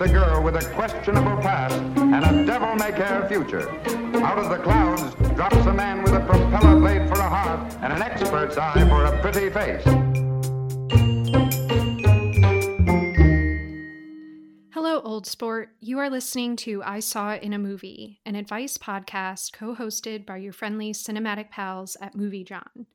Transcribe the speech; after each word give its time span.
a 0.00 0.08
girl 0.08 0.42
with 0.42 0.56
a 0.56 0.74
questionable 0.74 1.36
past 1.42 1.74
and 1.74 2.24
a 2.24 2.46
devil-may-care 2.46 3.28
future. 3.28 3.68
Out 4.22 4.38
of 4.38 4.48
the 4.48 4.56
clouds 4.62 5.14
drops 5.34 5.56
a 5.66 5.72
man 5.74 6.02
with 6.02 6.14
a 6.14 6.20
propeller 6.20 6.80
blade 6.80 7.06
for 7.06 7.20
a 7.20 7.28
heart 7.28 7.74
and 7.82 7.92
an 7.92 8.00
expert's 8.00 8.56
eye 8.56 8.88
for 8.88 9.04
a 9.04 9.20
pretty 9.20 9.50
face. 9.50 9.84
Hello, 14.72 15.00
old 15.02 15.26
sport. 15.26 15.70
You 15.80 15.98
are 15.98 16.08
listening 16.08 16.56
to 16.56 16.82
I 16.82 17.00
Saw 17.00 17.32
It 17.32 17.42
in 17.42 17.52
a 17.52 17.58
Movie, 17.58 18.20
an 18.24 18.36
advice 18.36 18.78
podcast 18.78 19.52
co 19.52 19.74
hosted 19.74 20.24
by 20.24 20.38
your 20.38 20.54
friendly 20.54 20.94
cinematic 20.94 21.50
pals 21.50 21.98
at 22.00 22.14
Movie 22.14 22.44
Jawn. 22.44 22.86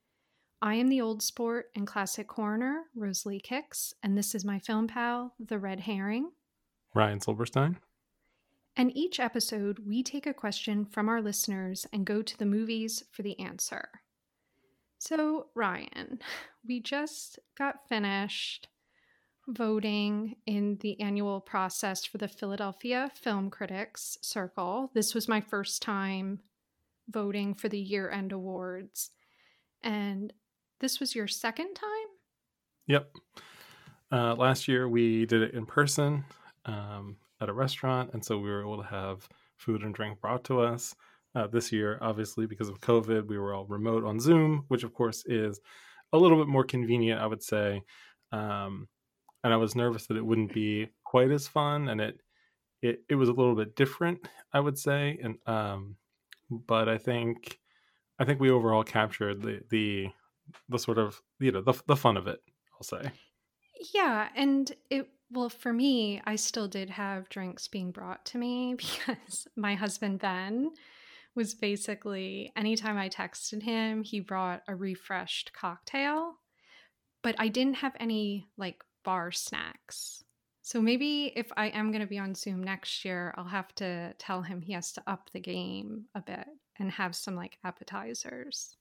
I 0.59 0.75
am 0.75 0.87
the 0.87 1.01
old 1.01 1.21
sport 1.21 1.67
and 1.75 1.85
classic 1.85 2.27
coroner, 2.27 2.85
Rosalie 2.95 3.39
Kicks, 3.39 3.93
and 4.01 4.17
this 4.17 4.33
is 4.33 4.43
my 4.43 4.57
film 4.57 4.87
pal, 4.87 5.35
The 5.37 5.59
Red 5.59 5.81
Herring. 5.81 6.31
Ryan 6.95 7.19
Silberstein. 7.19 7.77
And 8.77 8.95
each 8.95 9.19
episode, 9.19 9.79
we 9.79 10.01
take 10.01 10.25
a 10.25 10.33
question 10.33 10.85
from 10.85 11.07
our 11.07 11.21
listeners 11.21 11.85
and 11.93 12.05
go 12.05 12.21
to 12.21 12.37
the 12.37 12.45
movies 12.45 13.03
for 13.11 13.21
the 13.21 13.39
answer. 13.39 13.87
So, 14.97 15.47
Ryan, 15.53 16.19
we 16.67 16.79
just 16.79 17.37
got 17.57 17.87
finished 17.87 18.69
voting 19.47 20.35
in 20.47 20.77
the 20.81 20.99
annual 20.99 21.39
process 21.39 22.03
for 22.03 22.17
the 22.17 22.27
Philadelphia 22.27 23.11
Film 23.13 23.49
Critics 23.49 24.17
Circle. 24.21 24.89
This 24.95 25.13
was 25.13 25.27
my 25.27 25.39
first 25.39 25.83
time 25.83 26.39
voting 27.09 27.53
for 27.53 27.69
the 27.69 27.79
year 27.79 28.09
end 28.09 28.31
awards. 28.31 29.11
And 29.83 30.33
this 30.79 30.99
was 30.99 31.13
your 31.13 31.27
second 31.27 31.75
time? 31.75 32.07
Yep. 32.87 33.11
Uh, 34.11 34.33
last 34.35 34.67
year 34.67 34.89
we 34.89 35.27
did 35.27 35.43
it 35.43 35.53
in 35.53 35.65
person 35.67 36.25
um, 36.65 37.17
at 37.41 37.49
a 37.49 37.53
restaurant. 37.53 38.11
And 38.13 38.23
so 38.23 38.37
we 38.37 38.49
were 38.49 38.61
able 38.61 38.81
to 38.81 38.89
have 38.89 39.27
food 39.57 39.81
and 39.81 39.93
drink 39.93 40.19
brought 40.21 40.43
to 40.45 40.61
us. 40.61 40.95
Uh, 41.33 41.47
this 41.47 41.69
year, 41.69 41.97
obviously, 42.01 42.45
because 42.45 42.69
of 42.69 42.79
COVID, 42.79 43.27
we 43.27 43.37
were 43.37 43.53
all 43.53 43.65
remote 43.65 44.05
on 44.05 44.21
Zoom, 44.21 44.63
which 44.69 44.83
of 44.83 44.93
course 44.93 45.25
is 45.25 45.59
a 46.13 46.17
little 46.17 46.37
bit 46.37 46.47
more 46.47 46.63
convenient, 46.63 47.19
I 47.19 47.25
would 47.25 47.43
say. 47.43 47.83
Um, 48.31 48.87
and 49.43 49.53
I 49.53 49.57
was 49.57 49.75
nervous 49.75 50.07
that 50.07 50.15
it 50.17 50.25
wouldn't 50.25 50.53
be 50.53 50.87
quite 51.03 51.31
as 51.31 51.47
fun, 51.47 51.89
and 51.89 51.99
it 51.99 52.21
it, 52.81 53.03
it 53.09 53.15
was 53.15 53.29
a 53.29 53.33
little 53.33 53.55
bit 53.55 53.75
different, 53.75 54.27
I 54.53 54.59
would 54.59 54.77
say. 54.77 55.19
And 55.21 55.37
um, 55.45 55.97
but 56.49 56.87
I 56.89 56.97
think 56.97 57.59
I 58.17 58.25
think 58.25 58.39
we 58.39 58.49
overall 58.49 58.83
captured 58.83 59.41
the 59.41 59.59
the 59.69 60.07
the 60.69 60.79
sort 60.79 60.97
of 60.97 61.21
you 61.39 61.51
know 61.51 61.61
the 61.61 61.73
the 61.85 61.95
fun 61.95 62.17
of 62.17 62.27
it. 62.27 62.39
I'll 62.73 62.83
say. 62.83 63.11
Yeah, 63.93 64.29
and 64.35 64.71
it 64.89 65.09
well 65.31 65.49
for 65.49 65.73
me, 65.73 66.21
I 66.25 66.35
still 66.35 66.67
did 66.67 66.89
have 66.91 67.29
drinks 67.29 67.67
being 67.67 67.91
brought 67.91 68.25
to 68.27 68.37
me 68.37 68.75
because 68.77 69.47
my 69.55 69.75
husband 69.75 70.19
Ben 70.19 70.71
was 71.35 71.53
basically 71.53 72.51
anytime 72.55 72.97
I 72.97 73.09
texted 73.09 73.61
him, 73.63 74.03
he 74.03 74.19
brought 74.19 74.63
a 74.67 74.75
refreshed 74.75 75.51
cocktail, 75.53 76.35
but 77.21 77.35
I 77.37 77.49
didn't 77.49 77.75
have 77.75 77.93
any 77.99 78.47
like 78.57 78.83
bar 79.03 79.31
snacks. 79.31 80.23
So 80.61 80.81
maybe 80.81 81.31
if 81.35 81.51
I 81.55 81.67
am 81.67 81.91
going 81.91 82.01
to 82.01 82.07
be 82.07 82.17
on 82.17 82.33
Zoom 82.33 82.63
next 82.63 83.05
year, 83.05 83.35
I'll 83.37 83.45
have 83.45 83.73
to 83.75 84.13
tell 84.17 84.41
him 84.41 84.61
he 84.61 84.73
has 84.73 84.91
to 84.93 85.03
up 85.05 85.29
the 85.31 85.39
game 85.39 86.05
a 86.15 86.21
bit 86.21 86.47
and 86.79 86.89
have 86.89 87.15
some 87.15 87.35
like 87.35 87.59
appetizers. 87.63 88.75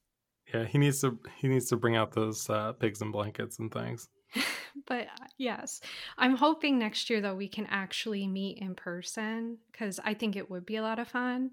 Yeah, 0.53 0.65
he 0.65 0.79
needs 0.79 1.01
to 1.01 1.19
he 1.37 1.49
needs 1.49 1.69
to 1.71 1.77
bring 1.77 1.97
out 1.97 2.13
those 2.13 2.49
uh, 2.49 2.73
pigs 2.73 3.03
and 3.03 3.13
blankets 3.13 3.59
and 3.59 3.73
things. 3.73 4.09
but 4.87 5.07
uh, 5.07 5.27
yes, 5.39 5.81
I'm 6.19 6.37
hoping 6.37 6.79
next 6.79 7.11
year 7.11 7.21
though 7.21 7.35
we 7.35 7.49
can 7.49 7.67
actually 7.71 8.27
meet 8.27 8.59
in 8.59 8.75
person 8.75 9.59
because 9.71 10.01
I 10.05 10.15
think 10.15 10.37
it 10.37 10.51
would 10.51 10.67
be 10.67 10.77
a 10.77 10.83
lot 10.83 10.99
of 10.99 11.09
fun. 11.09 11.51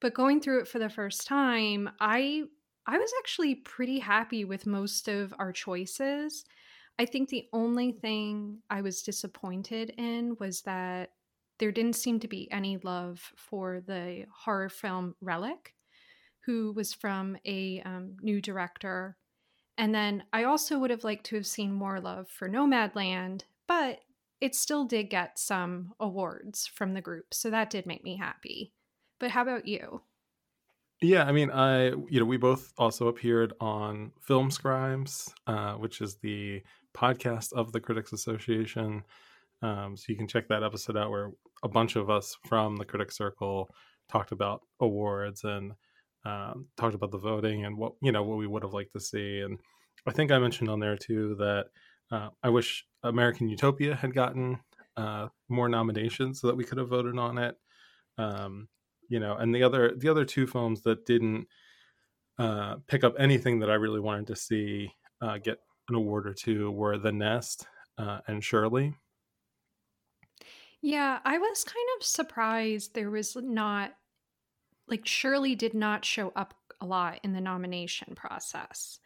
But 0.00 0.14
going 0.14 0.40
through 0.40 0.60
it 0.60 0.68
for 0.68 0.78
the 0.78 0.90
first 0.90 1.26
time, 1.26 1.88
I 2.00 2.44
I 2.86 2.98
was 2.98 3.12
actually 3.18 3.56
pretty 3.56 3.98
happy 3.98 4.44
with 4.44 4.66
most 4.66 5.08
of 5.08 5.34
our 5.38 5.52
choices. 5.52 6.44
I 6.98 7.04
think 7.04 7.28
the 7.28 7.48
only 7.52 7.92
thing 7.92 8.58
I 8.70 8.80
was 8.80 9.02
disappointed 9.02 9.92
in 9.98 10.36
was 10.38 10.62
that 10.62 11.10
there 11.58 11.72
didn't 11.72 11.96
seem 11.96 12.20
to 12.20 12.28
be 12.28 12.50
any 12.50 12.78
love 12.78 13.32
for 13.36 13.80
the 13.80 14.24
horror 14.32 14.68
film 14.68 15.14
Relic, 15.20 15.74
who 16.44 16.72
was 16.72 16.92
from 16.92 17.36
a 17.44 17.82
um, 17.84 18.16
new 18.22 18.40
director. 18.40 19.16
And 19.78 19.94
then 19.94 20.24
I 20.32 20.44
also 20.44 20.78
would 20.78 20.90
have 20.90 21.04
liked 21.04 21.26
to 21.26 21.36
have 21.36 21.46
seen 21.46 21.72
more 21.72 22.00
love 22.00 22.28
for 22.28 22.48
Nomadland, 22.48 23.42
but 23.68 24.00
it 24.40 24.54
still 24.54 24.84
did 24.84 25.10
get 25.10 25.38
some 25.38 25.92
awards 26.00 26.66
from 26.66 26.94
the 26.94 27.00
group. 27.00 27.32
So 27.32 27.50
that 27.50 27.70
did 27.70 27.86
make 27.86 28.04
me 28.04 28.16
happy. 28.16 28.72
But 29.18 29.30
how 29.30 29.42
about 29.42 29.66
you? 29.66 30.02
Yeah, 31.02 31.24
I 31.24 31.32
mean, 31.32 31.50
I 31.50 31.88
you 31.88 32.20
know 32.20 32.24
we 32.24 32.38
both 32.38 32.72
also 32.78 33.08
appeared 33.08 33.52
on 33.60 34.12
Film 34.22 34.50
Scribes, 34.50 35.32
uh, 35.46 35.74
which 35.74 36.00
is 36.00 36.16
the 36.16 36.62
podcast 36.96 37.52
of 37.52 37.72
the 37.72 37.80
Critics 37.80 38.12
Association. 38.12 39.02
Um, 39.60 39.96
so 39.96 40.04
you 40.08 40.16
can 40.16 40.28
check 40.28 40.48
that 40.48 40.62
episode 40.62 40.96
out 40.96 41.10
where 41.10 41.32
a 41.62 41.68
bunch 41.68 41.96
of 41.96 42.08
us 42.08 42.36
from 42.46 42.76
the 42.76 42.84
Critics 42.84 43.16
Circle 43.16 43.68
talked 44.08 44.32
about 44.32 44.62
awards 44.80 45.44
and 45.44 45.72
um, 46.26 46.66
talked 46.76 46.96
about 46.96 47.12
the 47.12 47.18
voting 47.18 47.64
and 47.64 47.78
what 47.78 47.92
you 48.02 48.10
know 48.10 48.24
what 48.24 48.38
we 48.38 48.48
would 48.48 48.64
have 48.64 48.74
liked 48.74 48.92
to 48.94 49.00
see. 49.00 49.40
And 49.40 49.60
I 50.06 50.12
think 50.12 50.32
I 50.32 50.38
mentioned 50.38 50.68
on 50.68 50.80
there 50.80 50.96
too 50.96 51.36
that 51.36 51.66
uh, 52.10 52.30
I 52.42 52.48
wish 52.48 52.84
American 53.04 53.48
Utopia 53.48 53.94
had 53.94 54.12
gotten 54.12 54.58
uh, 54.96 55.28
more 55.48 55.68
nominations 55.68 56.40
so 56.40 56.48
that 56.48 56.56
we 56.56 56.64
could 56.64 56.78
have 56.78 56.88
voted 56.88 57.16
on 57.16 57.38
it. 57.38 57.56
Um, 58.18 58.68
you 59.08 59.20
know, 59.20 59.36
and 59.36 59.54
the 59.54 59.62
other 59.62 59.94
the 59.96 60.08
other 60.08 60.24
two 60.24 60.48
films 60.48 60.82
that 60.82 61.06
didn't 61.06 61.46
uh, 62.40 62.76
pick 62.88 63.04
up 63.04 63.14
anything 63.18 63.60
that 63.60 63.70
I 63.70 63.74
really 63.74 64.00
wanted 64.00 64.26
to 64.26 64.36
see 64.36 64.92
uh, 65.20 65.38
get 65.38 65.58
an 65.88 65.94
award 65.94 66.26
or 66.26 66.34
two 66.34 66.72
were 66.72 66.98
The 66.98 67.12
Nest 67.12 67.68
uh, 67.98 68.20
and 68.26 68.42
Shirley. 68.42 68.94
Yeah, 70.82 71.20
I 71.24 71.38
was 71.38 71.62
kind 71.62 71.88
of 71.96 72.04
surprised 72.04 72.94
there 72.94 73.10
was 73.10 73.36
not 73.36 73.94
like 74.88 75.06
Shirley 75.06 75.54
did 75.54 75.74
not 75.74 76.04
show 76.04 76.32
up 76.36 76.54
a 76.80 76.86
lot 76.86 77.20
in 77.22 77.32
the 77.32 77.40
nomination 77.40 78.14
process. 78.14 78.98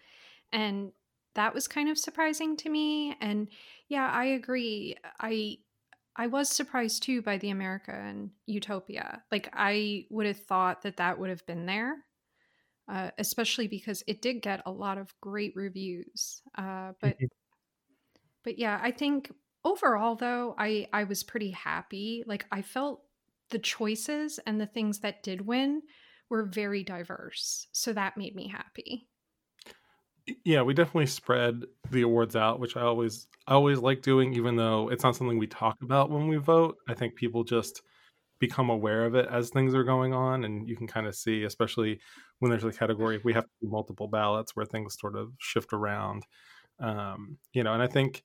And 0.52 0.92
that 1.34 1.54
was 1.54 1.68
kind 1.68 1.88
of 1.88 1.98
surprising 1.98 2.56
to 2.58 2.68
me 2.68 3.16
and 3.20 3.48
yeah, 3.88 4.10
I 4.10 4.24
agree. 4.26 4.96
I 5.18 5.58
I 6.16 6.26
was 6.26 6.48
surprised 6.48 7.02
too 7.02 7.22
by 7.22 7.38
the 7.38 7.50
American 7.50 8.32
Utopia. 8.46 9.22
Like 9.30 9.48
I 9.52 10.06
would 10.10 10.26
have 10.26 10.40
thought 10.40 10.82
that 10.82 10.96
that 10.98 11.18
would 11.18 11.30
have 11.30 11.46
been 11.46 11.66
there. 11.66 11.96
Uh, 12.88 13.10
especially 13.18 13.68
because 13.68 14.02
it 14.08 14.20
did 14.20 14.42
get 14.42 14.62
a 14.66 14.70
lot 14.70 14.98
of 14.98 15.14
great 15.20 15.52
reviews. 15.54 16.42
Uh, 16.58 16.92
but 17.00 17.10
mm-hmm. 17.10 17.26
but 18.42 18.58
yeah, 18.58 18.80
I 18.82 18.90
think 18.90 19.30
overall 19.64 20.16
though, 20.16 20.56
I 20.58 20.88
I 20.92 21.04
was 21.04 21.22
pretty 21.22 21.52
happy. 21.52 22.24
Like 22.26 22.46
I 22.50 22.62
felt 22.62 23.02
the 23.50 23.58
choices 23.58 24.38
and 24.46 24.60
the 24.60 24.66
things 24.66 25.00
that 25.00 25.22
did 25.22 25.46
win 25.46 25.82
were 26.28 26.44
very 26.44 26.82
diverse. 26.82 27.66
So 27.72 27.92
that 27.92 28.16
made 28.16 28.34
me 28.34 28.48
happy. 28.48 29.08
Yeah, 30.44 30.62
we 30.62 30.74
definitely 30.74 31.06
spread 31.06 31.62
the 31.90 32.02
awards 32.02 32.36
out, 32.36 32.60
which 32.60 32.76
I 32.76 32.82
always 32.82 33.26
I 33.46 33.54
always 33.54 33.78
like 33.78 34.02
doing, 34.02 34.34
even 34.34 34.56
though 34.56 34.88
it's 34.90 35.02
not 35.02 35.16
something 35.16 35.38
we 35.38 35.46
talk 35.46 35.76
about 35.82 36.10
when 36.10 36.28
we 36.28 36.36
vote. 36.36 36.76
I 36.88 36.94
think 36.94 37.16
people 37.16 37.42
just 37.42 37.82
become 38.38 38.70
aware 38.70 39.04
of 39.04 39.14
it 39.14 39.26
as 39.30 39.50
things 39.50 39.74
are 39.74 39.82
going 39.82 40.14
on, 40.14 40.44
and 40.44 40.68
you 40.68 40.76
can 40.76 40.86
kind 40.86 41.06
of 41.06 41.14
see, 41.14 41.42
especially 41.42 42.00
when 42.38 42.50
there's 42.50 42.64
a 42.64 42.72
category, 42.72 43.20
we 43.24 43.32
have 43.32 43.44
multiple 43.62 44.08
ballots 44.08 44.54
where 44.54 44.66
things 44.66 44.96
sort 44.98 45.16
of 45.16 45.32
shift 45.38 45.72
around. 45.72 46.24
Um, 46.78 47.38
you 47.52 47.64
know, 47.64 47.74
and 47.74 47.82
I 47.82 47.86
think 47.86 48.22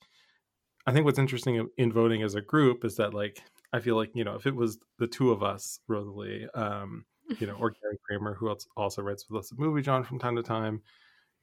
I 0.86 0.92
think 0.92 1.06
what's 1.06 1.20
interesting 1.20 1.68
in 1.78 1.92
voting 1.92 2.22
as 2.22 2.36
a 2.36 2.42
group 2.42 2.86
is 2.86 2.98
that 2.98 3.14
like 3.14 3.42
I 3.76 3.80
feel 3.82 3.98
like 3.98 4.12
you 4.14 4.24
know 4.24 4.36
if 4.36 4.46
it 4.46 4.56
was 4.56 4.80
the 5.00 5.08
two 5.08 5.32
of 5.32 5.44
us, 5.44 5.80
Rosalie, 5.88 6.48
um, 6.54 7.06
you 7.40 7.48
know, 7.48 7.56
or 7.56 7.72
Gary 7.72 7.98
Kramer, 8.08 8.36
who 8.36 8.50
else 8.50 8.68
also 8.78 9.02
writes 9.02 9.26
with 9.30 9.40
us 9.40 9.52
at 9.52 9.60
Movie 9.60 9.82
Jawn 9.82 10.04
from 10.04 10.20
time 10.20 10.36
to 10.36 10.44
time, 10.44 10.82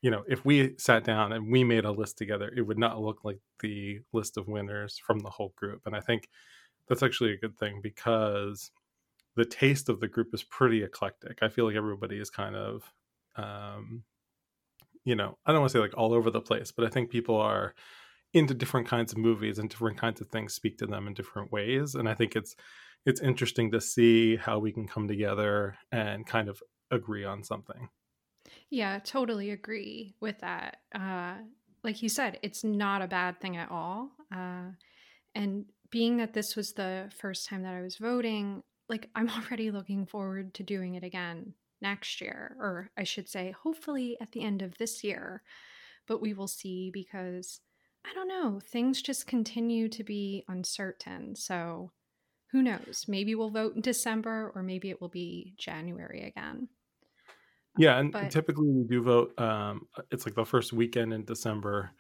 you 0.01 0.11
know, 0.11 0.25
if 0.29 0.45
we 0.45 0.75
sat 0.79 1.05
down 1.05 1.33
and 1.33 1.51
we 1.51 1.63
made 1.63 1.85
a 1.85 1.91
list 1.91 2.19
together, 2.19 2.53
it 2.57 2.63
would 2.63 2.79
not 2.79 3.01
look 3.01 3.25
like 3.25 3.39
the 3.61 4.01
list 4.13 4.37
of 4.37 4.49
winners 4.49 4.99
from 4.99 5.19
the 5.21 5.31
whole 5.31 5.53
group. 5.57 5.83
And 5.87 5.95
I 5.95 6.01
think 6.01 6.29
that's 6.89 7.03
actually 7.03 7.33
a 7.33 7.37
good 7.39 7.57
thing 7.59 7.81
because 7.83 8.71
the 9.37 9.45
taste 9.45 9.89
of 9.89 10.01
the 10.01 10.09
group 10.09 10.35
is 10.35 10.43
pretty 10.43 10.83
eclectic. 10.83 11.39
I 11.43 11.49
feel 11.49 11.67
like 11.67 11.77
everybody 11.77 12.19
is 12.19 12.31
kind 12.31 12.57
of, 12.57 12.83
um, 13.37 14.03
you 15.05 15.15
know, 15.15 15.37
I 15.47 15.53
don't 15.53 15.61
want 15.61 15.73
to 15.73 15.79
say 15.79 15.83
like 15.83 15.97
all 15.97 16.13
over 16.13 16.31
the 16.31 16.41
place, 16.41 16.73
but 16.73 16.85
I 16.85 16.89
think 16.89 17.11
people 17.11 17.37
are 17.37 17.75
into 18.35 18.55
different 18.55 18.87
kinds 18.87 19.13
of 19.13 19.19
movies 19.19 19.59
and 19.59 19.69
different 19.69 19.99
kinds 19.99 20.21
of 20.21 20.29
things 20.29 20.55
speak 20.55 20.79
to 20.79 20.87
them 20.87 21.07
in 21.07 21.15
different 21.15 21.53
ways 21.53 21.95
and 21.95 22.09
i 22.09 22.15
think 22.15 22.35
it's 22.37 22.55
it's 23.05 23.21
interesting 23.21 23.71
to 23.71 23.81
see 23.81 24.37
how 24.37 24.59
we 24.59 24.73
can 24.73 24.87
come 24.87 25.09
together 25.09 25.77
and 25.91 26.27
kind 26.27 26.49
of 26.49 26.63
agree 26.91 27.25
on 27.25 27.43
something 27.43 27.89
yeah 28.71 28.99
totally 28.99 29.51
agree 29.51 30.15
with 30.21 30.39
that 30.41 30.79
uh 30.95 31.35
like 31.85 32.03
you 32.03 32.09
said 32.09 32.39
it's 32.43 32.65
not 32.65 33.03
a 33.03 33.09
bad 33.09 33.41
thing 33.41 33.57
at 33.57 33.71
all 33.71 34.11
Uh, 34.33 34.71
and 35.35 35.67
being 35.91 36.17
that 36.19 36.33
this 36.33 36.57
was 36.57 36.73
the 36.73 37.11
first 37.17 37.47
time 37.49 37.63
that 37.63 37.75
I 37.75 37.83
was 37.83 37.97
voting, 37.97 38.63
like 38.89 39.11
I'm 39.15 39.29
already 39.31 39.71
looking 39.71 40.07
forward 40.07 40.55
to 40.55 40.63
doing 40.63 40.95
it 40.95 41.05
again 41.05 41.55
next 41.81 42.21
year, 42.21 42.57
or 42.59 42.91
I 42.97 43.05
should 43.05 43.29
say, 43.29 43.51
hopefully 43.63 44.17
at 44.21 44.33
the 44.33 44.43
end 44.43 44.63
of 44.63 44.79
this 44.79 45.05
year. 45.05 45.43
But 46.09 46.21
we 46.21 46.35
will 46.35 46.49
see 46.49 46.91
because 46.93 47.61
I 48.05 48.15
don't 48.15 48.29
know, 48.29 48.61
things 48.61 49.01
just 49.03 49.27
continue 49.27 49.89
to 49.91 50.05
be 50.05 50.45
uncertain. 50.49 51.37
So 51.37 51.93
who 52.51 52.63
knows? 52.63 53.07
Maybe 53.09 53.35
we'll 53.35 53.51
vote 53.51 53.75
in 53.75 53.81
December 53.81 54.53
or 54.55 54.63
maybe 54.63 54.91
it 54.91 55.01
will 55.01 55.09
be 55.09 55.55
January 55.57 56.23
again. 56.27 56.69
Yeah, 57.79 57.99
and 57.99 58.13
but, 58.13 58.31
typically 58.31 58.69
we 58.69 58.85
do 58.85 59.03
vote. 59.03 59.39
Um, 59.41 59.87
it's 60.11 60.27
like 60.27 60.35
the 60.35 60.45
first 60.45 60.73
weekend 60.73 61.15
in 61.15 61.25
December 61.25 61.91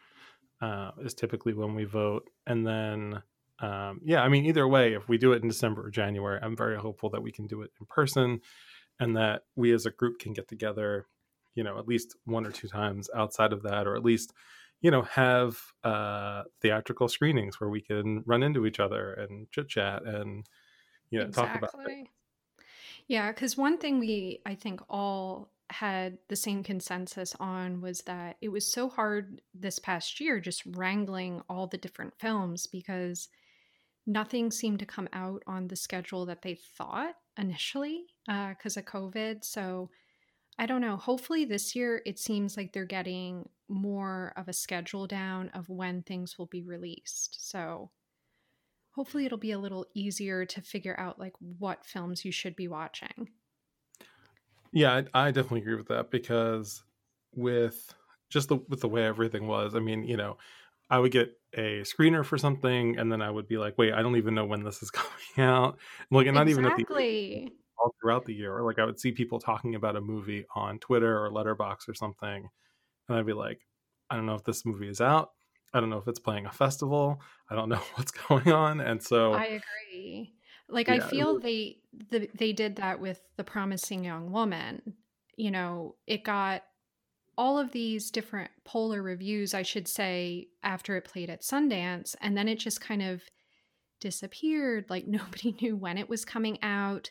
uh, 0.60 0.90
is 1.02 1.14
typically 1.14 1.54
when 1.54 1.74
we 1.74 1.84
vote, 1.84 2.28
and 2.46 2.66
then 2.66 3.22
um, 3.60 4.00
yeah, 4.04 4.22
I 4.22 4.28
mean 4.28 4.44
either 4.44 4.68
way, 4.68 4.92
if 4.92 5.08
we 5.08 5.16
do 5.16 5.32
it 5.32 5.42
in 5.42 5.48
December 5.48 5.86
or 5.86 5.90
January, 5.90 6.38
I'm 6.42 6.56
very 6.56 6.76
hopeful 6.76 7.08
that 7.10 7.22
we 7.22 7.32
can 7.32 7.46
do 7.46 7.62
it 7.62 7.70
in 7.80 7.86
person, 7.86 8.40
and 9.00 9.16
that 9.16 9.44
we 9.56 9.72
as 9.72 9.86
a 9.86 9.90
group 9.90 10.18
can 10.18 10.34
get 10.34 10.46
together, 10.46 11.06
you 11.54 11.64
know, 11.64 11.78
at 11.78 11.88
least 11.88 12.16
one 12.26 12.44
or 12.44 12.52
two 12.52 12.68
times 12.68 13.08
outside 13.16 13.54
of 13.54 13.62
that, 13.62 13.86
or 13.86 13.96
at 13.96 14.04
least 14.04 14.34
you 14.82 14.90
know 14.90 15.02
have 15.02 15.58
uh, 15.84 16.42
theatrical 16.60 17.08
screenings 17.08 17.60
where 17.60 17.70
we 17.70 17.80
can 17.80 18.22
run 18.26 18.42
into 18.42 18.66
each 18.66 18.80
other 18.80 19.14
and 19.14 19.50
chit 19.50 19.68
chat 19.68 20.04
and 20.04 20.46
you 21.10 21.20
know 21.20 21.26
exactly. 21.26 21.60
talk 21.60 21.74
about. 21.74 21.90
It. 21.90 22.08
Yeah, 23.08 23.32
because 23.32 23.56
one 23.56 23.78
thing 23.78 23.98
we 23.98 24.40
I 24.44 24.54
think 24.54 24.80
all 24.90 25.50
had 25.70 26.18
the 26.28 26.36
same 26.36 26.62
consensus 26.62 27.34
on 27.40 27.80
was 27.80 28.02
that 28.02 28.36
it 28.42 28.50
was 28.50 28.70
so 28.70 28.90
hard 28.90 29.40
this 29.54 29.78
past 29.78 30.20
year 30.20 30.38
just 30.38 30.62
wrangling 30.66 31.40
all 31.48 31.66
the 31.66 31.78
different 31.78 32.12
films 32.18 32.66
because 32.66 33.28
nothing 34.06 34.50
seemed 34.50 34.80
to 34.80 34.86
come 34.86 35.08
out 35.12 35.42
on 35.46 35.68
the 35.68 35.76
schedule 35.76 36.26
that 36.26 36.42
they 36.42 36.54
thought 36.76 37.14
initially 37.38 38.04
because 38.26 38.76
uh, 38.76 38.80
of 38.80 38.86
COVID. 38.86 39.44
So 39.44 39.90
I 40.58 40.66
don't 40.66 40.80
know. 40.80 40.96
Hopefully, 40.96 41.44
this 41.44 41.74
year 41.74 42.02
it 42.06 42.18
seems 42.18 42.56
like 42.56 42.72
they're 42.72 42.84
getting 42.84 43.48
more 43.68 44.32
of 44.36 44.48
a 44.48 44.52
schedule 44.52 45.06
down 45.06 45.48
of 45.50 45.68
when 45.68 46.02
things 46.02 46.38
will 46.38 46.46
be 46.46 46.62
released. 46.62 47.48
So 47.48 47.90
hopefully, 48.90 49.26
it'll 49.26 49.38
be 49.38 49.52
a 49.52 49.58
little 49.58 49.86
easier 49.94 50.44
to 50.46 50.60
figure 50.60 50.98
out 50.98 51.18
like 51.18 51.34
what 51.38 51.84
films 51.84 52.24
you 52.24 52.32
should 52.32 52.56
be 52.56 52.68
watching. 52.68 53.30
Yeah, 54.72 55.02
I, 55.14 55.26
I 55.26 55.30
definitely 55.30 55.60
agree 55.60 55.74
with 55.76 55.88
that 55.88 56.10
because 56.10 56.82
with 57.34 57.94
just 58.30 58.48
the 58.48 58.56
with 58.68 58.80
the 58.80 58.88
way 58.88 59.04
everything 59.04 59.46
was, 59.46 59.74
I 59.74 59.80
mean, 59.80 60.04
you 60.04 60.16
know, 60.16 60.38
I 60.90 60.98
would 60.98 61.12
get 61.12 61.38
a 61.54 61.82
screener 61.82 62.24
for 62.24 62.38
something, 62.38 62.98
and 62.98 63.12
then 63.12 63.20
I 63.22 63.30
would 63.30 63.48
be 63.48 63.58
like, 63.58 63.76
"Wait, 63.78 63.92
I 63.92 64.02
don't 64.02 64.16
even 64.16 64.34
know 64.34 64.46
when 64.46 64.64
this 64.64 64.82
is 64.82 64.90
coming 64.92 65.12
out." 65.38 65.78
Like, 66.10 66.26
not 66.26 66.48
exactly. 66.48 66.52
even 66.52 66.64
at 66.66 66.76
the 66.76 66.84
all 67.82 67.94
throughout 68.00 68.24
the 68.24 68.34
year. 68.34 68.56
Or 68.56 68.62
like, 68.62 68.78
I 68.78 68.84
would 68.84 69.00
see 69.00 69.12
people 69.12 69.38
talking 69.38 69.74
about 69.74 69.96
a 69.96 70.00
movie 70.00 70.44
on 70.54 70.78
Twitter 70.78 71.24
or 71.24 71.30
Letterboxd 71.30 71.88
or 71.88 71.94
something, 71.94 72.48
and 73.08 73.18
I'd 73.18 73.26
be 73.26 73.32
like, 73.32 73.60
"I 74.10 74.16
don't 74.16 74.26
know 74.26 74.34
if 74.34 74.44
this 74.44 74.64
movie 74.64 74.88
is 74.88 75.00
out. 75.00 75.30
I 75.74 75.80
don't 75.80 75.90
know 75.90 75.98
if 75.98 76.08
it's 76.08 76.20
playing 76.20 76.46
a 76.46 76.52
festival. 76.52 77.20
I 77.50 77.54
don't 77.54 77.68
know 77.70 77.82
what's 77.94 78.12
going 78.12 78.52
on." 78.52 78.80
And 78.80 79.02
so, 79.02 79.32
I 79.32 79.60
agree. 79.90 80.34
Like 80.68 80.88
yeah. 80.88 80.94
I 80.94 81.00
feel 81.00 81.38
they 81.38 81.78
the, 82.10 82.28
they 82.34 82.52
did 82.52 82.76
that 82.76 83.00
with 83.00 83.20
the 83.36 83.44
promising 83.44 84.04
young 84.04 84.32
woman. 84.32 84.94
You 85.36 85.50
know, 85.50 85.96
it 86.06 86.24
got 86.24 86.62
all 87.38 87.58
of 87.58 87.72
these 87.72 88.10
different 88.10 88.50
polar 88.64 89.02
reviews, 89.02 89.54
I 89.54 89.62
should 89.62 89.88
say, 89.88 90.48
after 90.62 90.96
it 90.96 91.04
played 91.04 91.30
at 91.30 91.42
Sundance, 91.42 92.14
and 92.20 92.36
then 92.36 92.48
it 92.48 92.58
just 92.58 92.80
kind 92.80 93.02
of 93.02 93.22
disappeared. 94.00 94.86
Like 94.88 95.06
nobody 95.08 95.54
knew 95.60 95.76
when 95.76 95.98
it 95.98 96.08
was 96.08 96.24
coming 96.24 96.58
out. 96.62 97.10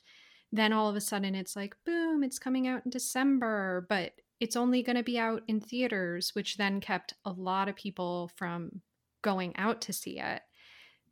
Then 0.51 0.73
all 0.73 0.89
of 0.89 0.95
a 0.95 1.01
sudden 1.01 1.35
it's 1.35 1.55
like, 1.55 1.75
boom, 1.85 2.23
it's 2.23 2.39
coming 2.39 2.67
out 2.67 2.83
in 2.85 2.91
December, 2.91 3.85
but 3.89 4.13
it's 4.39 4.55
only 4.55 4.83
going 4.83 4.95
to 4.97 5.03
be 5.03 5.17
out 5.19 5.43
in 5.47 5.61
theaters, 5.61 6.31
which 6.35 6.57
then 6.57 6.81
kept 6.81 7.13
a 7.25 7.31
lot 7.31 7.69
of 7.69 7.75
people 7.75 8.31
from 8.35 8.81
going 9.21 9.55
out 9.57 9.81
to 9.81 9.93
see 9.93 10.19
it. 10.19 10.41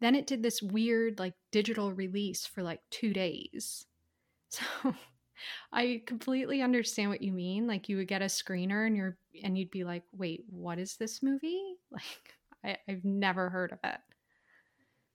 Then 0.01 0.15
it 0.15 0.27
did 0.27 0.44
this 0.44 0.62
weird 0.62 1.19
like 1.19 1.36
digital 1.51 1.94
release 1.94 2.45
for 2.45 2.63
like 2.63 2.81
2 2.91 3.13
days. 3.13 3.86
So 4.51 4.95
I 5.71 6.01
completely 6.06 6.62
understand 6.62 7.09
what 7.09 7.21
you 7.21 7.31
mean. 7.31 7.68
Like 7.68 7.88
you 7.89 7.97
would 7.97 8.07
get 8.07 8.21
a 8.21 8.25
screener 8.25 8.85
and 8.88 8.95
you're 8.95 9.18
and 9.44 9.57
you'd 9.57 9.71
be 9.71 9.83
like, 9.83 10.03
"Wait, 10.12 10.44
what 10.50 10.80
is 10.80 10.97
this 10.97 11.21
movie?" 11.24 11.75
Like 11.92 12.35
I, 12.63 12.77
I've 12.92 13.06
never 13.06 13.50
heard 13.50 13.71
of 13.71 13.80
it. 13.83 14.00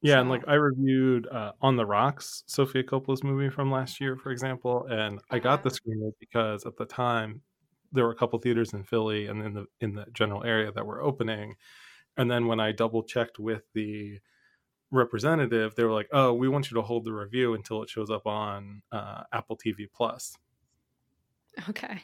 Yeah, 0.04 0.16
so. 0.16 0.20
and 0.20 0.28
like 0.28 0.44
I 0.46 0.54
reviewed 0.54 1.26
uh, 1.28 1.52
On 1.62 1.76
the 1.76 1.86
Rocks, 1.86 2.44
Sofia 2.46 2.82
Coppola's 2.82 3.24
movie 3.24 3.48
from 3.48 3.72
last 3.72 4.02
year, 4.02 4.16
for 4.16 4.32
example, 4.32 4.86
and 4.90 5.18
I 5.30 5.38
got 5.38 5.62
the 5.62 5.70
uh-huh. 5.70 5.78
screener 5.90 6.10
because 6.20 6.66
at 6.66 6.76
the 6.76 6.84
time 6.84 7.40
there 7.90 8.04
were 8.04 8.10
a 8.10 8.14
couple 8.14 8.38
theaters 8.38 8.74
in 8.74 8.84
Philly 8.84 9.28
and 9.28 9.42
in 9.42 9.54
the 9.54 9.66
in 9.80 9.94
the 9.94 10.04
general 10.12 10.44
area 10.44 10.70
that 10.72 10.84
were 10.84 11.00
opening, 11.00 11.54
and 12.18 12.30
then 12.30 12.46
when 12.46 12.60
I 12.60 12.70
double 12.70 13.02
checked 13.02 13.38
with 13.38 13.62
the 13.72 14.18
representative, 14.90 15.74
they 15.74 15.84
were 15.84 15.92
like, 15.94 16.08
"Oh, 16.12 16.34
we 16.34 16.50
want 16.50 16.70
you 16.70 16.74
to 16.74 16.82
hold 16.82 17.06
the 17.06 17.12
review 17.14 17.54
until 17.54 17.82
it 17.82 17.88
shows 17.88 18.10
up 18.10 18.26
on 18.26 18.82
uh, 18.92 19.22
Apple 19.32 19.56
TV 19.56 19.86
Plus." 19.90 20.36
Okay. 21.66 22.02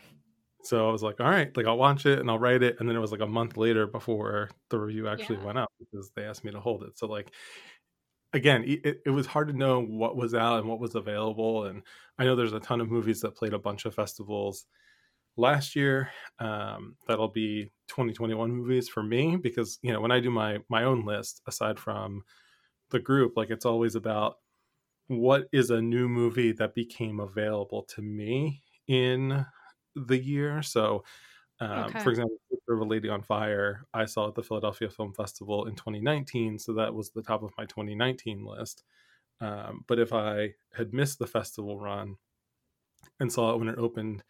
So 0.62 0.88
I 0.88 0.92
was 0.92 1.02
like, 1.02 1.20
"All 1.20 1.28
right, 1.28 1.54
like 1.54 1.66
I'll 1.66 1.76
watch 1.76 2.06
it 2.06 2.18
and 2.18 2.30
I'll 2.30 2.38
write 2.38 2.62
it." 2.62 2.76
And 2.80 2.88
then 2.88 2.96
it 2.96 3.00
was 3.00 3.12
like 3.12 3.20
a 3.20 3.26
month 3.26 3.58
later 3.58 3.86
before 3.86 4.48
the 4.70 4.78
review 4.78 5.06
actually 5.06 5.36
yeah. 5.36 5.44
went 5.44 5.58
up 5.58 5.70
because 5.78 6.10
they 6.16 6.24
asked 6.24 6.44
me 6.44 6.50
to 6.52 6.60
hold 6.60 6.82
it. 6.82 6.98
So 6.98 7.06
like, 7.06 7.30
again, 8.32 8.64
it, 8.66 9.00
it 9.04 9.10
was 9.10 9.26
hard 9.26 9.48
to 9.48 9.56
know 9.56 9.80
what 9.82 10.16
was 10.16 10.34
out 10.34 10.60
and 10.60 10.68
what 10.68 10.80
was 10.80 10.94
available. 10.94 11.64
And 11.64 11.82
I 12.18 12.24
know 12.24 12.36
there's 12.36 12.52
a 12.52 12.60
ton 12.60 12.80
of 12.80 12.90
movies 12.90 13.20
that 13.20 13.36
played 13.36 13.54
a 13.54 13.58
bunch 13.58 13.84
of 13.84 13.94
festivals 13.94 14.66
last 15.36 15.74
year. 15.74 16.10
Um, 16.38 16.96
that'll 17.08 17.28
be 17.28 17.72
2021 17.88 18.50
movies 18.52 18.88
for 18.88 19.02
me 19.02 19.36
because 19.36 19.78
you 19.82 19.92
know 19.92 20.00
when 20.00 20.12
I 20.12 20.20
do 20.20 20.30
my 20.30 20.58
my 20.68 20.84
own 20.84 21.04
list, 21.04 21.42
aside 21.46 21.78
from 21.78 22.22
the 22.90 22.98
group 22.98 23.36
like 23.36 23.50
it's 23.50 23.64
always 23.64 23.94
about 23.94 24.36
what 25.06 25.48
is 25.52 25.70
a 25.70 25.80
new 25.80 26.08
movie 26.08 26.52
that 26.52 26.74
became 26.74 27.20
available 27.20 27.82
to 27.82 28.02
me 28.02 28.62
in 28.86 29.44
the 29.96 30.18
year 30.18 30.62
so 30.62 31.02
um, 31.60 31.84
okay. 31.84 32.00
for 32.00 32.10
example 32.10 32.36
Picture 32.50 32.74
of 32.74 32.80
a 32.80 32.84
lady 32.84 33.08
on 33.08 33.22
fire 33.22 33.86
i 33.94 34.04
saw 34.04 34.28
at 34.28 34.34
the 34.34 34.42
philadelphia 34.42 34.88
film 34.88 35.12
festival 35.12 35.66
in 35.66 35.74
2019 35.74 36.58
so 36.58 36.72
that 36.74 36.94
was 36.94 37.10
the 37.10 37.22
top 37.22 37.42
of 37.42 37.50
my 37.58 37.64
2019 37.64 38.44
list 38.44 38.82
um, 39.40 39.84
but 39.86 39.98
if 39.98 40.12
i 40.12 40.50
had 40.76 40.92
missed 40.92 41.18
the 41.18 41.26
festival 41.26 41.78
run 41.78 42.16
and 43.18 43.32
saw 43.32 43.52
it 43.52 43.58
when 43.58 43.68
it 43.68 43.78
opened 43.78 44.22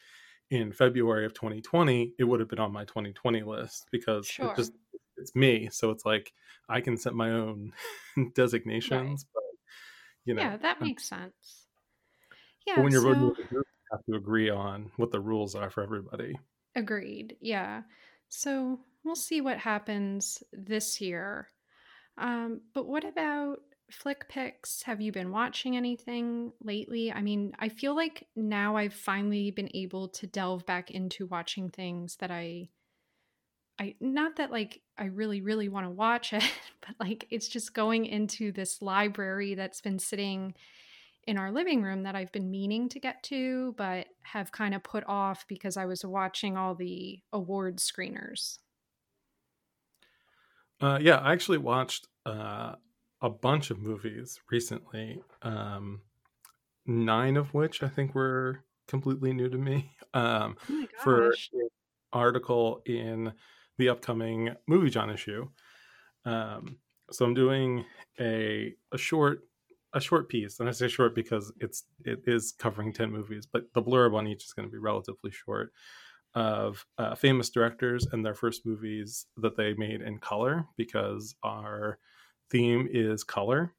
in 0.50 0.72
february 0.72 1.24
of 1.24 1.34
2020 1.34 2.14
it 2.18 2.24
would 2.24 2.40
have 2.40 2.48
been 2.48 2.58
on 2.58 2.72
my 2.72 2.84
2020 2.84 3.42
list 3.42 3.86
because 3.90 4.26
sure. 4.26 4.50
it 4.50 4.56
just 4.56 4.72
it's 5.16 5.34
me 5.34 5.68
so 5.70 5.90
it's 5.90 6.04
like 6.04 6.32
i 6.68 6.80
can 6.80 6.96
set 6.96 7.14
my 7.14 7.30
own 7.30 7.72
designations 8.34 9.24
right. 9.24 9.34
but 9.34 9.42
you 10.24 10.34
know 10.34 10.42
yeah 10.42 10.56
that 10.56 10.80
makes 10.80 11.08
sense 11.08 11.66
yeah 12.66 12.74
but 12.76 12.84
when 12.84 12.92
you're 12.92 13.02
so... 13.02 13.14
voting 13.14 13.44
you 13.50 13.62
have 13.92 14.04
to 14.04 14.16
agree 14.16 14.50
on 14.50 14.90
what 14.96 15.10
the 15.10 15.20
rules 15.20 15.54
are 15.54 15.70
for 15.70 15.82
everybody 15.82 16.34
agreed 16.74 17.36
yeah. 17.40 17.82
So 18.28 18.80
we'll 19.04 19.16
see 19.16 19.40
what 19.40 19.58
happens 19.58 20.42
this 20.52 21.00
year. 21.00 21.48
Um, 22.16 22.60
but 22.74 22.86
what 22.86 23.04
about 23.04 23.58
flick 23.90 24.28
picks 24.28 24.82
have 24.84 25.00
you 25.00 25.10
been 25.10 25.32
watching 25.32 25.76
anything 25.76 26.52
lately? 26.62 27.12
I 27.12 27.22
mean 27.22 27.52
i 27.58 27.68
feel 27.68 27.96
like 27.96 28.28
now 28.36 28.76
i've 28.76 28.94
finally 28.94 29.50
been 29.50 29.70
able 29.74 30.08
to 30.10 30.28
delve 30.28 30.64
back 30.64 30.92
into 30.92 31.26
watching 31.26 31.70
things 31.70 32.16
that 32.20 32.30
i 32.30 32.68
I 33.80 33.94
not 33.98 34.36
that 34.36 34.52
like 34.52 34.82
I 34.98 35.06
really 35.06 35.40
really 35.40 35.70
want 35.70 35.86
to 35.86 35.90
watch 35.90 36.32
it, 36.34 36.44
but 36.86 36.94
like 37.00 37.26
it's 37.30 37.48
just 37.48 37.74
going 37.74 38.06
into 38.06 38.52
this 38.52 38.82
library 38.82 39.54
that's 39.54 39.80
been 39.80 39.98
sitting 39.98 40.54
in 41.26 41.38
our 41.38 41.52
living 41.52 41.82
room 41.82 42.02
that 42.04 42.16
I've 42.16 42.32
been 42.32 42.50
meaning 42.50 42.88
to 42.90 43.00
get 43.00 43.22
to 43.24 43.74
but 43.76 44.06
have 44.22 44.52
kind 44.52 44.74
of 44.74 44.82
put 44.82 45.04
off 45.06 45.46
because 45.48 45.76
I 45.76 45.84
was 45.86 46.04
watching 46.04 46.56
all 46.56 46.74
the 46.74 47.20
award 47.32 47.78
screeners. 47.78 48.58
Uh, 50.80 50.98
yeah, 51.00 51.16
I 51.16 51.32
actually 51.32 51.58
watched 51.58 52.08
uh, 52.24 52.76
a 53.20 53.30
bunch 53.30 53.70
of 53.70 53.78
movies 53.78 54.40
recently, 54.50 55.22
um, 55.42 56.00
nine 56.86 57.36
of 57.36 57.52
which 57.52 57.82
I 57.82 57.88
think 57.88 58.14
were 58.14 58.64
completely 58.88 59.32
new 59.32 59.48
to 59.48 59.58
me. 59.58 59.92
Um, 60.12 60.56
oh 60.68 60.86
for 61.04 61.30
an 61.30 61.68
article 62.12 62.82
in 62.84 63.32
the 63.78 63.90
upcoming 63.90 64.56
Movie 64.66 64.90
Jawn 64.90 65.08
issue. 65.08 65.48
Um, 66.24 66.78
so 67.12 67.24
I'm 67.24 67.34
doing 67.34 67.84
a 68.18 68.74
a 68.90 68.98
short 68.98 69.44
a 69.92 70.00
short 70.00 70.28
piece, 70.28 70.60
and 70.60 70.68
I 70.68 70.72
say 70.72 70.88
short 70.88 71.14
because 71.14 71.52
it's 71.60 71.84
it 72.04 72.22
is 72.26 72.52
covering 72.52 72.92
ten 72.92 73.10
movies, 73.10 73.46
but 73.50 73.64
the 73.74 73.82
blurb 73.82 74.14
on 74.14 74.26
each 74.26 74.44
is 74.44 74.52
going 74.52 74.68
to 74.68 74.72
be 74.72 74.78
relatively 74.78 75.30
short 75.30 75.72
of 76.34 76.86
uh, 76.98 77.14
famous 77.14 77.50
directors 77.50 78.06
and 78.12 78.24
their 78.24 78.34
first 78.34 78.64
movies 78.64 79.26
that 79.36 79.56
they 79.56 79.74
made 79.74 80.00
in 80.00 80.18
color 80.18 80.64
because 80.76 81.34
our 81.42 81.98
theme 82.50 82.88
is 82.90 83.24
color. 83.24 83.74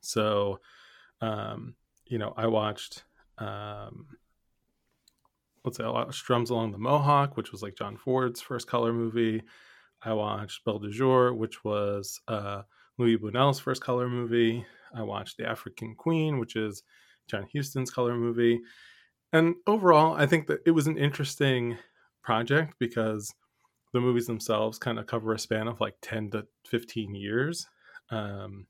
So, 0.00 0.60
um, 1.20 1.74
you 2.06 2.18
know, 2.18 2.32
I 2.36 2.46
watched, 2.46 3.04
um, 3.38 4.06
let's 5.64 5.76
say, 5.76 5.84
I 5.84 5.90
watched 5.90 6.24
Drums 6.24 6.50
Along 6.50 6.72
the 6.72 6.78
Mohawk, 6.78 7.36
which 7.36 7.52
was 7.52 7.62
like 7.62 7.76
John 7.76 7.96
Ford's 7.96 8.40
first 8.40 8.66
color 8.66 8.92
movie. 8.92 9.42
I 10.02 10.14
watched 10.14 10.64
Belle 10.64 10.78
de 10.78 10.90
Jour, 10.90 11.34
which 11.34 11.64
was 11.64 12.20
uh, 12.28 12.62
Louis 12.98 13.18
Buñuel's 13.18 13.60
first 13.60 13.82
color 13.82 14.08
movie. 14.08 14.64
I 14.94 15.02
watched 15.02 15.38
The 15.38 15.48
African 15.48 15.94
Queen, 15.94 16.38
which 16.38 16.56
is 16.56 16.82
John 17.28 17.46
Huston's 17.54 17.90
color 17.90 18.14
movie. 18.14 18.60
And 19.32 19.54
overall, 19.66 20.14
I 20.14 20.26
think 20.26 20.46
that 20.48 20.60
it 20.66 20.72
was 20.72 20.86
an 20.86 20.98
interesting 20.98 21.78
project 22.22 22.74
because 22.78 23.32
the 23.92 24.00
movies 24.00 24.26
themselves 24.26 24.78
kind 24.78 24.98
of 24.98 25.06
cover 25.06 25.32
a 25.32 25.38
span 25.38 25.68
of 25.68 25.80
like 25.80 25.94
10 26.02 26.30
to 26.30 26.46
15 26.66 27.14
years. 27.14 27.66
Um, 28.10 28.66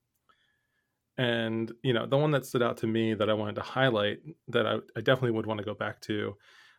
and, 1.18 1.70
you 1.82 1.92
know, 1.92 2.06
the 2.06 2.16
one 2.16 2.30
that 2.30 2.46
stood 2.46 2.62
out 2.62 2.76
to 2.78 2.86
me 2.86 3.14
that 3.14 3.28
I 3.28 3.34
wanted 3.34 3.56
to 3.56 3.62
highlight 3.62 4.20
that 4.48 4.66
I, 4.66 4.76
I 4.96 5.00
definitely 5.00 5.32
would 5.32 5.46
want 5.46 5.58
to 5.58 5.64
go 5.64 5.74
back 5.74 6.00
to 6.02 6.36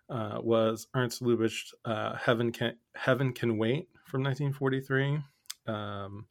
uh, 0.09 0.39
was 0.41 0.87
Ernst 0.95 1.21
Lubitsch, 1.21 1.73
uh, 1.85 2.15
Heaven, 2.15 2.51
Can, 2.51 2.75
Heaven 2.95 3.31
Can 3.31 3.57
Wait 3.57 3.89
from 4.05 4.23
1943 4.23 5.19
um, 5.67 6.25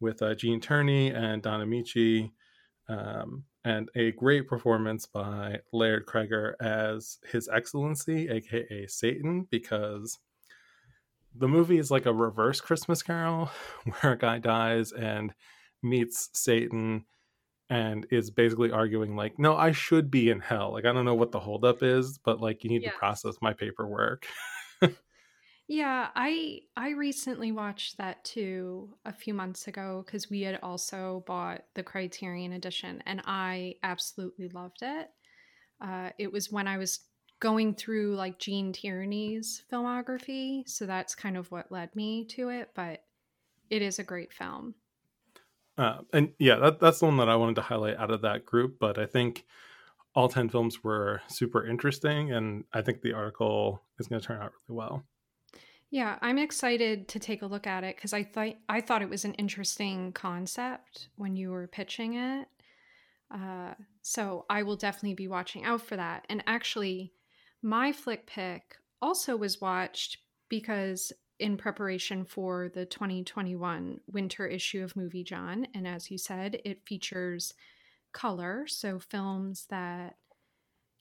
with 0.00 0.22
uh, 0.22 0.34
Gene 0.34 0.60
Tierney 0.60 1.10
and 1.10 1.42
Don 1.42 1.60
Ameche. 1.60 2.30
Um, 2.88 3.44
and 3.64 3.88
a 3.96 4.12
great 4.12 4.46
performance 4.46 5.06
by 5.06 5.58
Laird 5.72 6.06
Cregar 6.06 6.54
as 6.60 7.18
His 7.30 7.48
Excellency, 7.52 8.28
aka 8.28 8.86
Satan, 8.86 9.48
because 9.50 10.18
the 11.34 11.48
movie 11.48 11.78
is 11.78 11.90
like 11.90 12.06
a 12.06 12.12
reverse 12.12 12.60
Christmas 12.60 13.02
Carol 13.02 13.50
where 14.00 14.12
a 14.12 14.18
guy 14.18 14.38
dies 14.38 14.92
and 14.92 15.34
meets 15.82 16.30
Satan 16.32 17.04
and 17.68 18.06
is 18.10 18.30
basically 18.30 18.70
arguing 18.70 19.16
like, 19.16 19.38
no, 19.38 19.56
I 19.56 19.72
should 19.72 20.10
be 20.10 20.30
in 20.30 20.40
hell. 20.40 20.72
Like 20.72 20.84
I 20.84 20.92
don't 20.92 21.04
know 21.04 21.14
what 21.14 21.32
the 21.32 21.40
holdup 21.40 21.82
is, 21.82 22.18
but 22.18 22.40
like 22.40 22.62
you 22.62 22.70
need 22.70 22.84
to 22.84 22.90
process 22.90 23.34
my 23.42 23.52
paperwork. 23.52 24.26
yeah, 25.68 26.08
I 26.14 26.60
I 26.76 26.90
recently 26.90 27.50
watched 27.50 27.98
that 27.98 28.22
too 28.24 28.94
a 29.04 29.12
few 29.12 29.34
months 29.34 29.66
ago 29.66 30.04
because 30.06 30.30
we 30.30 30.42
had 30.42 30.60
also 30.62 31.24
bought 31.26 31.64
the 31.74 31.82
Criterion 31.82 32.52
edition 32.52 33.02
and 33.06 33.20
I 33.24 33.74
absolutely 33.82 34.48
loved 34.48 34.78
it. 34.82 35.10
Uh, 35.80 36.10
it 36.18 36.30
was 36.30 36.52
when 36.52 36.68
I 36.68 36.78
was 36.78 37.00
going 37.40 37.74
through 37.74 38.14
like 38.14 38.38
Gene 38.38 38.72
Tierney's 38.72 39.64
filmography. 39.70 40.68
So 40.68 40.86
that's 40.86 41.14
kind 41.14 41.36
of 41.36 41.50
what 41.50 41.72
led 41.72 41.94
me 41.94 42.24
to 42.26 42.48
it, 42.48 42.70
but 42.74 43.02
it 43.68 43.82
is 43.82 43.98
a 43.98 44.04
great 44.04 44.32
film. 44.32 44.74
Uh, 45.76 45.98
and 46.12 46.32
yeah, 46.38 46.56
that, 46.56 46.80
that's 46.80 47.00
the 47.00 47.06
one 47.06 47.18
that 47.18 47.28
I 47.28 47.36
wanted 47.36 47.56
to 47.56 47.62
highlight 47.62 47.98
out 47.98 48.10
of 48.10 48.22
that 48.22 48.46
group. 48.46 48.78
But 48.78 48.98
I 48.98 49.04
think 49.04 49.44
all 50.14 50.28
10 50.28 50.48
films 50.48 50.82
were 50.82 51.20
super 51.28 51.66
interesting. 51.66 52.32
And 52.32 52.64
I 52.72 52.80
think 52.80 53.02
the 53.02 53.12
article 53.12 53.82
is 53.98 54.06
going 54.06 54.20
to 54.20 54.26
turn 54.26 54.40
out 54.40 54.52
really 54.68 54.78
well. 54.78 55.04
Yeah, 55.96 56.18
I'm 56.20 56.36
excited 56.36 57.08
to 57.08 57.18
take 57.18 57.40
a 57.40 57.46
look 57.46 57.66
at 57.66 57.82
it 57.82 57.96
because 57.96 58.12
I 58.12 58.22
thought 58.22 58.56
I 58.68 58.82
thought 58.82 59.00
it 59.00 59.08
was 59.08 59.24
an 59.24 59.32
interesting 59.32 60.12
concept 60.12 61.08
when 61.16 61.36
you 61.36 61.50
were 61.50 61.66
pitching 61.66 62.16
it. 62.16 62.48
Uh, 63.34 63.72
so 64.02 64.44
I 64.50 64.62
will 64.62 64.76
definitely 64.76 65.14
be 65.14 65.26
watching 65.26 65.64
out 65.64 65.80
for 65.80 65.96
that. 65.96 66.26
And 66.28 66.44
actually, 66.46 67.14
my 67.62 67.92
flick 67.92 68.26
pick 68.26 68.76
also 69.00 69.38
was 69.38 69.62
watched 69.62 70.18
because 70.50 71.14
in 71.38 71.56
preparation 71.56 72.26
for 72.26 72.68
the 72.68 72.84
2021 72.84 73.98
winter 74.12 74.46
issue 74.46 74.84
of 74.84 74.96
Movie 74.96 75.24
Jawn. 75.24 75.66
And 75.72 75.88
as 75.88 76.10
you 76.10 76.18
said, 76.18 76.60
it 76.66 76.84
features 76.84 77.54
color. 78.12 78.66
So 78.66 78.98
films 78.98 79.64
that, 79.70 80.16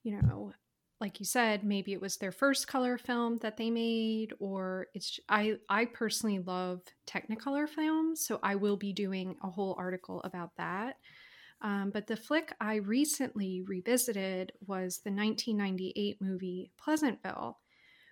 you 0.03 0.21
know, 0.21 0.53
like 1.01 1.19
you 1.19 1.25
said, 1.25 1.63
maybe 1.63 1.91
it 1.91 2.01
was 2.01 2.17
their 2.17 2.31
first 2.31 2.67
color 2.67 2.97
film 2.97 3.37
that 3.41 3.57
they 3.57 3.69
made, 3.69 4.33
or 4.39 4.87
it's 4.93 5.19
I 5.27 5.57
I 5.69 5.85
personally 5.85 6.39
love 6.39 6.81
Technicolor 7.05 7.67
films, 7.67 8.25
so 8.25 8.39
I 8.41 8.55
will 8.55 8.77
be 8.77 8.93
doing 8.93 9.35
a 9.43 9.49
whole 9.49 9.75
article 9.77 10.21
about 10.23 10.51
that. 10.57 10.97
Um, 11.61 11.89
but 11.93 12.07
the 12.07 12.15
flick 12.15 12.53
I 12.61 12.75
recently 12.75 13.61
revisited 13.61 14.53
was 14.67 14.99
the 14.99 15.11
1998 15.11 16.21
movie 16.21 16.71
Pleasantville, 16.77 17.59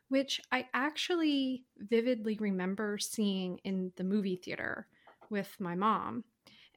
which 0.09 0.41
I 0.51 0.67
actually 0.73 1.63
vividly 1.77 2.37
remember 2.39 2.97
seeing 2.97 3.59
in 3.63 3.91
the 3.95 4.03
movie 4.03 4.39
theater 4.43 4.87
with 5.29 5.55
my 5.59 5.75
mom. 5.75 6.23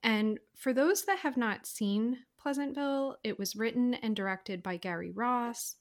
And 0.02 0.38
for 0.54 0.72
those 0.72 1.04
that 1.04 1.18
have 1.20 1.36
not 1.36 1.66
seen 1.66 2.18
Pleasantville, 2.38 3.16
it 3.24 3.38
was 3.38 3.56
written 3.56 3.94
and 3.94 4.14
directed 4.14 4.62
by 4.62 4.76
Gary 4.76 5.10
Ross, 5.10 5.76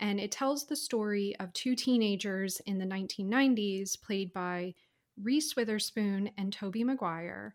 and 0.00 0.20
it 0.20 0.32
tells 0.32 0.66
the 0.66 0.76
story 0.76 1.34
of 1.40 1.52
two 1.52 1.74
teenagers 1.74 2.60
in 2.66 2.78
the 2.78 2.84
1990s, 2.84 4.00
played 4.00 4.32
by 4.32 4.74
Reese 5.22 5.54
Witherspoon 5.56 6.30
and 6.36 6.52
Tobey 6.52 6.84
Maguire 6.84 7.54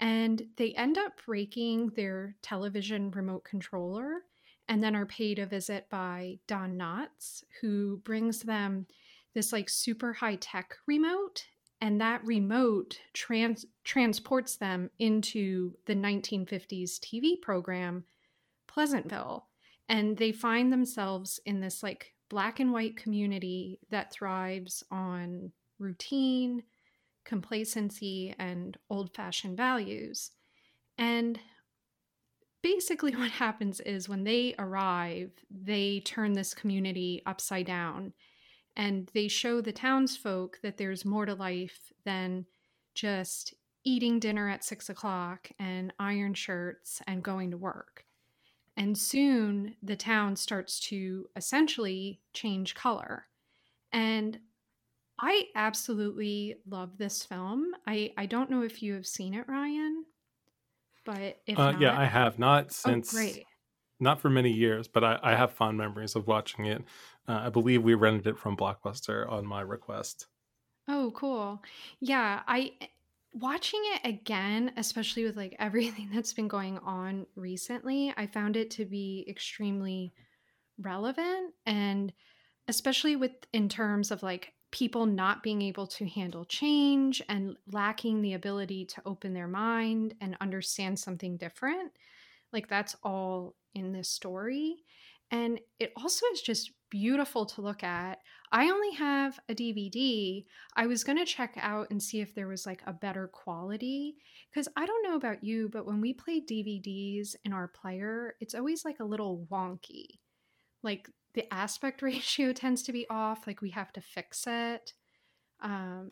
and 0.00 0.42
they 0.56 0.72
end 0.72 0.96
up 0.96 1.12
breaking 1.26 1.90
their 1.96 2.36
television 2.42 3.10
remote 3.10 3.44
controller 3.44 4.22
and 4.68 4.82
then 4.82 4.94
are 4.94 5.06
paid 5.06 5.38
a 5.38 5.46
visit 5.46 5.88
by 5.90 6.38
Don 6.46 6.76
Knotts, 6.76 7.42
who 7.60 8.00
brings 8.04 8.40
them 8.40 8.86
this 9.34 9.52
like 9.52 9.68
super 9.68 10.12
high 10.12 10.36
tech 10.36 10.76
remote. 10.86 11.44
And 11.80 12.00
that 12.00 12.24
remote 12.24 12.98
trans- 13.14 13.64
transports 13.84 14.56
them 14.56 14.90
into 14.98 15.74
the 15.86 15.94
1950s 15.94 16.98
TV 16.98 17.40
program 17.40 18.04
Pleasantville. 18.66 19.46
And 19.88 20.16
they 20.16 20.32
find 20.32 20.72
themselves 20.72 21.40
in 21.46 21.60
this 21.60 21.82
like 21.82 22.12
black 22.28 22.60
and 22.60 22.72
white 22.72 22.96
community 22.96 23.80
that 23.90 24.12
thrives 24.12 24.84
on 24.90 25.52
routine, 25.78 26.62
complacency, 27.24 28.34
and 28.38 28.76
old 28.90 29.14
fashioned 29.14 29.56
values. 29.56 30.32
And 30.98 31.38
basically, 32.62 33.12
what 33.16 33.30
happens 33.30 33.80
is 33.80 34.08
when 34.08 34.24
they 34.24 34.54
arrive, 34.58 35.30
they 35.50 36.00
turn 36.00 36.32
this 36.32 36.54
community 36.54 37.22
upside 37.26 37.66
down 37.66 38.12
and 38.76 39.10
they 39.12 39.26
show 39.26 39.60
the 39.60 39.72
townsfolk 39.72 40.58
that 40.62 40.76
there's 40.76 41.04
more 41.04 41.26
to 41.26 41.34
life 41.34 41.92
than 42.04 42.46
just 42.94 43.54
eating 43.84 44.20
dinner 44.20 44.48
at 44.48 44.64
six 44.64 44.88
o'clock 44.88 45.50
and 45.58 45.92
iron 45.98 46.34
shirts 46.34 47.00
and 47.06 47.22
going 47.22 47.50
to 47.50 47.56
work. 47.56 48.04
And 48.78 48.96
soon 48.96 49.74
the 49.82 49.96
town 49.96 50.36
starts 50.36 50.78
to 50.88 51.28
essentially 51.34 52.20
change 52.32 52.76
color. 52.76 53.24
And 53.92 54.38
I 55.18 55.46
absolutely 55.56 56.58
love 56.64 56.96
this 56.96 57.24
film. 57.24 57.72
I 57.88 58.12
I 58.16 58.26
don't 58.26 58.50
know 58.50 58.62
if 58.62 58.80
you 58.80 58.94
have 58.94 59.06
seen 59.06 59.34
it, 59.34 59.48
Ryan, 59.48 60.04
but 61.04 61.40
if 61.44 61.58
uh, 61.58 61.72
not, 61.72 61.80
yeah, 61.80 61.98
I 61.98 62.04
have 62.04 62.38
not 62.38 62.66
oh, 62.66 62.68
since 62.70 63.12
oh, 63.12 63.16
great. 63.16 63.44
not 63.98 64.20
for 64.20 64.30
many 64.30 64.52
years, 64.52 64.86
but 64.86 65.02
I, 65.02 65.18
I 65.24 65.34
have 65.34 65.50
fond 65.50 65.76
memories 65.76 66.14
of 66.14 66.28
watching 66.28 66.66
it. 66.66 66.84
Uh, 67.26 67.40
I 67.46 67.48
believe 67.48 67.82
we 67.82 67.94
rented 67.94 68.28
it 68.28 68.38
from 68.38 68.56
Blockbuster 68.56 69.28
on 69.28 69.44
my 69.44 69.60
request. 69.60 70.28
Oh, 70.86 71.10
cool. 71.16 71.62
Yeah, 71.98 72.42
I 72.46 72.72
watching 73.40 73.80
it 73.94 74.08
again, 74.08 74.72
especially 74.76 75.24
with 75.24 75.36
like 75.36 75.56
everything 75.58 76.10
that's 76.12 76.32
been 76.32 76.48
going 76.48 76.78
on 76.78 77.26
recently, 77.36 78.12
I 78.16 78.26
found 78.26 78.56
it 78.56 78.70
to 78.72 78.84
be 78.84 79.24
extremely 79.28 80.12
relevant 80.80 81.54
and 81.66 82.12
especially 82.68 83.16
with 83.16 83.32
in 83.52 83.68
terms 83.68 84.10
of 84.10 84.22
like 84.22 84.52
people 84.70 85.06
not 85.06 85.42
being 85.42 85.62
able 85.62 85.86
to 85.86 86.06
handle 86.06 86.44
change 86.44 87.22
and 87.28 87.56
lacking 87.72 88.20
the 88.20 88.34
ability 88.34 88.84
to 88.84 89.02
open 89.06 89.32
their 89.32 89.48
mind 89.48 90.14
and 90.20 90.36
understand 90.40 90.98
something 90.98 91.36
different. 91.38 91.90
Like 92.52 92.68
that's 92.68 92.94
all 93.02 93.54
in 93.74 93.92
this 93.92 94.10
story. 94.10 94.76
And 95.30 95.60
it 95.78 95.92
also 95.96 96.26
is 96.32 96.40
just 96.40 96.72
beautiful 96.90 97.44
to 97.44 97.60
look 97.60 97.84
at. 97.84 98.18
I 98.50 98.70
only 98.70 98.92
have 98.92 99.38
a 99.48 99.54
DVD. 99.54 100.44
I 100.74 100.86
was 100.86 101.04
going 101.04 101.18
to 101.18 101.26
check 101.26 101.58
out 101.60 101.90
and 101.90 102.02
see 102.02 102.20
if 102.20 102.34
there 102.34 102.48
was 102.48 102.64
like 102.64 102.82
a 102.86 102.92
better 102.94 103.28
quality. 103.28 104.16
Because 104.50 104.68
I 104.76 104.86
don't 104.86 105.02
know 105.02 105.16
about 105.16 105.44
you, 105.44 105.68
but 105.70 105.86
when 105.86 106.00
we 106.00 106.14
play 106.14 106.40
DVDs 106.40 107.36
in 107.44 107.52
our 107.52 107.68
player, 107.68 108.36
it's 108.40 108.54
always 108.54 108.84
like 108.84 109.00
a 109.00 109.04
little 109.04 109.46
wonky. 109.50 110.06
Like 110.82 111.10
the 111.34 111.52
aspect 111.52 112.02
ratio 112.02 112.52
tends 112.52 112.82
to 112.82 112.92
be 112.92 113.06
off 113.08 113.46
like 113.46 113.62
we 113.62 113.70
have 113.70 113.92
to 113.92 114.00
fix 114.00 114.44
it 114.46 114.92
um 115.60 116.10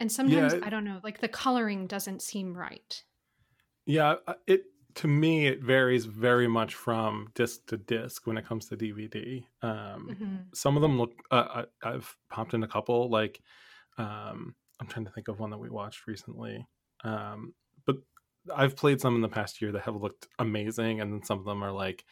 and 0.00 0.10
sometimes 0.10 0.52
yeah, 0.52 0.60
i 0.62 0.70
don't 0.70 0.84
know 0.84 1.00
like 1.02 1.20
the 1.20 1.28
coloring 1.28 1.86
doesn't 1.86 2.22
seem 2.22 2.56
right 2.56 3.02
yeah 3.84 4.14
it 4.46 4.64
to 4.96 5.08
me 5.08 5.46
it 5.46 5.62
varies 5.62 6.06
very 6.06 6.48
much 6.48 6.74
from 6.74 7.28
disc 7.34 7.66
to 7.66 7.76
disc 7.76 8.26
when 8.26 8.36
it 8.36 8.46
comes 8.46 8.66
to 8.66 8.76
dvd 8.76 9.44
um 9.62 10.08
mm-hmm. 10.10 10.36
some 10.52 10.76
of 10.76 10.82
them 10.82 10.98
look 10.98 11.12
uh, 11.30 11.64
I, 11.82 11.90
i've 11.90 12.16
popped 12.30 12.54
in 12.54 12.62
a 12.62 12.68
couple 12.68 13.08
like 13.08 13.40
um 13.98 14.54
i'm 14.80 14.86
trying 14.86 15.04
to 15.04 15.12
think 15.12 15.28
of 15.28 15.38
one 15.38 15.50
that 15.50 15.58
we 15.58 15.70
watched 15.70 16.06
recently 16.06 16.66
um 17.04 17.54
but 17.84 17.96
I've 18.54 18.76
played 18.76 19.00
some 19.00 19.14
in 19.14 19.22
the 19.22 19.28
past 19.28 19.60
year 19.60 19.72
that 19.72 19.82
have 19.82 19.96
looked 19.96 20.28
amazing, 20.38 21.00
and 21.00 21.12
then 21.12 21.22
some 21.22 21.38
of 21.38 21.44
them 21.44 21.62
are 21.62 21.72
like, 21.72 22.04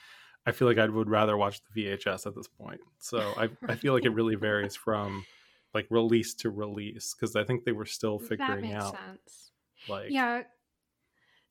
I 0.47 0.53
feel 0.53 0.69
like 0.69 0.79
I 0.79 0.87
would 0.87 1.09
rather 1.09 1.37
watch 1.37 1.61
the 1.63 1.85
VHS 1.85 2.27
at 2.27 2.35
this 2.35 2.49
point. 2.49 2.81
So 2.99 3.19
I 3.37 3.49
I 3.69 3.77
feel 3.77 3.93
like 3.95 4.05
it 4.05 4.11
really 4.15 4.35
varies 4.35 4.77
from 4.77 5.25
like 5.73 5.87
release 5.91 6.35
to 6.35 6.51
release 6.51 7.15
because 7.15 7.35
I 7.35 7.45
think 7.45 7.65
they 7.65 7.73
were 7.73 7.87
still 7.87 8.19
figuring 8.19 8.73
out 8.73 8.93
sense. 8.93 9.53
like 9.89 10.11
Yeah, 10.11 10.43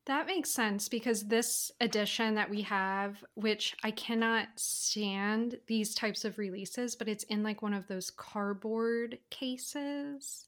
that 0.05 0.27
makes 0.27 0.49
sense 0.49 0.89
because 0.89 1.23
this 1.27 1.71
edition 1.79 2.35
that 2.35 2.49
we 2.49 2.61
have, 2.63 3.23
which 3.35 3.75
I 3.83 3.91
cannot 3.91 4.47
stand 4.57 5.59
these 5.67 5.95
types 5.95 6.25
of 6.25 6.37
releases, 6.37 6.95
but 6.95 7.07
it's 7.07 7.23
in 7.25 7.43
like 7.43 7.61
one 7.61 7.73
of 7.73 7.87
those 7.87 8.11
cardboard 8.11 9.19
cases. 9.29 10.47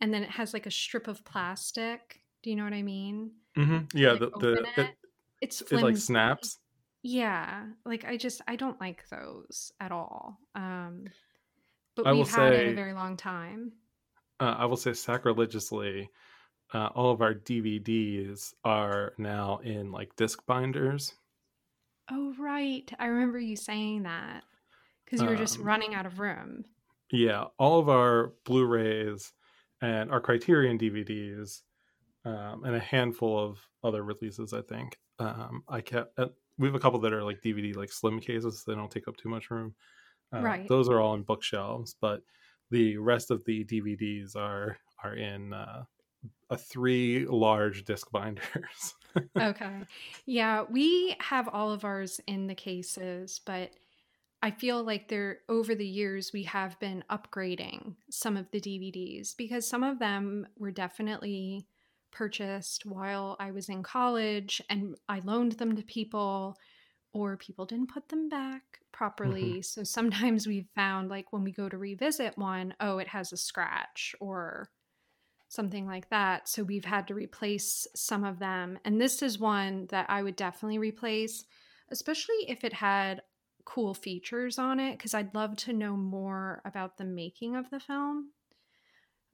And 0.00 0.14
then 0.14 0.22
it 0.22 0.30
has 0.30 0.54
like 0.54 0.66
a 0.66 0.70
strip 0.70 1.08
of 1.08 1.24
plastic. 1.24 2.22
Do 2.42 2.50
you 2.50 2.56
know 2.56 2.64
what 2.64 2.72
I 2.72 2.82
mean? 2.82 3.32
Mhm. 3.56 3.92
yeah 3.94 4.12
Like, 4.12 4.20
the 4.20 4.30
the 4.30 4.52
it, 4.52 4.78
it, 4.78 4.96
It's 5.40 5.60
it 5.60 5.72
like 5.72 5.96
snaps. 5.96 6.58
Yeah, 7.02 7.66
like 7.84 8.04
I 8.04 8.16
just 8.16 8.40
I 8.48 8.56
don't 8.56 8.80
like 8.80 9.08
those 9.08 9.72
at 9.80 9.92
all. 9.92 10.38
Um, 10.54 11.06
but 11.94 12.06
I 12.06 12.12
we've 12.12 12.28
had 12.28 12.52
it 12.54 12.68
a 12.68 12.74
very 12.74 12.92
long 12.92 13.16
time. 13.16 13.72
uh, 14.40 14.54
I 14.58 14.64
will 14.66 14.76
say 14.76 14.92
sacrilegiously, 14.92 16.10
uh, 16.74 16.88
all 16.94 17.10
of 17.10 17.20
our 17.22 17.34
DVDs 17.34 18.52
are 18.64 19.14
now 19.18 19.58
in 19.58 19.90
like 19.92 20.14
disc 20.16 20.44
binders. 20.46 21.14
Oh, 22.10 22.34
right. 22.38 22.90
I 22.98 23.06
remember 23.06 23.38
you 23.38 23.56
saying 23.56 24.04
that 24.04 24.44
because 25.04 25.20
you 25.22 25.28
were 25.28 25.36
just 25.36 25.58
Um, 25.58 25.64
running 25.64 25.94
out 25.94 26.06
of 26.06 26.18
room. 26.20 26.64
yeah, 27.10 27.44
all 27.58 27.78
of 27.78 27.88
our 27.88 28.34
Blu-rays 28.44 29.32
and 29.80 30.10
our 30.10 30.20
Criterion 30.20 30.78
DVDs, 30.78 31.62
um, 32.24 32.64
and 32.64 32.74
a 32.76 32.80
handful 32.80 33.38
of 33.38 33.58
other 33.84 34.02
releases. 34.02 34.52
I 34.52 34.62
think 34.62 34.98
um, 35.18 35.62
I 35.68 35.80
kept. 35.80 36.18
Uh, 36.18 36.28
we 36.58 36.66
have 36.68 36.74
a 36.74 36.80
couple 36.80 36.98
that 37.00 37.12
are 37.12 37.22
like 37.24 37.40
DVD, 37.40 37.74
like 37.76 37.92
slim 37.92 38.20
cases. 38.20 38.64
They 38.66 38.74
don't 38.74 38.90
take 38.90 39.08
up 39.08 39.16
too 39.16 39.28
much 39.28 39.50
room. 39.50 39.74
Uh, 40.34 40.40
Right. 40.42 40.68
Those 40.68 40.88
are 40.88 41.00
all 41.00 41.14
in 41.14 41.22
bookshelves, 41.22 41.94
but 42.00 42.22
the 42.70 42.96
rest 42.98 43.30
of 43.30 43.44
the 43.44 43.64
DVDs 43.64 44.36
are 44.36 44.78
are 45.04 45.14
in 45.14 45.52
uh, 45.54 45.84
a 46.50 46.56
three 46.56 47.26
large 47.26 47.84
disc 47.84 48.10
binders. 48.10 48.94
Okay. 49.36 49.80
Yeah, 50.26 50.64
we 50.70 51.16
have 51.18 51.48
all 51.48 51.72
of 51.72 51.84
ours 51.84 52.20
in 52.28 52.46
the 52.46 52.54
cases, 52.54 53.40
but 53.44 53.72
I 54.42 54.52
feel 54.52 54.84
like 54.84 55.08
there 55.08 55.38
over 55.48 55.74
the 55.74 55.86
years 55.86 56.32
we 56.32 56.44
have 56.44 56.78
been 56.78 57.02
upgrading 57.10 57.96
some 58.10 58.36
of 58.36 58.48
the 58.52 58.60
DVDs 58.60 59.36
because 59.36 59.66
some 59.66 59.82
of 59.82 59.98
them 59.98 60.46
were 60.56 60.70
definitely 60.70 61.66
purchased 62.12 62.86
while 62.86 63.36
I 63.40 63.50
was 63.50 63.68
in 63.68 63.82
college 63.82 64.62
and 64.70 64.96
I 65.08 65.20
loaned 65.20 65.52
them 65.52 65.74
to 65.74 65.82
people 65.82 66.56
or 67.12 67.36
people 67.36 67.66
didn't 67.66 67.92
put 67.92 68.08
them 68.08 68.28
back 68.28 68.62
mm-hmm. 68.62 68.84
properly. 68.92 69.62
So 69.62 69.82
sometimes 69.84 70.46
we've 70.46 70.68
found 70.74 71.08
like 71.08 71.32
when 71.32 71.42
we 71.42 71.52
go 71.52 71.68
to 71.68 71.78
revisit 71.78 72.38
one, 72.38 72.74
oh, 72.80 72.98
it 72.98 73.08
has 73.08 73.32
a 73.32 73.36
scratch 73.36 74.14
or 74.20 74.68
something 75.48 75.86
like 75.86 76.08
that. 76.10 76.48
So 76.48 76.62
we've 76.62 76.84
had 76.84 77.08
to 77.08 77.14
replace 77.14 77.86
some 77.94 78.24
of 78.24 78.38
them. 78.38 78.78
And 78.84 79.00
this 79.00 79.22
is 79.22 79.38
one 79.38 79.86
that 79.90 80.06
I 80.08 80.22
would 80.22 80.36
definitely 80.36 80.78
replace, 80.78 81.44
especially 81.90 82.44
if 82.48 82.64
it 82.64 82.74
had 82.74 83.22
cool 83.64 83.94
features 83.94 84.58
on 84.58 84.78
it, 84.78 84.98
because 84.98 85.14
I'd 85.14 85.34
love 85.34 85.56
to 85.56 85.72
know 85.72 85.96
more 85.96 86.62
about 86.64 86.96
the 86.96 87.04
making 87.04 87.56
of 87.56 87.70
the 87.70 87.80
film. 87.80 88.30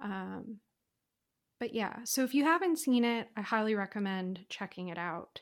Um, 0.01 0.59
but 1.61 1.75
yeah, 1.75 1.99
so 2.05 2.25
if 2.25 2.35
you 2.35 2.45
haven't 2.45 2.79
seen 2.79 3.05
it, 3.05 3.29
I 3.37 3.43
highly 3.43 3.75
recommend 3.75 4.41
checking 4.49 4.89
it 4.89 4.99
out. 4.99 5.41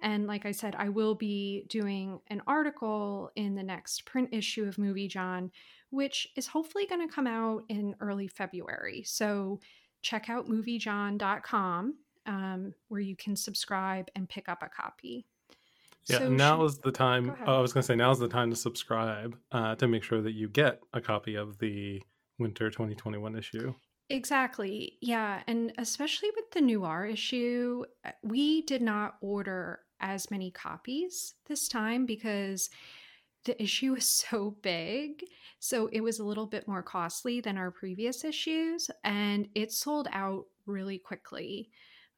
And 0.00 0.26
like 0.26 0.44
I 0.44 0.52
said, 0.52 0.74
I 0.76 0.90
will 0.90 1.14
be 1.14 1.64
doing 1.68 2.20
an 2.28 2.42
article 2.46 3.30
in 3.36 3.54
the 3.54 3.62
next 3.62 4.04
print 4.04 4.28
issue 4.32 4.66
of 4.66 4.78
Movie 4.78 5.08
Jawn, 5.08 5.50
which 5.90 6.28
is 6.36 6.46
hopefully 6.46 6.86
going 6.86 7.06
to 7.06 7.14
come 7.14 7.26
out 7.26 7.64
in 7.68 7.94
early 8.00 8.28
February. 8.28 9.02
So 9.06 9.60
check 10.04 10.28
out 10.30 10.46
moviejawn.com 10.48 11.94
um, 12.26 12.74
where 12.88 13.00
you 13.00 13.16
can 13.16 13.34
subscribe 13.34 14.08
and 14.14 14.28
pick 14.28 14.48
up 14.48 14.62
a 14.62 14.68
copy. 14.68 15.26
Yeah, 16.06 16.18
So 16.18 16.28
now 16.28 16.58
should- 16.58 16.66
is 16.66 16.78
the 16.78 16.92
time. 16.92 17.34
Oh, 17.46 17.56
I 17.56 17.60
was 17.60 17.72
going 17.72 17.82
to 17.82 17.86
say 17.86 17.96
now 17.96 18.10
is 18.12 18.18
the 18.18 18.28
time 18.28 18.50
to 18.50 18.56
subscribe 18.56 19.36
uh, 19.52 19.74
to 19.76 19.88
make 19.88 20.04
sure 20.04 20.20
that 20.20 20.32
you 20.32 20.48
get 20.48 20.80
a 20.92 21.00
copy 21.00 21.34
of 21.34 21.58
the 21.58 22.02
winter 22.38 22.70
2021 22.70 23.36
issue. 23.36 23.74
Exactly. 24.10 24.98
Yeah. 25.00 25.42
And 25.46 25.72
especially 25.78 26.28
with 26.36 26.50
the 26.52 26.60
noir 26.60 27.06
issue, 27.06 27.84
uh, 28.04 28.10
we 28.22 28.62
did 28.62 28.82
not 28.82 29.16
order 29.22 29.80
as 30.00 30.30
many 30.30 30.50
copies 30.50 31.34
this 31.46 31.68
time 31.68 32.04
because 32.04 32.68
the 33.44 33.60
issue 33.62 33.92
was 33.92 34.08
so 34.08 34.56
big. 34.62 35.24
So 35.58 35.88
it 35.92 36.00
was 36.00 36.18
a 36.18 36.24
little 36.24 36.46
bit 36.46 36.68
more 36.68 36.82
costly 36.82 37.40
than 37.40 37.56
our 37.56 37.70
previous 37.70 38.24
issues, 38.24 38.90
and 39.02 39.48
it 39.54 39.72
sold 39.72 40.08
out 40.12 40.44
really 40.66 40.98
quickly. 40.98 41.70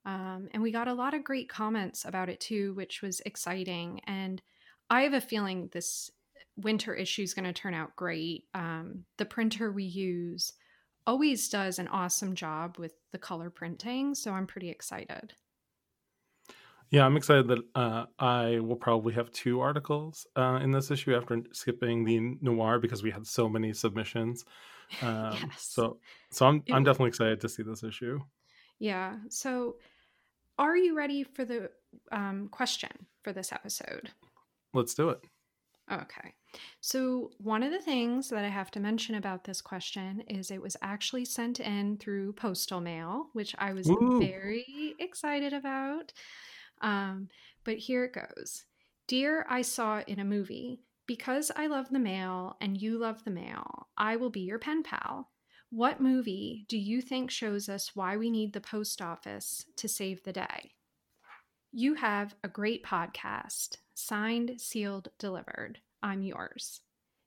Um, 0.05 0.49
and 0.53 0.63
we 0.63 0.71
got 0.71 0.89
a 0.89 0.95
lot 0.95 1.15
of 1.15 1.25
great 1.25 1.49
comments 1.49 2.05
about 2.05 2.29
it 2.29 2.41
too, 2.41 2.75
which 2.75 3.03
was 3.03 3.21
exciting. 3.27 4.01
And 4.07 4.41
I 4.89 5.03
have 5.03 5.15
a 5.15 5.21
feeling 5.21 5.69
this 5.73 6.11
winter 6.57 6.95
issue 6.95 7.23
is 7.23 7.35
going 7.35 7.45
to 7.45 7.53
turn 7.53 7.75
out 7.75 7.97
great. 7.97 8.45
Um, 8.55 9.05
the 9.19 9.25
printer 9.25 9.73
we 9.73 9.85
use 9.85 10.53
always 11.07 11.49
does 11.49 11.79
an 11.79 11.89
awesome 11.89 12.35
job 12.35 12.77
with 12.79 12.95
the 13.13 13.19
color 13.19 13.51
printing, 13.51 14.15
so 14.15 14.33
I'm 14.33 14.47
pretty 14.47 14.71
excited. 14.71 15.35
Yeah, 16.91 17.05
I'm 17.05 17.17
excited 17.17 17.49
that 17.49 17.59
uh, 17.75 18.05
I 18.19 18.61
will 18.61 18.77
probably 18.77 19.13
have 19.15 19.31
two 19.33 19.61
articles 19.61 20.27
uh, 20.37 20.61
in 20.63 20.71
this 20.71 20.91
issue 20.91 21.15
after 21.15 21.43
skipping 21.53 22.05
the 22.05 22.37
noir 22.41 22.79
because 22.79 23.03
we 23.03 23.11
had 23.11 23.27
so 23.27 23.49
many 23.49 23.73
submissions. 23.73 24.45
Um, 25.03 25.33
Yes. 25.33 25.63
So, 25.63 25.99
so 26.31 26.47
I'm 26.47 26.63
It 26.65 26.73
I'm 26.73 26.85
definitely 26.85 27.09
excited 27.09 27.41
to 27.41 27.49
see 27.49 27.65
this 27.65 27.83
issue. 27.83 28.21
Yeah. 28.79 29.17
So, 29.29 29.79
are 30.61 30.77
you 30.77 30.97
ready 30.97 31.25
for 31.25 31.45
the 31.45 31.71
um, 32.13 32.47
question 32.53 32.93
for 33.25 33.33
this 33.33 33.51
episode? 33.51 34.11
Let's 34.75 34.95
do 34.95 35.09
it. 35.09 35.19
Okay. 35.91 36.35
So, 36.81 37.31
one 37.39 37.65
of 37.65 37.73
the 37.73 37.81
things 37.81 38.29
that 38.31 38.45
I 38.45 38.49
have 38.49 38.71
to 38.73 38.81
mention 38.81 39.17
about 39.17 39.43
this 39.43 39.61
question 39.61 40.23
is 40.29 40.53
it 40.53 40.63
was 40.63 40.77
actually 40.83 41.25
sent 41.25 41.59
in 41.59 41.97
through 41.97 42.35
postal 42.35 42.81
mail, 42.81 43.27
which 43.33 43.57
I 43.59 43.73
was 43.73 43.89
Woo. 43.89 44.21
very 44.21 44.95
excited 45.01 45.53
about. 45.53 46.13
Um, 46.81 47.29
but 47.65 47.77
here 47.79 48.05
it 48.05 48.13
goes 48.13 48.65
Dear, 49.07 49.47
I 49.49 49.63
saw 49.63 50.03
in 50.07 50.19
a 50.19 50.25
movie, 50.25 50.81
because 51.07 51.53
I 51.55 51.69
love 51.69 51.89
the 51.91 51.99
mail 51.99 52.57
and 52.61 52.81
you 52.81 52.99
love 52.99 53.23
the 53.25 53.31
mail, 53.31 53.89
I 53.97 54.17
will 54.17 54.31
be 54.31 54.41
your 54.41 54.59
pen 54.59 54.83
pal. 54.83 55.31
What 55.71 56.01
movie 56.01 56.65
do 56.69 56.77
you 56.77 57.01
think 57.01 57.31
shows 57.31 57.69
us 57.69 57.95
why 57.95 58.17
we 58.17 58.31
need 58.31 58.53
the 58.53 58.61
post 58.61 59.01
office 59.01 59.67
to 59.77 59.89
save 59.89 60.23
the 60.23 60.33
day? 60.33 60.73
You 61.73 61.95
have 61.95 62.35
a 62.43 62.49
great 62.49 62.85
podcast. 62.85 63.77
Signed, 63.95 64.61
sealed, 64.61 65.09
delivered. 65.19 65.79
I'm 66.03 66.23
yours. 66.23 66.81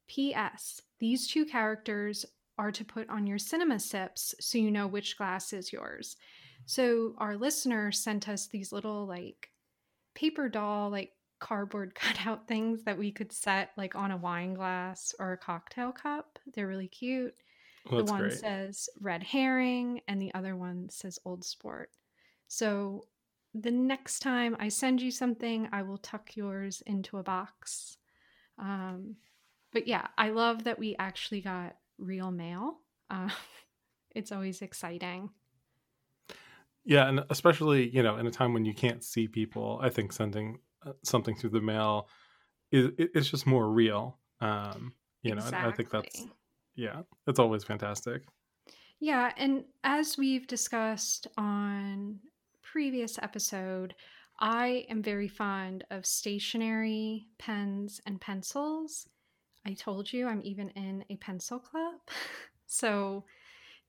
P.S. 0.07 0.81
These 0.99 1.27
two 1.27 1.45
characters 1.45 2.25
are 2.57 2.71
to 2.71 2.83
put 2.83 3.09
on 3.09 3.27
your 3.27 3.38
cinema 3.38 3.79
sips 3.79 4.35
so 4.39 4.57
you 4.57 4.71
know 4.71 4.88
which 4.88 5.17
glass 5.17 5.53
is 5.53 5.71
yours. 5.71 6.17
So 6.65 7.15
our 7.17 7.36
listener 7.36 7.91
sent 7.91 8.30
us 8.30 8.48
these 8.48 8.72
little 8.72 9.06
like 9.06 9.50
paper 10.15 10.50
doll, 10.50 10.89
like 10.89 11.12
cardboard 11.39 11.95
cutout 11.95 12.48
things 12.48 12.84
that 12.84 12.98
we 12.98 13.12
could 13.12 13.32
set 13.32 13.72
like 13.78 13.95
on 13.95 14.12
a 14.12 14.17
wine 14.17 14.54
glass 14.54 15.13
or 15.19 15.34
a 15.34 15.38
cocktail 15.38 15.91
cup. 15.91 16.39
They're 16.54 16.67
really 16.67 16.88
cute. 16.88 17.36
That's 17.89 18.06
the 18.06 18.12
one 18.12 18.22
great. 18.22 18.34
says 18.34 18.89
red 19.00 19.24
herring 19.24 20.02
and 20.08 20.22
the 20.22 20.34
other 20.34 20.56
one 20.56 20.89
says 20.89 21.17
old 21.26 21.43
sport. 21.43 21.89
So 22.48 23.06
the 23.54 23.72
next 23.72 24.19
time 24.19 24.56
I 24.60 24.69
send 24.69 25.02
you 25.02 25.12
something, 25.12 25.69
I 25.72 25.82
will 25.82 25.98
tuck 25.98 26.36
yours 26.36 26.84
into 26.86 27.17
a 27.17 27.24
box. 27.24 27.98
Um, 28.58 29.15
but 29.72 29.88
yeah, 29.88 30.08
I 30.17 30.30
love 30.30 30.65
that 30.65 30.80
we 30.80 30.95
actually 31.00 31.41
got 31.41 31.76
real 31.98 32.32
mail. 32.32 32.80
Uh, 33.10 33.30
it's 34.15 34.32
always 34.32 34.62
exciting. 34.62 35.30
Yeah, 36.89 37.08
and 37.08 37.23
especially 37.30 37.88
you 37.88 38.02
know 38.02 38.17
in 38.17 38.25
a 38.25 38.32
time 38.32 38.52
when 38.52 38.65
you 38.65 38.73
can't 38.73 39.04
see 39.04 39.28
people, 39.28 39.80
I 39.80 39.89
think 39.89 40.12
sending 40.12 40.58
uh, 40.84 40.93
something 41.04 41.36
through 41.36 41.52
the 41.52 41.62
mail 41.62 42.08
is 42.71 42.89
it's 42.97 43.30
just 43.30 43.45
more 43.45 43.69
real. 43.69 44.17
Um, 44.41 44.93
you 45.21 45.36
know, 45.36 45.43
and 45.45 45.56
I 45.56 45.71
think 45.71 45.91
that's 45.91 46.25
yeah, 46.75 47.02
it's 47.28 47.38
always 47.38 47.63
fantastic. 47.63 48.23
Yeah, 48.99 49.32
and 49.38 49.65
as 49.84 50.17
we've 50.17 50.47
discussed 50.47 51.28
on 51.38 52.21
previous 52.63 53.19
episode, 53.21 53.93
I 54.39 54.88
am 54.89 55.04
very 55.04 55.28
fond 55.28 55.84
of 55.91 56.08
stationery, 56.08 57.28
pens, 57.38 58.02
and 58.08 58.19
pencils. 58.19 59.08
I 59.63 59.73
told 59.73 60.12
you 60.12 60.28
I'm 60.28 60.41
even 60.43 60.69
in 60.69 61.06
a 61.12 61.17
pencil 61.17 61.60
club. 61.60 61.99
so 62.65 63.25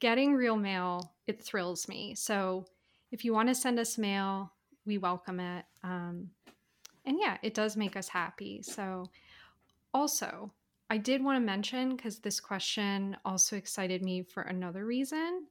getting 0.01 0.35
real 0.35 0.57
mail, 0.57 1.15
it 1.27 1.43
thrills 1.43 1.89
me. 1.89 2.15
So 2.15 2.67
if 3.11 3.25
you 3.25 3.33
want 3.33 3.49
to 3.49 3.55
send 3.55 3.79
us 3.79 3.99
mail, 3.99 4.53
we 4.87 4.99
welcome 4.99 5.41
it. 5.41 5.65
Um, 5.83 6.31
and 7.05 7.19
yeah, 7.21 7.39
it 7.43 7.55
does 7.55 7.77
make 7.77 7.97
us 7.97 8.09
happy. 8.09 8.63
So, 8.63 9.11
also, 9.93 10.53
I 10.89 10.99
did 10.99 11.23
want 11.23 11.37
to 11.37 11.45
mention 11.45 11.97
because 11.97 12.19
this 12.19 12.41
question 12.41 13.17
also 13.25 13.57
excited 13.57 14.03
me 14.03 14.23
for 14.23 14.43
another 14.43 14.85
reason. 14.85 15.47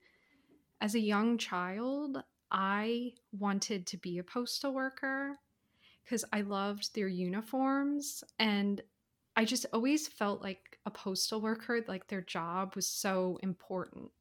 As 0.82 0.96
a 0.96 1.00
young 1.00 1.38
child, 1.38 2.24
I 2.52 3.14
wanted 3.38 3.86
to 3.88 3.98
be 3.98 4.20
a 4.20 4.24
postal 4.24 4.74
worker 4.74 5.38
because 6.04 6.26
I 6.32 6.42
loved 6.42 6.96
their 6.96 7.08
uniforms 7.08 8.24
and 8.40 8.82
I 9.36 9.46
just 9.46 9.66
always 9.74 10.08
felt 10.08 10.42
like 10.42 10.80
a 10.86 10.92
postal 10.92 11.42
worker, 11.42 11.84
like 11.88 12.08
their 12.08 12.22
job 12.22 12.76
was 12.76 12.88
so 12.88 13.40
important 13.44 14.12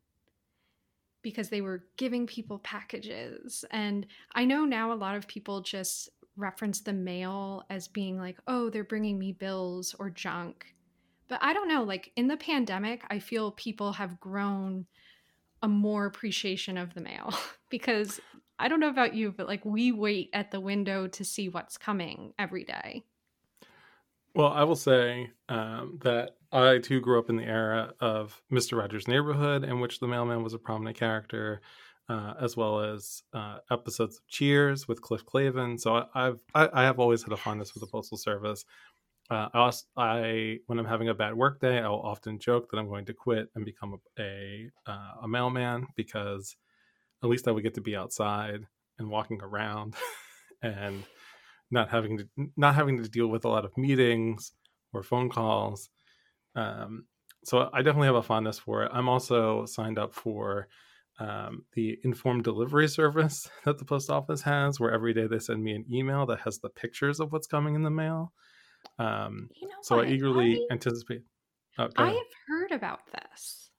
because 1.23 1.49
they 1.49 1.61
were 1.61 1.85
giving 1.97 2.27
people 2.27 2.59
packages. 2.61 3.65
And 3.71 4.07
I 4.35 4.45
know 4.45 4.65
now 4.65 4.93
a 4.93 4.95
lot 4.95 5.17
of 5.17 5.27
people 5.27 5.61
just 5.61 6.09
reference 6.37 6.81
the 6.81 6.93
mail 6.93 7.65
as 7.69 7.89
being 7.89 8.19
like, 8.19 8.39
oh, 8.47 8.71
they're 8.71 8.85
bringing 8.85 9.19
me 9.19 9.33
bills 9.33 9.95
or 9.99 10.11
junk. 10.11 10.75
But 11.29 11.41
I 11.43 11.53
don't 11.53 11.69
know, 11.69 11.83
like 11.83 12.13
in 12.17 12.29
the 12.29 12.37
pandemic, 12.37 13.03
I 13.11 13.19
feel 13.19 13.51
people 13.53 13.93
have 13.93 14.21
grown 14.21 14.87
a 15.63 15.69
more 15.69 16.07
appreciation 16.07 16.79
of 16.79 16.95
the 16.95 17.01
mail 17.01 17.35
because 17.71 18.21
I 18.59 18.69
don't 18.69 18.81
know 18.81 18.89
about 18.89 19.15
you, 19.15 19.33
but 19.33 19.47
like 19.47 19.65
we 19.65 19.93
wait 19.93 20.31
at 20.33 20.51
the 20.51 20.61
window 20.61 21.07
to 21.09 21.25
see 21.25 21.49
what's 21.49 21.77
coming 21.77 22.33
every 22.39 22.65
day. 22.65 23.05
Well, 24.39 24.53
I 24.53 24.63
will 24.63 24.77
say 24.77 25.33
um, 25.49 25.99
that 26.05 26.37
I 26.53 26.79
too 26.79 27.01
grew 27.01 27.19
up 27.19 27.29
in 27.29 27.35
the 27.35 27.43
era 27.43 27.93
of 27.99 28.41
Mr. 28.53 28.79
Rogers' 28.79 29.09
Neighborhood, 29.09 29.65
in 29.65 29.81
which 29.81 29.99
the 29.99 30.07
mailman 30.07 30.45
was 30.45 30.55
a 30.55 30.61
prominent 30.61 30.97
character, 30.97 31.61
uh, 32.09 32.35
as 32.41 32.57
well 32.57 32.79
as 32.79 33.25
uh, 33.35 33.59
episodes 33.69 34.19
of 34.19 34.29
Cheers 34.29 34.87
with 34.87 35.03
Cliff 35.03 35.27
Clavin. 35.27 35.77
So 35.81 36.07
I, 36.15 36.25
have 36.27 36.39
I, 36.55 36.69
I, 36.73 36.83
have 36.85 37.01
always 37.01 37.25
had 37.25 37.33
a 37.33 37.37
fondness 37.37 37.73
for 37.73 37.81
the 37.81 37.89
postal 37.89 38.17
service. 38.17 38.65
Uh, 39.29 39.49
I, 39.53 39.59
also, 39.59 39.85
I 39.97 40.59
when 40.67 40.79
I'm 40.79 40.87
having 40.87 41.09
a 41.09 41.15
bad 41.15 41.35
work 41.35 41.61
day, 41.61 41.81
I 41.81 41.89
will 41.89 42.03
often 42.03 42.39
joke 42.39 42.71
that 42.71 42.79
I'm 42.79 42.87
going 42.87 43.07
to 43.07 43.15
quit 43.15 43.49
and 43.57 43.65
become 43.65 43.99
a 44.19 44.23
a, 44.23 44.71
uh, 44.87 45.15
a 45.23 45.27
mailman 45.27 45.89
because 45.97 46.57
at 47.25 47.29
least 47.29 47.49
I 47.49 47.51
would 47.51 47.65
get 47.65 47.75
to 47.75 47.81
be 47.81 47.97
outside 47.97 48.69
and 49.01 49.11
walking 49.11 49.41
around 49.43 49.97
and 50.63 51.03
not 51.71 51.91
having 51.91 52.19
to 52.19 52.29
not 52.57 52.75
having 52.75 53.03
to 53.03 53.09
deal 53.09 53.29
with 53.29 53.45
a 53.45 53.49
lot 53.49 53.65
of 53.65 53.77
meetings 53.77 54.53
or 54.93 55.03
phone 55.03 55.29
calls. 55.29 55.91
Um, 56.55 57.05
so 57.45 57.71
I 57.73 57.83
definitely 57.83 58.07
have 58.07 58.17
a 58.17 58.23
fondness 58.23 58.59
for 58.59 58.85
it. 58.85 58.91
I'm 58.93 59.09
also 59.09 59.65
signed 59.67 59.99
up 59.99 60.15
for 60.15 60.69
um, 61.21 61.65
the 61.75 61.99
informed 62.05 62.45
delivery 62.45 62.89
service 62.89 63.49
that 63.65 63.79
the 63.79 63.85
post 63.85 64.11
office 64.11 64.43
has, 64.43 64.79
where 64.79 64.93
every 64.93 65.13
day 65.15 65.27
they 65.27 65.39
send 65.39 65.63
me 65.63 65.73
an 65.73 65.85
email 65.93 66.27
that 66.27 66.41
has 66.41 66.59
the 66.59 66.69
pictures 66.69 67.21
of 67.21 67.33
what's 67.33 67.47
coming 67.47 67.75
in 67.75 67.83
the 67.83 67.91
mail. 67.91 68.33
Um, 68.99 69.49
you 69.61 69.69
know 69.69 69.75
so 69.83 69.97
what? 69.97 70.07
I 70.07 70.11
eagerly 70.11 70.65
I, 70.71 70.73
anticipate. 70.73 71.23
Oh, 71.79 71.89
I 71.97 72.11
have 72.11 72.17
heard 72.49 72.73
about 72.73 73.01
this, 73.13 73.71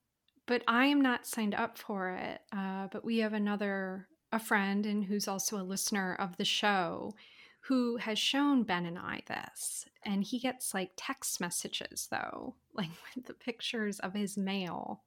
but 0.46 0.64
I 0.68 0.86
am 0.86 1.02
not 1.02 1.26
signed 1.26 1.56
up 1.56 1.78
for 1.78 2.12
it. 2.12 2.40
Uh, 2.56 2.88
but 2.92 3.04
we 3.04 3.20
have 3.20 3.34
another 3.34 4.08
a 4.32 4.40
friend 4.40 4.86
and 4.86 5.04
who's 5.04 5.28
also 5.28 5.58
a 5.58 5.64
listener 5.64 6.16
of 6.20 6.38
the 6.38 6.46
show 6.46 7.14
who 7.62 7.98
has 7.98 8.18
shown 8.18 8.64
Ben 8.64 8.86
and 8.86 8.98
I 8.98 9.22
this. 9.28 9.86
And 10.06 10.24
he 10.24 10.40
gets 10.40 10.74
like 10.74 10.92
text 10.96 11.40
messages 11.42 12.08
though, 12.10 12.56
like 12.74 12.90
with 13.16 13.26
the 13.26 13.34
pictures 13.34 14.00
of 14.00 14.14
his 14.14 14.38
mail. 14.38 15.04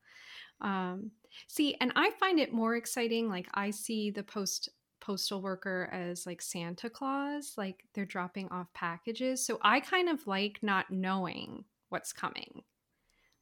Um, 0.60 1.10
see, 1.48 1.74
and 1.80 1.92
I 1.96 2.10
find 2.20 2.38
it 2.38 2.52
more 2.52 2.76
exciting. 2.76 3.28
Like 3.28 3.48
I 3.54 3.70
see 3.70 4.10
the 4.10 4.22
post 4.22 4.68
postal 5.00 5.42
worker 5.42 5.90
as 5.92 6.26
like 6.26 6.40
Santa 6.40 6.88
Claus, 6.88 7.54
like 7.56 7.84
they're 7.92 8.04
dropping 8.04 8.48
off 8.50 8.72
packages. 8.72 9.44
So 9.44 9.58
I 9.60 9.80
kind 9.80 10.08
of 10.08 10.26
like 10.28 10.60
not 10.62 10.90
knowing 10.90 11.64
what's 11.88 12.12
coming. 12.12 12.62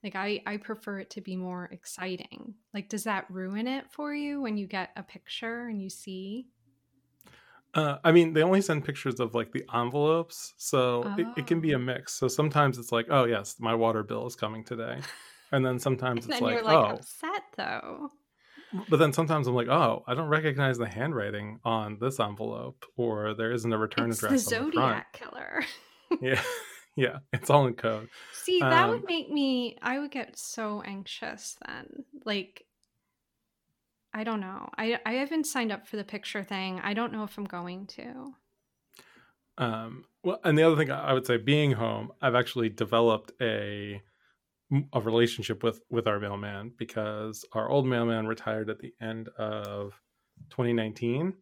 Like 0.02 0.16
I 0.16 0.42
I 0.46 0.56
prefer 0.56 1.00
it 1.00 1.10
to 1.10 1.20
be 1.20 1.36
more 1.36 1.68
exciting. 1.70 2.54
Like 2.72 2.88
does 2.88 3.04
that 3.04 3.30
ruin 3.30 3.68
it 3.68 3.90
for 3.90 4.14
you 4.14 4.40
when 4.40 4.56
you 4.56 4.66
get 4.66 4.90
a 4.96 5.02
picture 5.02 5.68
and 5.68 5.82
you 5.82 5.90
see? 5.90 6.48
Uh, 7.74 7.98
I 8.02 8.10
mean, 8.10 8.32
they 8.32 8.42
only 8.42 8.60
send 8.60 8.84
pictures 8.84 9.20
of 9.20 9.34
like 9.34 9.52
the 9.52 9.64
envelopes, 9.72 10.54
so 10.56 11.04
oh. 11.06 11.14
it, 11.16 11.26
it, 11.36 11.46
can 11.46 11.60
be 11.60 11.72
a 11.72 11.76
oh. 11.76 11.78
mix. 11.78 12.14
So 12.14 12.26
sometimes 12.26 12.78
it's 12.78 12.90
like, 12.90 13.06
oh 13.10 13.24
yes, 13.24 13.56
my 13.60 13.74
water 13.74 14.02
bill 14.02 14.26
is 14.26 14.34
coming 14.34 14.64
today, 14.64 14.98
and 15.52 15.64
then 15.64 15.78
sometimes 15.78 16.24
and 16.24 16.32
it's 16.32 16.40
then 16.40 16.54
like, 16.54 16.64
like, 16.64 16.74
oh, 16.74 16.94
upset 16.96 17.42
though. 17.56 18.10
But 18.88 18.98
then 18.98 19.12
sometimes 19.12 19.46
I'm 19.46 19.54
like, 19.54 19.68
oh, 19.68 20.04
I 20.06 20.14
don't 20.14 20.28
recognize 20.28 20.78
the 20.78 20.86
handwriting 20.86 21.58
on 21.64 21.98
this 22.00 22.20
envelope, 22.20 22.84
or 22.96 23.34
there 23.34 23.52
isn't 23.52 23.72
a 23.72 23.78
return 23.78 24.10
it's 24.10 24.22
address. 24.22 24.44
The 24.44 24.50
Zodiac 24.50 25.12
the 25.12 25.18
killer. 25.18 25.64
yeah, 26.22 26.42
yeah, 26.96 27.18
it's 27.32 27.50
all 27.50 27.66
in 27.66 27.74
code. 27.74 28.08
See, 28.32 28.60
that 28.60 28.84
um, 28.84 28.90
would 28.90 29.04
make 29.04 29.30
me. 29.30 29.76
I 29.82 29.98
would 29.98 30.10
get 30.10 30.38
so 30.38 30.82
anxious 30.82 31.56
then. 31.66 32.04
Like, 32.24 32.64
I 34.12 34.24
don't 34.24 34.40
know. 34.40 34.68
I 34.76 35.00
I 35.06 35.14
haven't 35.14 35.46
signed 35.46 35.72
up 35.72 35.86
for 35.86 35.96
the 35.96 36.04
picture 36.04 36.42
thing. 36.44 36.80
I 36.80 36.94
don't 36.94 37.12
know 37.12 37.24
if 37.24 37.36
I'm 37.38 37.44
going 37.44 37.86
to. 37.88 38.34
Um. 39.58 40.04
Well, 40.22 40.40
and 40.44 40.58
the 40.58 40.62
other 40.62 40.76
thing 40.76 40.90
I 40.90 41.12
would 41.12 41.26
say, 41.26 41.36
being 41.38 41.72
home, 41.72 42.12
I've 42.20 42.34
actually 42.34 42.68
developed 42.68 43.32
a 43.40 44.02
a 44.92 45.00
relationship 45.00 45.62
with 45.62 45.82
with 45.90 46.06
our 46.06 46.20
mailman 46.20 46.72
because 46.78 47.44
our 47.52 47.68
old 47.68 47.86
mailman 47.86 48.26
retired 48.26 48.70
at 48.70 48.78
the 48.78 48.94
end 49.00 49.28
of 49.38 50.00
2019. 50.50 51.34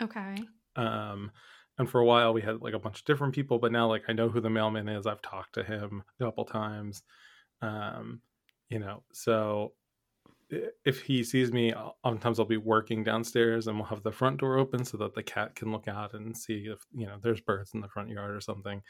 Okay. 0.00 0.48
Um, 0.76 1.32
and 1.78 1.88
for 1.88 2.00
a 2.00 2.04
while 2.04 2.34
we 2.34 2.42
had 2.42 2.60
like 2.60 2.74
a 2.74 2.78
bunch 2.78 3.00
of 3.00 3.04
different 3.06 3.34
people, 3.34 3.58
but 3.58 3.72
now 3.72 3.88
like 3.88 4.04
I 4.08 4.12
know 4.12 4.28
who 4.28 4.40
the 4.40 4.50
mailman 4.50 4.88
is. 4.88 5.06
I've 5.06 5.22
talked 5.22 5.54
to 5.54 5.64
him 5.64 6.02
a 6.20 6.24
couple 6.24 6.44
times. 6.44 7.02
Um, 7.62 8.22
you 8.68 8.78
know, 8.78 9.04
so 9.12 9.74
if 10.84 11.02
he 11.02 11.24
sees 11.24 11.52
me, 11.52 11.74
oftentimes 11.74 12.38
I'll 12.38 12.46
be 12.46 12.56
working 12.56 13.02
downstairs 13.02 13.66
and 13.66 13.76
we'll 13.76 13.86
have 13.86 14.02
the 14.02 14.12
front 14.12 14.38
door 14.38 14.58
open 14.58 14.84
so 14.84 14.96
that 14.98 15.14
the 15.14 15.22
cat 15.22 15.54
can 15.56 15.72
look 15.72 15.88
out 15.88 16.14
and 16.14 16.36
see 16.36 16.68
if 16.70 16.78
you 16.94 17.06
know 17.06 17.16
there's 17.20 17.40
birds 17.40 17.72
in 17.74 17.80
the 17.80 17.88
front 17.88 18.10
yard 18.10 18.34
or 18.34 18.40
something 18.40 18.82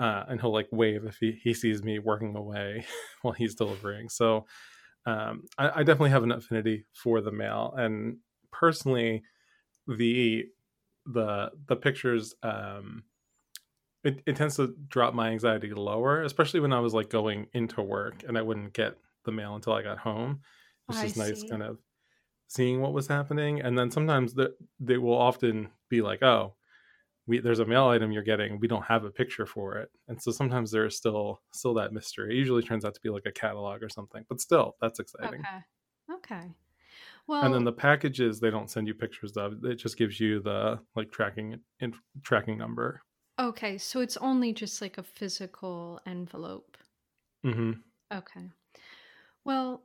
uh, 0.00 0.24
and 0.28 0.40
he'll 0.40 0.52
like 0.52 0.68
wave 0.72 1.04
if 1.04 1.16
he, 1.18 1.38
he 1.42 1.54
sees 1.54 1.82
me 1.82 1.98
working 1.98 2.34
away 2.36 2.84
while 3.22 3.34
he's 3.34 3.54
delivering. 3.54 4.08
So 4.08 4.46
um, 5.06 5.44
I, 5.58 5.70
I, 5.80 5.82
definitely 5.82 6.10
have 6.10 6.22
an 6.22 6.32
affinity 6.32 6.86
for 6.92 7.20
the 7.20 7.32
mail, 7.32 7.74
and 7.76 8.18
personally, 8.52 9.22
the 9.88 10.44
the 11.06 11.50
the 11.66 11.74
pictures 11.74 12.34
um, 12.44 13.02
it, 14.04 14.22
it 14.26 14.36
tends 14.36 14.56
to 14.56 14.74
drop 14.88 15.12
my 15.12 15.30
anxiety 15.30 15.72
lower, 15.72 16.22
especially 16.22 16.60
when 16.60 16.72
I 16.72 16.78
was 16.78 16.94
like 16.94 17.10
going 17.10 17.48
into 17.52 17.82
work 17.82 18.22
and 18.26 18.38
I 18.38 18.42
wouldn't 18.42 18.74
get 18.74 18.96
the 19.24 19.32
mail 19.32 19.56
until 19.56 19.72
I 19.72 19.82
got 19.82 19.98
home. 19.98 20.40
It's 20.88 21.00
just 21.00 21.16
nice, 21.16 21.42
see. 21.42 21.50
kind 21.50 21.62
of 21.62 21.78
seeing 22.48 22.80
what 22.82 22.92
was 22.94 23.08
happening, 23.08 23.60
and 23.62 23.78
then 23.78 23.90
sometimes 23.90 24.34
the, 24.34 24.56
they 24.80 24.98
will 24.98 25.16
often 25.18 25.72
be 25.90 26.02
like, 26.02 26.22
"Oh, 26.22 26.56
we 27.26 27.40
there's 27.40 27.60
a 27.60 27.66
mail 27.66 27.86
item 27.88 28.12
you're 28.12 28.22
getting 28.24 28.60
we 28.60 28.68
don't 28.68 28.84
have 28.84 29.04
a 29.04 29.10
picture 29.12 29.46
for 29.46 29.78
it. 29.78 29.90
And 30.08 30.22
so 30.22 30.32
sometimes 30.32 30.70
there's 30.72 30.96
still 30.96 31.42
still 31.52 31.74
that 31.74 31.92
mystery. 31.92 32.34
It 32.34 32.38
usually 32.38 32.62
turns 32.62 32.84
out 32.84 32.94
to 32.94 33.00
be 33.02 33.10
like 33.10 33.26
a 33.26 33.32
catalog 33.32 33.82
or 33.82 33.88
something 33.90 34.24
but 34.28 34.40
still 34.40 34.76
that's 34.80 35.00
exciting. 35.00 35.48
Okay 35.48 35.64
okay. 36.10 36.54
Well 37.26 37.42
and 37.42 37.52
then 37.52 37.64
the 37.64 37.72
packages 37.72 38.40
they 38.40 38.50
don't 38.50 38.70
send 38.70 38.86
you 38.86 38.94
pictures 38.94 39.36
of 39.36 39.64
it 39.64 39.76
just 39.76 39.96
gives 39.96 40.20
you 40.20 40.40
the 40.40 40.80
like 40.94 41.10
tracking 41.10 41.60
in, 41.80 41.94
tracking 42.22 42.58
number. 42.58 43.02
Okay 43.38 43.76
so 43.76 44.00
it's 44.00 44.16
only 44.16 44.54
just 44.54 44.80
like 44.80 44.96
a 44.96 45.02
physical 45.02 46.00
envelope. 46.06 46.78
Mm-hmm. 47.44 47.82
Okay. 48.12 48.50
Well 49.44 49.84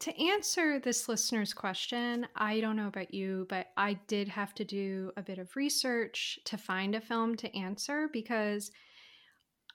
to 0.00 0.20
answer 0.20 0.78
this 0.78 1.08
listener's 1.08 1.54
question, 1.54 2.26
I 2.36 2.60
don't 2.60 2.76
know 2.76 2.88
about 2.88 3.14
you, 3.14 3.46
but 3.48 3.68
I 3.76 3.94
did 4.06 4.28
have 4.28 4.54
to 4.56 4.64
do 4.64 5.12
a 5.16 5.22
bit 5.22 5.38
of 5.38 5.56
research 5.56 6.38
to 6.44 6.58
find 6.58 6.94
a 6.94 7.00
film 7.00 7.36
to 7.36 7.56
answer 7.56 8.08
because 8.12 8.70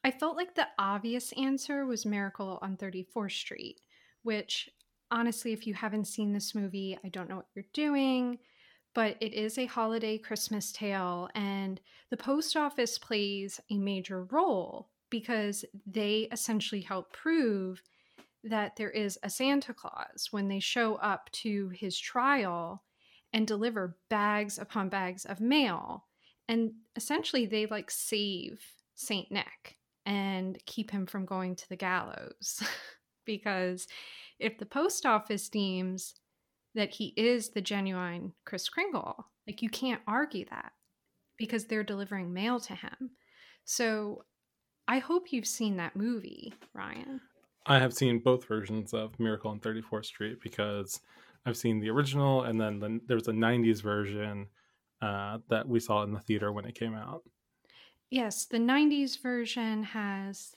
I 0.04 0.12
felt 0.12 0.36
like 0.36 0.56
the 0.56 0.68
obvious 0.80 1.32
answer 1.34 1.86
was 1.86 2.06
Miracle 2.06 2.60
on 2.62 2.78
34th 2.78 3.32
Street, 3.32 3.82
which 4.24 4.70
honestly, 5.12 5.54
if 5.54 5.68
you 5.68 5.74
haven't 5.74 6.08
seen 6.08 6.34
this 6.34 6.56
movie, 6.56 6.98
I 7.04 7.10
don't 7.10 7.30
know 7.30 7.38
what 7.38 7.50
you're 7.56 7.66
doing, 7.74 8.40
but 8.94 9.18
it 9.22 9.34
is 9.34 9.58
a 9.58 9.66
holiday 9.66 10.18
Christmas 10.18 10.72
tale, 10.72 11.30
and 11.36 11.80
the 12.10 12.18
post 12.18 12.58
office 12.58 12.98
plays 12.98 13.60
a 13.70 13.78
major 13.78 14.24
role 14.26 14.90
because 15.10 15.64
they 15.86 16.28
essentially 16.32 16.82
help 16.82 17.12
prove 17.14 17.82
that 18.44 18.76
there 18.76 18.90
is 18.90 19.20
a 19.24 19.30
Santa 19.30 19.74
Claus 19.74 20.28
when 20.32 20.48
they 20.48 20.60
show 20.60 20.96
up 20.96 21.30
to 21.32 21.70
his 21.70 21.98
trial 22.00 22.84
and 23.34 23.48
deliver 23.48 23.98
bags 24.10 24.58
upon 24.58 24.90
bags 24.90 25.26
of 25.26 25.40
mail. 25.40 26.06
And 26.48 26.72
essentially, 26.96 27.46
they 27.46 27.66
like 27.68 27.90
save 27.92 28.60
Saint 28.96 29.32
Nick 29.32 29.78
and 30.06 30.58
keep 30.66 30.92
him 30.92 31.06
from 31.06 31.26
going 31.26 31.56
to 31.56 31.70
the 31.70 31.76
gallows. 31.76 32.64
because 33.26 33.88
if 34.40 34.58
the 34.58 34.66
post 34.66 35.06
office 35.06 35.48
deems 35.50 36.16
that 36.74 36.90
he 36.90 37.14
is 37.16 37.50
the 37.50 37.62
genuine 37.62 38.34
Kris 38.46 38.68
Kringle, 38.70 39.28
like 39.48 39.62
you 39.62 39.70
can't 39.70 40.02
argue 40.08 40.46
that. 40.50 40.72
because 41.38 41.66
they're 41.66 41.84
delivering 41.84 42.34
mail 42.34 42.60
to 42.60 42.76
him. 42.76 43.12
So 43.66 44.26
I 44.88 45.00
hope 45.00 45.32
you've 45.32 45.48
seen 45.48 45.78
that 45.78 45.96
movie, 45.96 46.54
Ryan. 46.74 47.22
I 47.66 47.80
have 47.80 47.94
seen 47.94 48.20
both 48.20 48.46
versions 48.46 48.94
of 48.94 49.20
Miracle 49.20 49.52
on 49.52 49.60
34th 49.60 50.06
Street 50.06 50.40
because 50.42 51.00
I've 51.46 51.58
seen 51.58 51.80
the 51.80 51.90
original 51.90 52.44
and 52.44 52.60
then 52.60 52.80
the, 52.80 53.00
there 53.08 53.18
was 53.18 53.28
a 53.28 53.34
90s 53.34 53.82
version 53.82 54.48
uh, 55.02 55.40
that 55.50 55.68
we 55.68 55.80
saw 55.80 56.04
in 56.04 56.14
the 56.14 56.20
theater 56.20 56.52
when 56.52 56.66
it 56.66 56.76
came 56.76 56.96
out. 56.96 57.24
Yes, 58.10 58.46
the 58.46 58.58
90s 58.58 59.22
version 59.22 59.84
has 59.84 60.56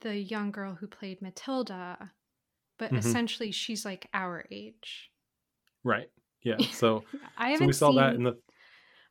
the 0.00 0.16
young 0.16 0.50
girl 0.50 0.74
who 0.74 0.86
played 0.86 1.22
Matilda, 1.22 2.12
but 2.78 2.88
mm-hmm. 2.88 2.98
essentially 2.98 3.50
she's 3.50 3.84
like 3.84 4.08
our 4.12 4.44
age. 4.50 5.10
Right. 5.84 6.10
Yeah. 6.42 6.56
So 6.72 7.04
I 7.36 7.50
haven't 7.50 7.64
so 7.64 7.66
we 7.66 7.72
saw 7.72 7.88
seen, 7.90 7.96
that 7.96 8.14
in 8.14 8.22
the 8.24 8.38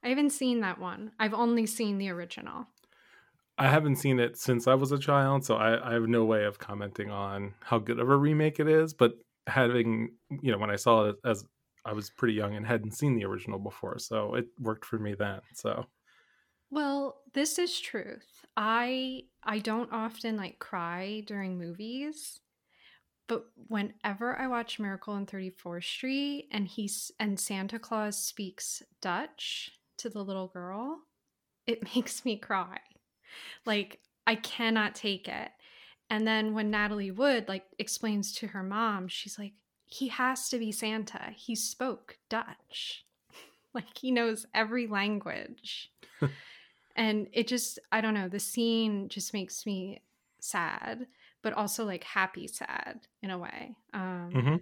I 0.04 0.10
haven't 0.10 0.30
seen 0.30 0.62
that 0.62 0.80
one. 0.80 1.12
I've 1.20 1.34
only 1.34 1.66
seen 1.66 1.98
the 1.98 2.10
original. 2.10 2.68
I 3.58 3.68
haven't 3.68 3.96
seen 3.96 4.20
it 4.20 4.38
since 4.38 4.68
I 4.68 4.76
was 4.76 4.92
a 4.92 5.00
child, 5.00 5.44
so 5.44 5.56
I, 5.56 5.90
I 5.90 5.94
have 5.94 6.08
no 6.08 6.26
way 6.26 6.46
of 6.46 6.60
commenting 6.60 7.10
on 7.10 7.56
how 7.62 7.80
good 7.80 8.00
of 8.00 8.10
a 8.10 8.16
remake 8.16 8.60
it 8.60 8.68
is. 8.68 8.94
But 8.94 9.14
having, 9.48 10.12
you 10.42 10.52
know, 10.52 10.60
when 10.60 10.70
I 10.70 10.76
saw 10.76 11.06
it 11.06 11.16
as 11.26 11.44
I 11.86 11.94
was 11.94 12.10
pretty 12.10 12.34
young 12.34 12.56
and 12.56 12.68
hadn't 12.68 12.92
seen 12.92 13.16
the 13.16 13.26
original 13.26 13.60
before, 13.60 13.98
so 13.98 14.36
it 14.36 14.46
worked 14.60 14.86
for 14.86 15.00
me 15.00 15.16
then. 15.16 15.40
So, 15.54 15.86
well, 16.70 17.22
this 17.34 17.58
is 17.58 17.80
truth. 17.80 18.46
I 18.56 19.24
I 19.44 19.60
don't 19.60 19.92
often 19.92 20.38
like 20.38 20.60
cry 20.60 21.24
during 21.26 21.58
movies, 21.58 22.40
but 23.28 23.46
whenever 23.68 24.38
I 24.38 24.48
watch 24.48 24.80
Miracle 24.80 25.14
on 25.14 25.26
34th 25.26 25.84
Street 25.84 26.48
and 26.52 26.68
he's 26.68 27.12
and 27.20 27.40
Santa 27.40 27.80
Claus 27.80 28.18
speaks 28.18 28.84
Dutch 29.02 29.72
to 29.98 30.10
the 30.10 30.24
little 30.24 30.48
girl, 30.48 31.00
it 31.66 31.84
makes 31.96 32.24
me 32.24 32.38
cry. 32.38 32.80
Like 33.66 34.00
I 34.26 34.36
cannot 34.36 34.96
take 34.96 35.28
it. 35.28 35.52
And 36.10 36.26
then 36.26 36.54
when 36.54 36.72
Natalie 36.72 37.12
Wood 37.12 37.48
like 37.48 37.66
explains 37.80 38.34
to 38.34 38.48
her 38.48 38.64
mom, 38.64 39.08
she's 39.08 39.38
like, 39.38 39.54
he 39.86 40.10
has 40.10 40.50
to 40.50 40.60
be 40.60 40.72
Santa. 40.72 41.32
He 41.36 41.56
spoke 41.56 42.18
Dutch. 42.30 43.06
like 43.74 43.98
he 43.98 44.12
knows 44.12 44.46
every 44.54 44.88
language. 44.88 45.92
and 46.96 47.28
it 47.34 47.48
just, 47.48 47.80
I 47.92 48.02
don't 48.02 48.14
know, 48.14 48.30
the 48.30 48.40
scene 48.40 49.10
just 49.10 49.34
makes 49.34 49.66
me 49.66 50.02
sad, 50.40 51.08
but 51.42 51.54
also 51.54 51.86
like 51.86 52.04
happy 52.04 52.48
sad 52.48 53.02
in 53.22 53.30
a 53.30 53.38
way. 53.38 53.76
Um, 53.94 54.30
mm-hmm. 54.34 54.56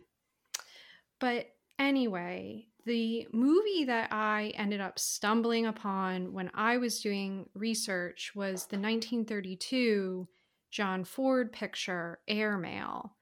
But 1.20 1.48
anyway, 1.80 2.68
the 2.86 3.28
movie 3.32 3.86
that 3.86 4.10
I 4.12 4.54
ended 4.56 4.80
up 4.80 5.00
stumbling 5.00 5.66
upon 5.66 6.34
when 6.34 6.52
I 6.54 6.78
was 6.78 7.02
doing 7.02 7.50
research 7.56 8.34
was 8.36 8.68
the 8.68 8.78
1932 8.78 10.28
John 10.72 11.04
Ford 11.04 11.52
picture, 11.52 12.20
Airmail. 12.28 13.16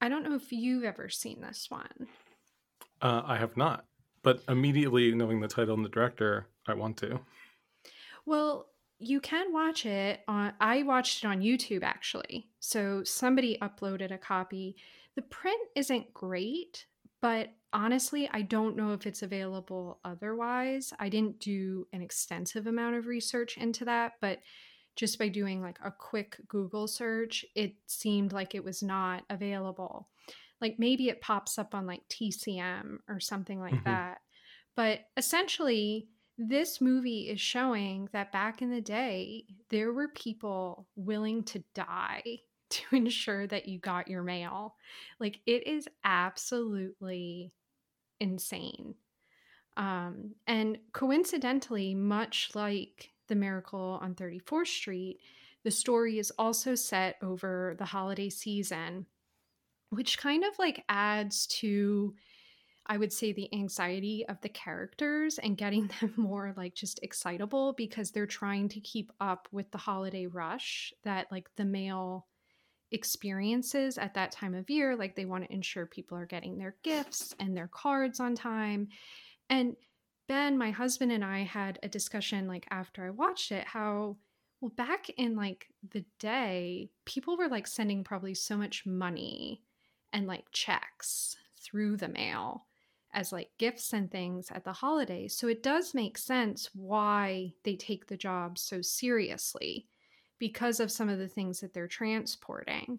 I 0.00 0.08
don't 0.08 0.24
know 0.24 0.34
if 0.34 0.52
you've 0.52 0.84
ever 0.84 1.08
seen 1.08 1.40
this 1.40 1.66
one. 1.68 2.08
Uh, 3.00 3.22
I 3.24 3.36
have 3.36 3.56
not, 3.56 3.84
but 4.22 4.42
immediately 4.48 5.14
knowing 5.14 5.40
the 5.40 5.48
title 5.48 5.74
and 5.74 5.84
the 5.84 5.90
director, 5.90 6.48
I 6.66 6.74
want 6.74 6.96
to. 6.98 7.20
Well, 8.24 8.68
you 8.98 9.20
can 9.20 9.52
watch 9.52 9.86
it 9.86 10.20
on. 10.26 10.54
I 10.60 10.82
watched 10.82 11.22
it 11.22 11.26
on 11.26 11.42
YouTube 11.42 11.82
actually. 11.82 12.48
So 12.60 13.04
somebody 13.04 13.58
uploaded 13.60 14.10
a 14.10 14.18
copy. 14.18 14.76
The 15.14 15.22
print 15.22 15.60
isn't 15.74 16.12
great, 16.12 16.86
but 17.26 17.48
honestly, 17.72 18.30
I 18.32 18.42
don't 18.42 18.76
know 18.76 18.92
if 18.92 19.04
it's 19.04 19.24
available 19.24 19.98
otherwise. 20.04 20.92
I 21.00 21.08
didn't 21.08 21.40
do 21.40 21.88
an 21.92 22.00
extensive 22.00 22.68
amount 22.68 22.94
of 22.94 23.08
research 23.08 23.56
into 23.56 23.84
that, 23.86 24.12
but 24.20 24.38
just 24.94 25.18
by 25.18 25.26
doing 25.26 25.60
like 25.60 25.80
a 25.84 25.90
quick 25.90 26.36
Google 26.46 26.86
search, 26.86 27.44
it 27.56 27.74
seemed 27.88 28.32
like 28.32 28.54
it 28.54 28.62
was 28.62 28.80
not 28.80 29.24
available. 29.28 30.08
Like 30.60 30.76
maybe 30.78 31.08
it 31.08 31.20
pops 31.20 31.58
up 31.58 31.74
on 31.74 31.84
like 31.84 32.02
TCM 32.08 32.98
or 33.08 33.18
something 33.18 33.58
like 33.58 33.74
mm-hmm. 33.74 33.90
that. 33.90 34.18
But 34.76 35.00
essentially, 35.16 36.06
this 36.38 36.80
movie 36.80 37.28
is 37.28 37.40
showing 37.40 38.08
that 38.12 38.30
back 38.30 38.62
in 38.62 38.70
the 38.70 38.80
day, 38.80 39.46
there 39.70 39.92
were 39.92 40.10
people 40.14 40.86
willing 40.94 41.42
to 41.42 41.64
die 41.74 42.22
to 42.70 42.96
ensure 42.96 43.46
that 43.46 43.68
you 43.68 43.78
got 43.78 44.08
your 44.08 44.22
mail. 44.22 44.74
Like 45.20 45.40
it 45.46 45.66
is 45.66 45.88
absolutely 46.04 47.52
insane. 48.20 48.94
Um, 49.76 50.34
and 50.46 50.78
coincidentally, 50.92 51.94
much 51.94 52.50
like 52.54 53.10
The 53.28 53.34
Miracle 53.34 53.98
on 54.00 54.14
34th 54.14 54.68
Street, 54.68 55.20
the 55.64 55.70
story 55.70 56.18
is 56.18 56.32
also 56.38 56.74
set 56.74 57.16
over 57.22 57.74
the 57.78 57.84
holiday 57.84 58.30
season, 58.30 59.06
which 59.90 60.18
kind 60.18 60.44
of 60.44 60.58
like 60.58 60.84
adds 60.88 61.46
to, 61.48 62.14
I 62.86 62.96
would 62.96 63.12
say, 63.12 63.32
the 63.32 63.52
anxiety 63.52 64.24
of 64.28 64.40
the 64.40 64.48
characters 64.48 65.38
and 65.38 65.58
getting 65.58 65.90
them 66.00 66.14
more 66.16 66.54
like 66.56 66.74
just 66.74 67.00
excitable 67.02 67.74
because 67.74 68.10
they're 68.10 68.26
trying 68.26 68.68
to 68.70 68.80
keep 68.80 69.12
up 69.20 69.48
with 69.52 69.70
the 69.72 69.78
holiday 69.78 70.26
rush 70.26 70.94
that 71.04 71.30
like 71.30 71.50
the 71.56 71.64
mail 71.64 72.26
experiences 72.92 73.98
at 73.98 74.14
that 74.14 74.32
time 74.32 74.54
of 74.54 74.70
year. 74.70 74.96
Like 74.96 75.16
they 75.16 75.24
want 75.24 75.44
to 75.44 75.52
ensure 75.52 75.86
people 75.86 76.16
are 76.16 76.26
getting 76.26 76.58
their 76.58 76.76
gifts 76.82 77.34
and 77.40 77.56
their 77.56 77.68
cards 77.68 78.20
on 78.20 78.34
time. 78.34 78.88
And 79.50 79.76
Ben, 80.28 80.58
my 80.58 80.70
husband, 80.70 81.12
and 81.12 81.24
I 81.24 81.40
had 81.40 81.78
a 81.82 81.88
discussion 81.88 82.48
like 82.48 82.66
after 82.70 83.06
I 83.06 83.10
watched 83.10 83.52
it 83.52 83.64
how, 83.64 84.16
well, 84.60 84.72
back 84.76 85.08
in 85.10 85.36
like 85.36 85.68
the 85.92 86.04
day, 86.18 86.90
people 87.04 87.36
were 87.36 87.48
like 87.48 87.66
sending 87.66 88.02
probably 88.02 88.34
so 88.34 88.56
much 88.56 88.86
money 88.86 89.62
and 90.12 90.26
like 90.26 90.46
checks 90.52 91.36
through 91.60 91.96
the 91.96 92.08
mail 92.08 92.66
as 93.12 93.32
like 93.32 93.50
gifts 93.58 93.92
and 93.92 94.10
things 94.10 94.50
at 94.50 94.64
the 94.64 94.72
holidays. 94.72 95.36
So 95.36 95.48
it 95.48 95.62
does 95.62 95.94
make 95.94 96.18
sense 96.18 96.70
why 96.74 97.52
they 97.64 97.76
take 97.76 98.06
the 98.06 98.16
job 98.16 98.58
so 98.58 98.82
seriously 98.82 99.86
because 100.38 100.80
of 100.80 100.92
some 100.92 101.08
of 101.08 101.18
the 101.18 101.28
things 101.28 101.60
that 101.60 101.72
they're 101.72 101.88
transporting. 101.88 102.98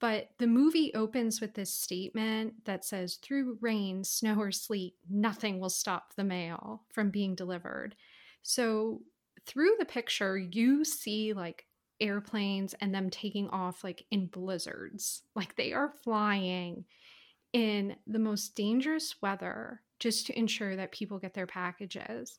But 0.00 0.30
the 0.38 0.46
movie 0.46 0.92
opens 0.94 1.40
with 1.40 1.54
this 1.54 1.72
statement 1.72 2.64
that 2.64 2.84
says, 2.84 3.16
through 3.16 3.58
rain, 3.60 4.04
snow, 4.04 4.38
or 4.38 4.52
sleet, 4.52 4.94
nothing 5.08 5.60
will 5.60 5.70
stop 5.70 6.14
the 6.14 6.24
mail 6.24 6.82
from 6.92 7.10
being 7.10 7.34
delivered. 7.34 7.94
So 8.42 9.00
through 9.46 9.76
the 9.78 9.84
picture, 9.84 10.36
you 10.36 10.84
see 10.84 11.32
like 11.32 11.66
airplanes 12.00 12.74
and 12.80 12.94
them 12.94 13.08
taking 13.08 13.48
off 13.50 13.84
like 13.84 14.04
in 14.10 14.26
blizzards. 14.26 15.22
Like 15.34 15.56
they 15.56 15.72
are 15.72 15.94
flying 16.02 16.84
in 17.52 17.96
the 18.06 18.18
most 18.18 18.56
dangerous 18.56 19.14
weather 19.22 19.80
just 20.00 20.26
to 20.26 20.38
ensure 20.38 20.76
that 20.76 20.92
people 20.92 21.18
get 21.18 21.34
their 21.34 21.46
packages. 21.46 22.38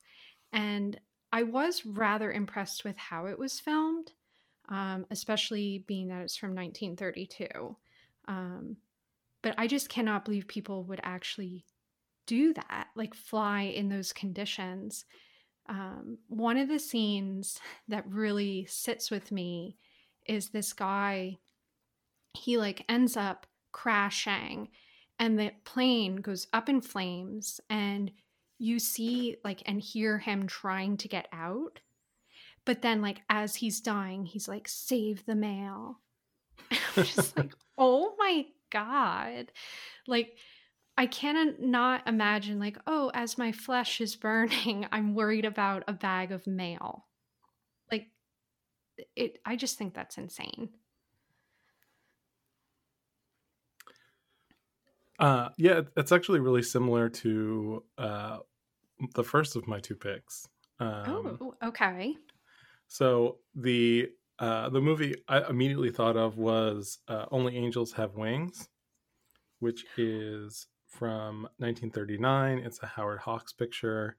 And 0.51 0.99
I 1.31 1.43
was 1.43 1.85
rather 1.85 2.31
impressed 2.31 2.83
with 2.83 2.97
how 2.97 3.25
it 3.25 3.39
was 3.39 3.59
filmed 3.59 4.11
um, 4.69 5.05
especially 5.11 5.83
being 5.87 6.07
that 6.07 6.21
it's 6.21 6.35
from 6.35 6.55
1932. 6.55 7.75
Um, 8.27 8.77
but 9.41 9.55
I 9.57 9.67
just 9.67 9.89
cannot 9.89 10.25
believe 10.25 10.47
people 10.47 10.83
would 10.85 10.99
actually 11.03 11.65
do 12.25 12.53
that, 12.53 12.87
like 12.95 13.13
fly 13.13 13.61
in 13.61 13.89
those 13.89 14.11
conditions. 14.11 15.05
Um, 15.67 16.17
one 16.27 16.57
of 16.57 16.67
the 16.67 16.79
scenes 16.79 17.59
that 17.87 18.07
really 18.07 18.65
sits 18.65 19.11
with 19.11 19.31
me 19.31 19.77
is 20.25 20.49
this 20.49 20.73
guy, 20.73 21.37
he 22.33 22.57
like 22.57 22.83
ends 22.89 23.15
up 23.15 23.45
crashing 23.71 24.69
and 25.19 25.37
the 25.39 25.51
plane 25.63 26.17
goes 26.17 26.47
up 26.53 26.69
in 26.69 26.81
flames 26.81 27.59
and 27.69 28.11
you 28.57 28.79
see 28.79 29.35
like 29.43 29.61
and 29.65 29.81
hear 29.81 30.17
him 30.17 30.47
trying 30.47 30.97
to 30.97 31.07
get 31.07 31.27
out 31.31 31.79
but 32.65 32.81
then, 32.81 33.01
like, 33.01 33.21
as 33.29 33.55
he's 33.55 33.79
dying, 33.79 34.25
he's 34.25 34.47
like, 34.47 34.67
save 34.67 35.25
the 35.25 35.35
mail. 35.35 35.99
I'm 36.71 37.03
just 37.03 37.37
like, 37.37 37.53
oh 37.77 38.15
my 38.17 38.45
God. 38.71 39.51
Like, 40.07 40.37
I 40.97 41.05
cannot 41.05 41.61
not 41.61 42.07
imagine, 42.07 42.59
like, 42.59 42.77
oh, 42.87 43.11
as 43.13 43.37
my 43.37 43.51
flesh 43.51 44.01
is 44.01 44.15
burning, 44.15 44.87
I'm 44.91 45.13
worried 45.13 45.45
about 45.45 45.83
a 45.87 45.93
bag 45.93 46.31
of 46.31 46.47
mail. 46.47 47.05
Like, 47.91 48.07
it, 49.15 49.37
I 49.45 49.55
just 49.55 49.77
think 49.77 49.93
that's 49.93 50.17
insane. 50.17 50.69
Uh, 55.19 55.49
yeah, 55.57 55.81
it's 55.95 56.11
actually 56.11 56.39
really 56.39 56.61
similar 56.61 57.09
to 57.09 57.83
uh, 57.97 58.39
the 59.13 59.23
first 59.23 59.55
of 59.55 59.67
my 59.67 59.79
two 59.79 59.95
picks. 59.95 60.47
Um, 60.79 61.37
oh, 61.39 61.53
okay. 61.63 62.15
So 62.87 63.39
the 63.55 64.09
uh, 64.39 64.69
the 64.69 64.81
movie 64.81 65.15
I 65.27 65.49
immediately 65.49 65.91
thought 65.91 66.17
of 66.17 66.37
was 66.37 66.99
uh, 67.07 67.25
Only 67.31 67.57
Angels 67.57 67.93
Have 67.93 68.15
Wings, 68.15 68.69
which 69.59 69.85
is 69.97 70.67
from 70.87 71.43
1939. 71.57 72.59
It's 72.59 72.81
a 72.83 72.87
Howard 72.87 73.19
Hawks 73.19 73.53
picture. 73.53 74.17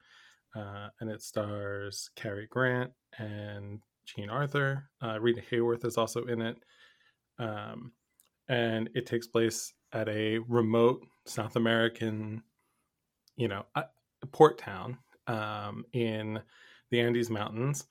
uh, 0.55 0.89
and 1.01 1.11
it 1.11 1.23
stars 1.23 2.11
Cary 2.17 2.47
Grant 2.51 2.93
and 3.19 3.81
Jean 4.07 4.31
Arthur. 4.31 4.91
Uh, 5.03 5.21
Rita 5.21 5.43
Hayworth 5.51 5.85
is 5.85 5.99
also 5.99 6.25
in 6.27 6.41
it, 6.43 6.57
um, 7.39 7.93
and 8.49 8.91
it 8.95 9.07
takes 9.07 9.27
place 9.27 9.73
at 9.93 10.09
a 10.09 10.39
remote 10.49 11.03
South 11.27 11.57
American, 11.57 12.43
you 13.37 13.49
know, 13.49 13.65
port 14.33 14.59
town 14.59 14.99
um, 15.27 15.85
in 15.93 16.41
the 16.91 17.01
Andes 17.01 17.31
Mountains. 17.31 17.87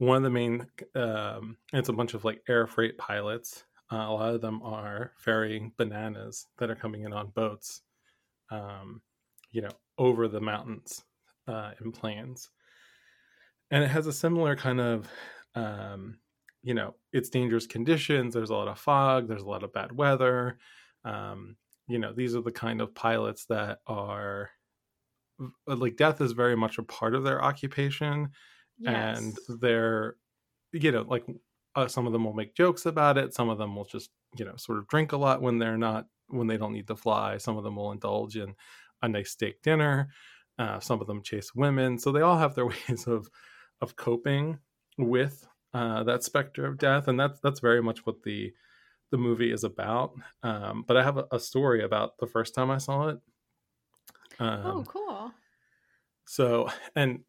One 0.00 0.16
of 0.16 0.22
the 0.22 0.30
main, 0.30 0.66
um, 0.94 1.58
it's 1.74 1.90
a 1.90 1.92
bunch 1.92 2.14
of 2.14 2.24
like 2.24 2.42
air 2.48 2.66
freight 2.66 2.96
pilots. 2.96 3.64
Uh, 3.92 3.96
a 3.96 4.12
lot 4.12 4.34
of 4.34 4.40
them 4.40 4.62
are 4.62 5.12
ferrying 5.18 5.72
bananas 5.76 6.46
that 6.56 6.70
are 6.70 6.74
coming 6.74 7.02
in 7.02 7.12
on 7.12 7.28
boats, 7.28 7.82
um, 8.50 9.02
you 9.50 9.60
know, 9.60 9.68
over 9.98 10.26
the 10.26 10.40
mountains 10.40 11.04
uh, 11.46 11.72
in 11.84 11.92
planes. 11.92 12.48
And 13.70 13.84
it 13.84 13.88
has 13.88 14.06
a 14.06 14.12
similar 14.12 14.56
kind 14.56 14.80
of, 14.80 15.06
um, 15.54 16.18
you 16.62 16.72
know, 16.72 16.94
it's 17.12 17.28
dangerous 17.28 17.66
conditions. 17.66 18.32
There's 18.32 18.48
a 18.48 18.54
lot 18.54 18.68
of 18.68 18.78
fog. 18.78 19.28
There's 19.28 19.42
a 19.42 19.48
lot 19.50 19.64
of 19.64 19.74
bad 19.74 19.92
weather. 19.92 20.56
Um, 21.04 21.56
you 21.88 21.98
know, 21.98 22.14
these 22.14 22.34
are 22.34 22.42
the 22.42 22.50
kind 22.50 22.80
of 22.80 22.94
pilots 22.94 23.44
that 23.50 23.80
are 23.86 24.48
like 25.66 25.98
death 25.98 26.22
is 26.22 26.32
very 26.32 26.56
much 26.56 26.78
a 26.78 26.82
part 26.84 27.14
of 27.14 27.22
their 27.22 27.44
occupation 27.44 28.30
yes. 28.80 29.18
and 29.18 29.60
they're 29.60 30.16
you 30.72 30.92
know 30.92 31.04
like 31.08 31.24
uh, 31.76 31.86
some 31.86 32.06
of 32.06 32.12
them 32.12 32.24
will 32.24 32.32
make 32.32 32.54
jokes 32.54 32.86
about 32.86 33.16
it. 33.16 33.34
Some 33.34 33.48
of 33.48 33.58
them 33.58 33.76
will 33.76 33.84
just 33.84 34.10
you 34.36 34.44
know 34.44 34.56
sort 34.56 34.78
of 34.78 34.88
drink 34.88 35.12
a 35.12 35.16
lot 35.16 35.42
when 35.42 35.58
they're 35.58 35.78
not 35.78 36.06
when 36.28 36.46
they 36.46 36.56
don't 36.56 36.72
need 36.72 36.86
to 36.88 36.96
fly. 36.96 37.36
Some 37.36 37.56
of 37.56 37.64
them 37.64 37.76
will 37.76 37.92
indulge 37.92 38.36
in 38.36 38.54
a 39.02 39.08
nice 39.08 39.30
steak 39.30 39.62
dinner. 39.62 40.08
Uh, 40.58 40.78
some 40.80 41.00
of 41.00 41.06
them 41.06 41.22
chase 41.22 41.54
women. 41.54 41.98
So 41.98 42.12
they 42.12 42.20
all 42.20 42.38
have 42.38 42.54
their 42.54 42.66
ways 42.88 43.06
of 43.06 43.28
of 43.80 43.96
coping 43.96 44.58
with 44.98 45.46
uh, 45.72 46.02
that 46.04 46.22
specter 46.22 46.66
of 46.66 46.78
death. 46.78 47.08
And 47.08 47.18
that's 47.18 47.40
that's 47.40 47.60
very 47.60 47.82
much 47.82 48.04
what 48.06 48.22
the 48.22 48.52
the 49.10 49.18
movie 49.18 49.52
is 49.52 49.64
about. 49.64 50.12
Um, 50.42 50.84
but 50.86 50.96
i 50.96 51.02
have 51.02 51.16
a, 51.16 51.26
a 51.32 51.40
story 51.40 51.82
about 51.82 52.16
the 52.18 52.26
first 52.26 52.54
time 52.54 52.70
i 52.70 52.78
saw 52.78 53.08
it. 53.08 53.18
Oh, 54.38 54.44
um, 54.44 54.66
oh, 54.66 54.84
cool. 54.86 55.32
So, 56.26 56.70
and 56.94 57.20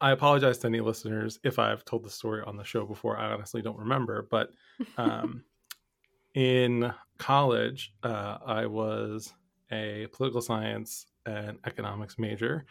I 0.00 0.12
apologize 0.12 0.58
to 0.58 0.68
any 0.68 0.80
listeners 0.80 1.40
if 1.42 1.58
I've 1.58 1.84
told 1.84 2.04
the 2.04 2.10
story 2.10 2.42
on 2.46 2.56
the 2.56 2.64
show 2.64 2.86
before. 2.86 3.18
I 3.18 3.32
honestly 3.32 3.62
don't 3.62 3.78
remember, 3.78 4.28
but 4.30 4.50
um, 4.96 5.44
in 6.34 6.92
college, 7.18 7.92
uh, 8.04 8.38
I 8.46 8.66
was 8.66 9.34
a 9.72 10.06
political 10.12 10.40
science 10.40 11.06
and 11.26 11.58
economics 11.66 12.18
major, 12.18 12.64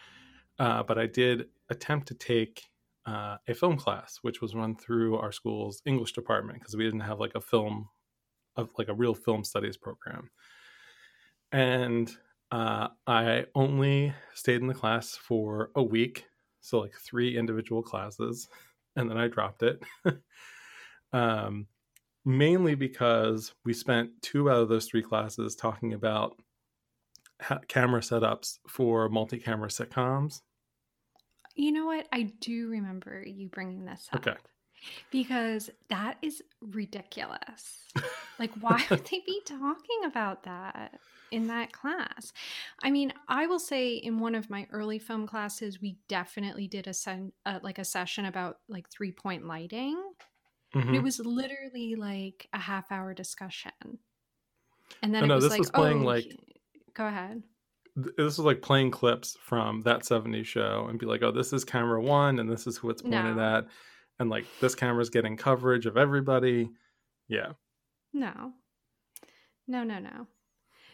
uh, 0.59 0.83
but 0.83 0.97
I 0.97 1.05
did 1.05 1.47
attempt 1.69 2.07
to 2.07 2.13
take 2.13 2.63
uh, 3.05 3.37
a 3.47 3.53
film 3.53 3.77
class, 3.77 4.19
which 4.21 4.41
was 4.41 4.55
run 4.55 4.75
through 4.75 5.17
our 5.17 5.31
school's 5.31 5.81
English 5.85 6.13
department 6.13 6.59
because 6.59 6.75
we 6.75 6.83
didn't 6.83 7.01
have 7.01 7.19
like 7.19 7.35
a 7.35 7.41
film, 7.41 7.89
of 8.55 8.69
like 8.77 8.89
a 8.89 8.93
real 8.93 9.13
film 9.13 9.43
studies 9.43 9.77
program. 9.77 10.29
And 11.51 12.11
uh, 12.51 12.87
I 13.05 13.45
only 13.55 14.13
stayed 14.33 14.61
in 14.61 14.67
the 14.67 14.73
class 14.73 15.15
for 15.15 15.71
a 15.75 15.83
week, 15.83 16.25
so 16.67 16.79
like 16.79 16.93
three 16.93 17.37
individual 17.37 17.81
classes, 17.81 18.47
and 18.95 19.09
then 19.09 19.17
I 19.17 19.27
dropped 19.27 19.63
it. 19.63 19.81
um, 21.13 21.67
mainly 22.25 22.75
because 22.75 23.53
we 23.63 23.73
spent 23.73 24.09
two 24.21 24.49
out 24.49 24.61
of 24.61 24.69
those 24.69 24.85
three 24.85 25.01
classes 25.01 25.55
talking 25.55 25.93
about 25.93 26.35
ha- 27.41 27.61
camera 27.67 28.01
setups 28.01 28.57
for 28.67 29.07
multi-camera 29.07 29.69
sitcoms. 29.69 30.41
You 31.55 31.71
know 31.71 31.85
what? 31.85 32.07
I 32.11 32.33
do 32.39 32.67
remember 32.67 33.23
you 33.25 33.47
bringing 33.47 33.85
this 33.85 34.07
up. 34.11 34.27
Okay. 34.27 34.37
Because 35.11 35.69
that 35.89 36.17
is 36.21 36.41
ridiculous. 36.61 37.85
like, 38.39 38.51
why 38.59 38.83
would 38.89 39.05
they 39.05 39.21
be 39.25 39.41
talking 39.45 40.05
about 40.05 40.43
that? 40.43 40.99
in 41.31 41.47
that 41.47 41.71
class. 41.71 42.31
I 42.83 42.91
mean, 42.91 43.13
I 43.27 43.47
will 43.47 43.59
say 43.59 43.95
in 43.95 44.19
one 44.19 44.35
of 44.35 44.49
my 44.49 44.67
early 44.71 44.99
film 44.99 45.27
classes, 45.27 45.81
we 45.81 45.97
definitely 46.07 46.67
did 46.67 46.87
a 46.87 46.93
sen- 46.93 47.33
uh, 47.45 47.59
like 47.61 47.79
a 47.79 47.85
session 47.85 48.25
about 48.25 48.59
like 48.67 48.89
three 48.89 49.11
point 49.11 49.45
lighting. 49.45 50.01
Mm-hmm. 50.75 50.95
It 50.95 51.03
was 51.03 51.19
literally 51.19 51.95
like 51.95 52.47
a 52.53 52.59
half 52.59 52.91
hour 52.91 53.13
discussion, 53.13 53.71
and 55.01 55.13
then 55.13 55.23
oh, 55.23 55.25
it 55.25 55.27
no, 55.27 55.35
was 55.35 55.43
this 55.45 55.51
like, 55.51 55.59
was 55.59 55.71
playing 55.71 56.03
oh, 56.03 56.05
like. 56.05 56.25
Go 56.93 57.07
ahead. 57.07 57.43
This 57.95 58.13
was 58.17 58.39
like 58.39 58.61
playing 58.61 58.91
clips 58.91 59.37
from 59.41 59.81
that 59.81 60.03
70s 60.03 60.45
show 60.45 60.85
and 60.87 60.99
be 60.99 61.07
like, 61.07 61.23
oh, 61.23 61.31
this 61.31 61.51
is 61.51 61.63
camera 61.63 61.99
one 62.01 62.37
and 62.37 62.47
this 62.47 62.67
is 62.67 62.77
who 62.77 62.91
it's 62.91 63.01
pointed 63.01 63.37
no. 63.37 63.41
at. 63.41 63.65
And 64.19 64.29
like 64.29 64.45
this 64.59 64.75
camera's 64.75 65.09
getting 65.09 65.37
coverage 65.37 65.85
of 65.85 65.97
everybody. 65.97 66.69
Yeah. 67.27 67.53
No. 68.13 68.53
No, 69.67 69.83
no, 69.83 69.99
no. 69.99 70.27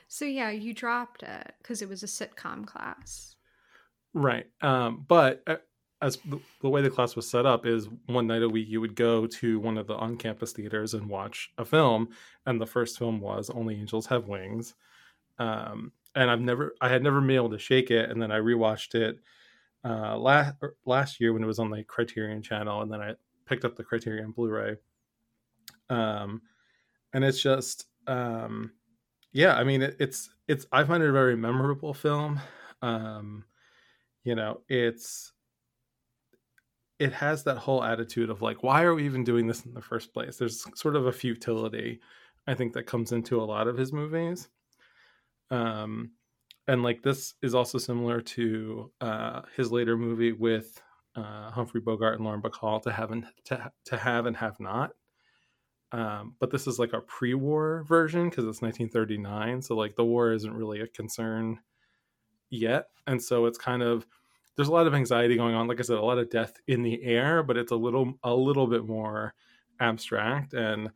So 0.08 0.26
yeah, 0.26 0.50
you 0.50 0.74
dropped 0.74 1.24
it 1.24 1.54
because 1.60 1.82
it 1.82 1.90
was 1.90 2.04
a 2.04 2.08
sitcom 2.08 2.66
class. 2.66 3.36
Right. 4.14 4.46
Um, 4.62 5.06
but 5.08 5.42
uh, 5.48 5.56
as 6.02 6.18
the, 6.26 6.40
the, 6.62 6.70
way 6.70 6.82
the 6.82 6.90
class 6.90 7.16
was 7.16 7.30
set 7.30 7.46
up 7.46 7.66
is 7.66 7.88
one 8.08 8.28
night 8.28 8.44
a 8.44 8.50
week 8.50 8.68
you 8.68 8.82
would 8.82 8.96
go 8.96 9.26
to 9.26 9.60
one 9.60 9.78
of 9.78 9.88
the 9.88 9.96
on-campus 9.96 10.52
theaters 10.52 10.94
and 10.94 11.10
watch 11.10 11.52
a 11.58 11.66
film, 11.66 12.10
and 12.46 12.60
the 12.60 12.66
first 12.66 13.00
film 13.00 13.22
was 13.22 13.50
Only 13.50 13.76
Angels 13.76 14.06
Have 14.08 14.28
Wings. 14.28 14.76
Um, 15.40 15.94
and 16.14 16.30
I've 16.30 16.42
never, 16.42 16.76
I 16.82 16.90
had 16.90 17.04
never 17.04 17.22
been 17.22 17.32
able 17.32 17.52
to 17.52 17.58
shake 17.58 17.90
it, 17.90 18.10
and 18.10 18.22
then 18.22 18.32
I 18.32 18.38
rewatched 18.40 18.96
it 18.96 19.20
uh, 19.84 20.18
last 20.18 20.56
er, 20.64 20.76
last 20.86 21.20
year 21.20 21.34
when 21.34 21.44
it 21.44 21.48
was 21.48 21.60
on 21.60 21.70
the 21.70 21.84
Criterion 21.84 22.42
Channel, 22.42 22.82
and 22.82 22.92
then 22.92 23.02
I 23.02 23.14
picked 23.46 23.66
up 23.66 23.76
the 23.76 23.84
Criterion 23.84 24.32
Blu-ray. 24.32 24.78
Um, 25.90 26.42
and 27.14 27.24
it's 27.24 27.42
just 27.42 27.86
um 28.08 28.72
yeah, 29.32 29.56
I 29.56 29.64
mean 29.64 29.82
it, 29.82 29.98
it's 30.00 30.30
it's 30.48 30.66
I 30.72 30.84
find 30.84 31.04
it 31.04 31.10
a 31.10 31.14
very 31.14 31.36
memorable 31.36 31.94
film. 31.94 32.40
Um, 32.82 33.46
you 34.24 34.36
know, 34.36 34.62
it's 34.70 35.32
it 37.00 37.12
has 37.14 37.44
that 37.44 37.58
whole 37.58 37.84
attitude 37.84 38.30
of 38.30 38.42
like, 38.42 38.64
why 38.64 38.84
are 38.84 38.94
we 38.94 39.06
even 39.06 39.24
doing 39.24 39.48
this 39.48 39.66
in 39.66 39.74
the 39.74 39.82
first 39.82 40.14
place? 40.14 40.38
There's 40.38 40.66
sort 40.76 40.96
of 40.96 41.08
a 41.08 41.12
futility, 41.12 42.00
I 42.48 42.54
think, 42.54 42.74
that 42.74 42.86
comes 42.86 43.12
into 43.12 43.42
a 43.42 43.44
lot 43.44 43.68
of 43.68 43.78
his 43.78 43.92
movies. 43.92 44.48
Um, 45.50 46.12
and 46.68 46.84
like 46.84 47.02
this 47.02 47.34
is 47.42 47.56
also 47.56 47.78
similar 47.78 48.22
to 48.22 48.92
uh, 49.02 49.42
his 49.56 49.72
later 49.72 49.98
movie 49.98 50.32
with 50.32 50.82
uh, 51.16 51.52
Humphrey 51.52 51.82
Bogart 51.82 52.16
and 52.16 52.24
Lauren 52.24 52.42
Bacall 52.42 52.82
to 52.84 52.92
have 52.92 53.12
and 53.12 53.26
to, 53.46 53.72
to 53.86 53.98
have 53.98 54.26
and 54.26 54.36
have 54.36 54.60
not. 54.60 54.92
Um, 55.92 56.36
but 56.40 56.50
this 56.50 56.66
is 56.66 56.80
like 56.80 56.94
a 56.94 57.02
pre-war 57.02 57.84
version 57.88 58.30
because 58.30 58.46
it's 58.46 58.64
1939, 58.64 59.62
so 59.62 59.76
like 59.76 59.96
the 59.96 60.06
war 60.06 60.34
isn't 60.34 60.54
really 60.54 60.82
a 60.82 60.88
concern 60.88 61.60
yet, 62.50 62.88
and 63.06 63.22
so 63.22 63.46
it's 63.46 63.60
kind 63.60 63.84
of 63.84 64.08
there's 64.56 64.70
a 64.70 64.72
lot 64.72 64.88
of 64.88 64.96
anxiety 64.96 65.36
going 65.36 65.56
on. 65.56 65.68
Like 65.68 65.80
I 65.80 65.84
said, 65.84 65.98
a 65.98 66.02
lot 66.02 66.18
of 66.18 66.30
death 66.30 66.54
in 66.68 66.82
the 66.84 67.04
air, 67.04 67.44
but 67.44 67.58
it's 67.58 67.72
a 67.72 67.76
little 67.76 68.14
a 68.24 68.34
little 68.34 68.68
bit 68.68 68.86
more 68.86 69.36
abstract. 69.80 70.54
And 70.54 70.90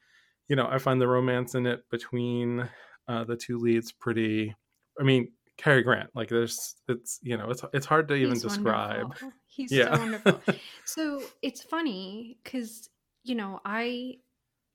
you 0.47 0.55
know, 0.55 0.67
I 0.67 0.79
find 0.79 0.99
the 0.99 1.07
romance 1.07 1.53
in 1.55 1.67
it 1.67 1.87
between 1.91 2.67
uh, 3.07 3.23
the 3.23 3.35
two 3.35 3.59
leads 3.59 3.91
pretty. 3.91 4.55
I 4.99 5.03
mean, 5.03 5.31
Cary 5.57 5.81
Grant, 5.81 6.09
like 6.15 6.29
there's 6.29 6.75
it's 6.87 7.19
you 7.21 7.37
know 7.37 7.49
it's 7.49 7.63
it's 7.73 7.85
hard 7.85 8.07
to 8.09 8.15
even 8.15 8.33
He's 8.33 8.43
describe. 8.43 9.03
Wonderful. 9.03 9.31
He's 9.47 9.71
yeah. 9.71 9.93
so 9.93 9.99
wonderful. 9.99 10.41
so 10.85 11.21
it's 11.41 11.63
funny 11.63 12.37
because 12.43 12.89
you 13.23 13.35
know 13.35 13.59
I 13.65 14.17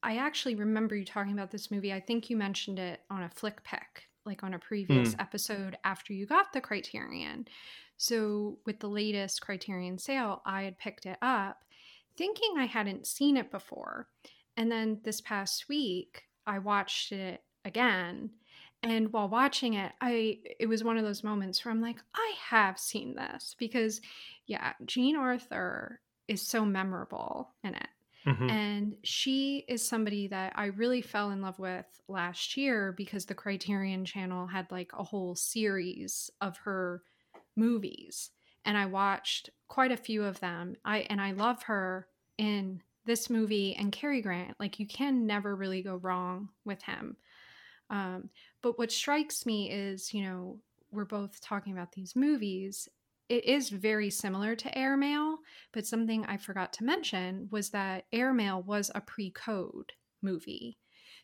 I 0.02 0.16
actually 0.16 0.56
remember 0.56 0.96
you 0.96 1.04
talking 1.04 1.32
about 1.32 1.50
this 1.50 1.70
movie. 1.70 1.92
I 1.92 2.00
think 2.00 2.28
you 2.28 2.36
mentioned 2.36 2.78
it 2.78 3.00
on 3.10 3.22
a 3.22 3.30
flick 3.30 3.62
pick, 3.64 4.08
like 4.26 4.42
on 4.42 4.54
a 4.54 4.58
previous 4.58 5.14
mm. 5.14 5.20
episode 5.20 5.76
after 5.84 6.12
you 6.12 6.26
got 6.26 6.52
the 6.52 6.60
Criterion. 6.60 7.46
So, 7.96 8.58
with 8.66 8.80
the 8.80 8.88
latest 8.88 9.40
Criterion 9.42 9.98
sale, 9.98 10.42
I 10.44 10.62
had 10.62 10.78
picked 10.78 11.06
it 11.06 11.18
up 11.22 11.58
thinking 12.16 12.54
I 12.58 12.66
hadn't 12.66 13.06
seen 13.06 13.36
it 13.36 13.50
before. 13.50 14.08
And 14.56 14.70
then 14.70 15.00
this 15.04 15.20
past 15.20 15.68
week, 15.68 16.24
I 16.46 16.58
watched 16.58 17.12
it 17.12 17.42
again. 17.64 18.30
And 18.82 19.12
while 19.12 19.28
watching 19.28 19.74
it, 19.74 19.92
I 20.00 20.38
it 20.58 20.66
was 20.66 20.82
one 20.82 20.98
of 20.98 21.04
those 21.04 21.22
moments 21.22 21.64
where 21.64 21.72
I'm 21.72 21.80
like, 21.80 21.98
I 22.14 22.34
have 22.48 22.78
seen 22.78 23.14
this 23.14 23.54
because 23.58 24.00
yeah, 24.46 24.72
Jean 24.84 25.16
Arthur 25.16 26.00
is 26.28 26.42
so 26.42 26.64
memorable 26.64 27.50
in 27.62 27.74
it. 27.74 27.88
Mm-hmm. 28.26 28.50
And 28.50 28.96
she 29.02 29.64
is 29.68 29.86
somebody 29.86 30.28
that 30.28 30.52
I 30.54 30.66
really 30.66 31.02
fell 31.02 31.30
in 31.30 31.42
love 31.42 31.58
with 31.58 31.86
last 32.08 32.56
year 32.56 32.92
because 32.92 33.24
the 33.24 33.34
Criterion 33.34 34.04
channel 34.04 34.46
had 34.46 34.70
like 34.70 34.92
a 34.96 35.02
whole 35.02 35.34
series 35.34 36.30
of 36.40 36.56
her 36.58 37.02
movies. 37.56 38.30
And 38.64 38.78
I 38.78 38.86
watched 38.86 39.50
quite 39.68 39.90
a 39.90 39.96
few 39.96 40.24
of 40.24 40.38
them. 40.40 40.76
I 40.84 40.98
and 41.10 41.20
I 41.20 41.32
love 41.32 41.64
her 41.64 42.06
in 42.38 42.82
this 43.04 43.28
movie 43.28 43.74
and 43.74 43.92
Cary 43.92 44.22
Grant. 44.22 44.54
Like 44.60 44.78
you 44.78 44.86
can 44.86 45.26
never 45.26 45.56
really 45.56 45.82
go 45.82 45.96
wrong 45.96 46.48
with 46.64 46.82
him. 46.82 47.16
Um, 47.92 48.30
but 48.62 48.78
what 48.78 48.90
strikes 48.90 49.46
me 49.46 49.70
is, 49.70 50.12
you 50.12 50.24
know, 50.24 50.58
we're 50.90 51.04
both 51.04 51.40
talking 51.40 51.72
about 51.72 51.92
these 51.92 52.16
movies 52.16 52.88
it 53.32 53.46
is 53.46 53.70
very 53.70 54.10
similar 54.10 54.54
to 54.54 54.78
Airmail, 54.78 55.38
but 55.72 55.86
something 55.86 56.22
I 56.26 56.36
forgot 56.36 56.70
to 56.74 56.84
mention 56.84 57.48
was 57.50 57.70
that 57.70 58.04
Airmail 58.12 58.62
was 58.62 58.90
a 58.94 59.00
pre-code 59.00 59.92
movie. 60.20 60.76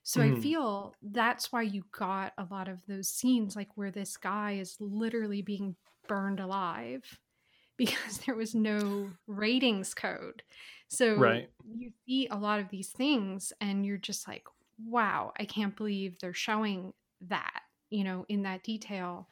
So 0.05 0.21
mm. 0.21 0.35
I 0.35 0.41
feel 0.41 0.95
that's 1.03 1.53
why 1.53 1.63
you 1.63 1.83
got 1.93 2.33
a 2.39 2.47
lot 2.51 2.69
of 2.69 2.79
those 2.89 3.11
scenes 3.11 3.57
like 3.57 3.69
where 3.75 3.91
this 3.91 4.17
guy 4.17 4.53
is 4.53 4.77
literally 4.81 5.43
being 5.43 5.77
burned 6.09 6.41
alive 6.41 7.03
because 7.77 8.21
there 8.25 8.35
was 8.35 8.55
no 8.55 9.11
ratings 9.27 9.93
code. 9.93 10.43
So 10.89 11.15
right. 11.15 11.51
you 11.77 11.91
see 12.07 12.27
a 12.29 12.37
lot 12.37 12.59
of 12.59 12.71
these 12.71 12.89
things 12.89 13.53
and 13.61 13.85
you're 13.85 13.99
just 13.99 14.27
like, 14.27 14.45
wow, 14.85 15.33
I 15.39 15.45
can't 15.45 15.77
believe 15.77 16.19
they're 16.19 16.35
showing 16.35 16.93
that, 17.23 17.63
you 17.91 18.05
know, 18.05 18.25
in 18.29 18.43
that 18.43 18.63
detail. 18.63 19.29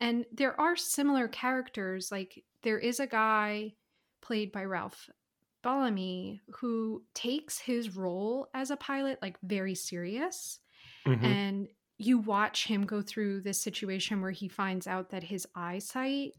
And 0.00 0.24
there 0.32 0.58
are 0.60 0.76
similar 0.76 1.28
characters. 1.28 2.10
Like 2.12 2.44
there 2.62 2.78
is 2.78 3.00
a 3.00 3.06
guy 3.06 3.74
played 4.20 4.52
by 4.52 4.64
Ralph 4.64 5.08
Bellamy 5.62 6.42
who 6.56 7.02
takes 7.14 7.58
his 7.58 7.96
role 7.96 8.48
as 8.54 8.70
a 8.70 8.76
pilot 8.76 9.18
like 9.22 9.38
very 9.42 9.74
serious. 9.74 10.60
Mm-hmm. 11.06 11.24
And 11.24 11.68
you 11.98 12.18
watch 12.18 12.66
him 12.66 12.84
go 12.84 13.02
through 13.02 13.40
this 13.40 13.60
situation 13.60 14.20
where 14.20 14.30
he 14.30 14.48
finds 14.48 14.86
out 14.86 15.10
that 15.10 15.22
his 15.22 15.46
eyesight 15.54 16.32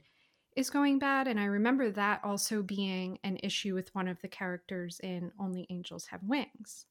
is 0.55 0.69
going 0.69 0.99
bad. 0.99 1.27
And 1.27 1.39
I 1.39 1.45
remember 1.45 1.91
that 1.91 2.21
also 2.23 2.61
being 2.61 3.19
an 3.23 3.37
issue 3.43 3.73
with 3.73 3.93
one 3.93 4.07
of 4.07 4.21
the 4.21 4.27
characters 4.27 4.99
in 5.01 5.31
Only 5.39 5.65
Angels 5.69 6.07
Have 6.07 6.23
Wings. 6.23 6.85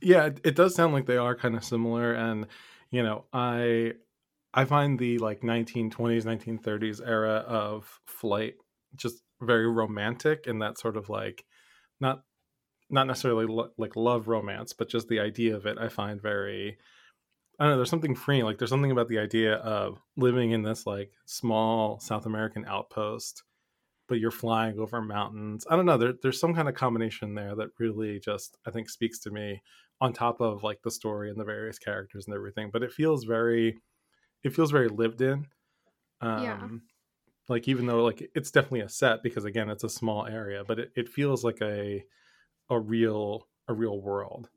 Yeah, 0.00 0.30
it, 0.44 0.54
does 0.56 0.74
sound 0.74 0.92
like 0.92 1.06
they 1.06 1.16
are 1.16 1.34
kind 1.34 1.56
of 1.56 1.64
similar. 1.64 2.12
And, 2.12 2.46
you 2.90 3.02
know, 3.02 3.24
I 3.32 3.94
I 4.54 4.64
find 4.64 4.98
the 4.98 5.18
like 5.18 5.42
1920s, 5.44 6.24
1930s 6.24 7.00
era 7.00 7.44
of 7.46 8.00
flight 8.06 8.54
just 8.96 9.22
very 9.42 9.68
romantic 9.70 10.46
and 10.46 10.62
that 10.62 10.78
sort 10.78 10.96
of 10.96 11.08
like 11.10 11.44
not 12.00 12.24
not 12.90 13.06
necessarily 13.08 13.46
lo- 13.46 13.72
like 13.78 13.96
love 13.96 14.28
romance, 14.28 14.72
but 14.74 14.88
just 14.90 15.08
the 15.08 15.20
idea 15.20 15.56
of 15.56 15.66
it 15.66 15.78
I 15.78 15.88
find 15.88 16.22
very 16.22 16.78
I 17.58 17.64
don't 17.64 17.72
know, 17.72 17.76
there's 17.78 17.90
something 17.90 18.14
freeing. 18.14 18.44
Like 18.44 18.58
there's 18.58 18.70
something 18.70 18.90
about 18.90 19.08
the 19.08 19.18
idea 19.18 19.54
of 19.56 19.98
living 20.16 20.50
in 20.50 20.62
this 20.62 20.86
like 20.86 21.12
small 21.24 21.98
South 22.00 22.26
American 22.26 22.64
outpost, 22.66 23.42
but 24.08 24.20
you're 24.20 24.30
flying 24.32 24.78
over 24.78 25.00
mountains. 25.02 25.66
I 25.70 25.76
don't 25.76 25.86
know. 25.86 25.98
There, 25.98 26.14
there's 26.22 26.40
some 26.40 26.54
kind 26.54 26.68
of 26.68 26.74
combination 26.76 27.34
there 27.34 27.56
that 27.56 27.70
really 27.78 28.20
just 28.20 28.58
I 28.66 28.70
think 28.72 28.90
speaks 28.90 29.20
to 29.20 29.30
me 29.30 29.62
on 30.00 30.12
top 30.12 30.40
of 30.40 30.62
like 30.62 30.82
the 30.82 30.90
story 30.90 31.30
and 31.30 31.40
the 31.40 31.44
various 31.44 31.78
characters 31.78 32.26
and 32.26 32.34
everything. 32.34 32.70
But 32.72 32.82
it 32.82 32.92
feels 32.92 33.24
very 33.24 33.78
it 34.44 34.54
feels 34.54 34.70
very 34.72 34.88
lived 34.88 35.22
in. 35.22 35.48
Um 36.20 36.60
yeah. 36.60 36.78
like 37.48 37.68
even 37.68 37.86
though 37.86 38.04
like 38.04 38.30
it's 38.34 38.50
definitely 38.52 38.80
a 38.82 38.88
set 38.90 39.22
because 39.22 39.44
again 39.44 39.70
it's 39.70 39.84
a 39.84 39.90
small 39.90 40.26
area, 40.26 40.64
but 40.64 40.78
it, 40.80 40.92
it 40.96 41.08
feels 41.08 41.44
like 41.44 41.60
a 41.62 42.04
a 42.70 42.80
real 42.80 43.48
a 43.68 43.74
real 43.74 44.00
world. 44.02 44.50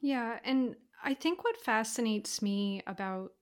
Yeah, 0.00 0.40
and 0.44 0.76
I 1.02 1.14
think 1.14 1.44
what 1.44 1.56
fascinates 1.60 2.42
me 2.42 2.82
about 2.86 3.32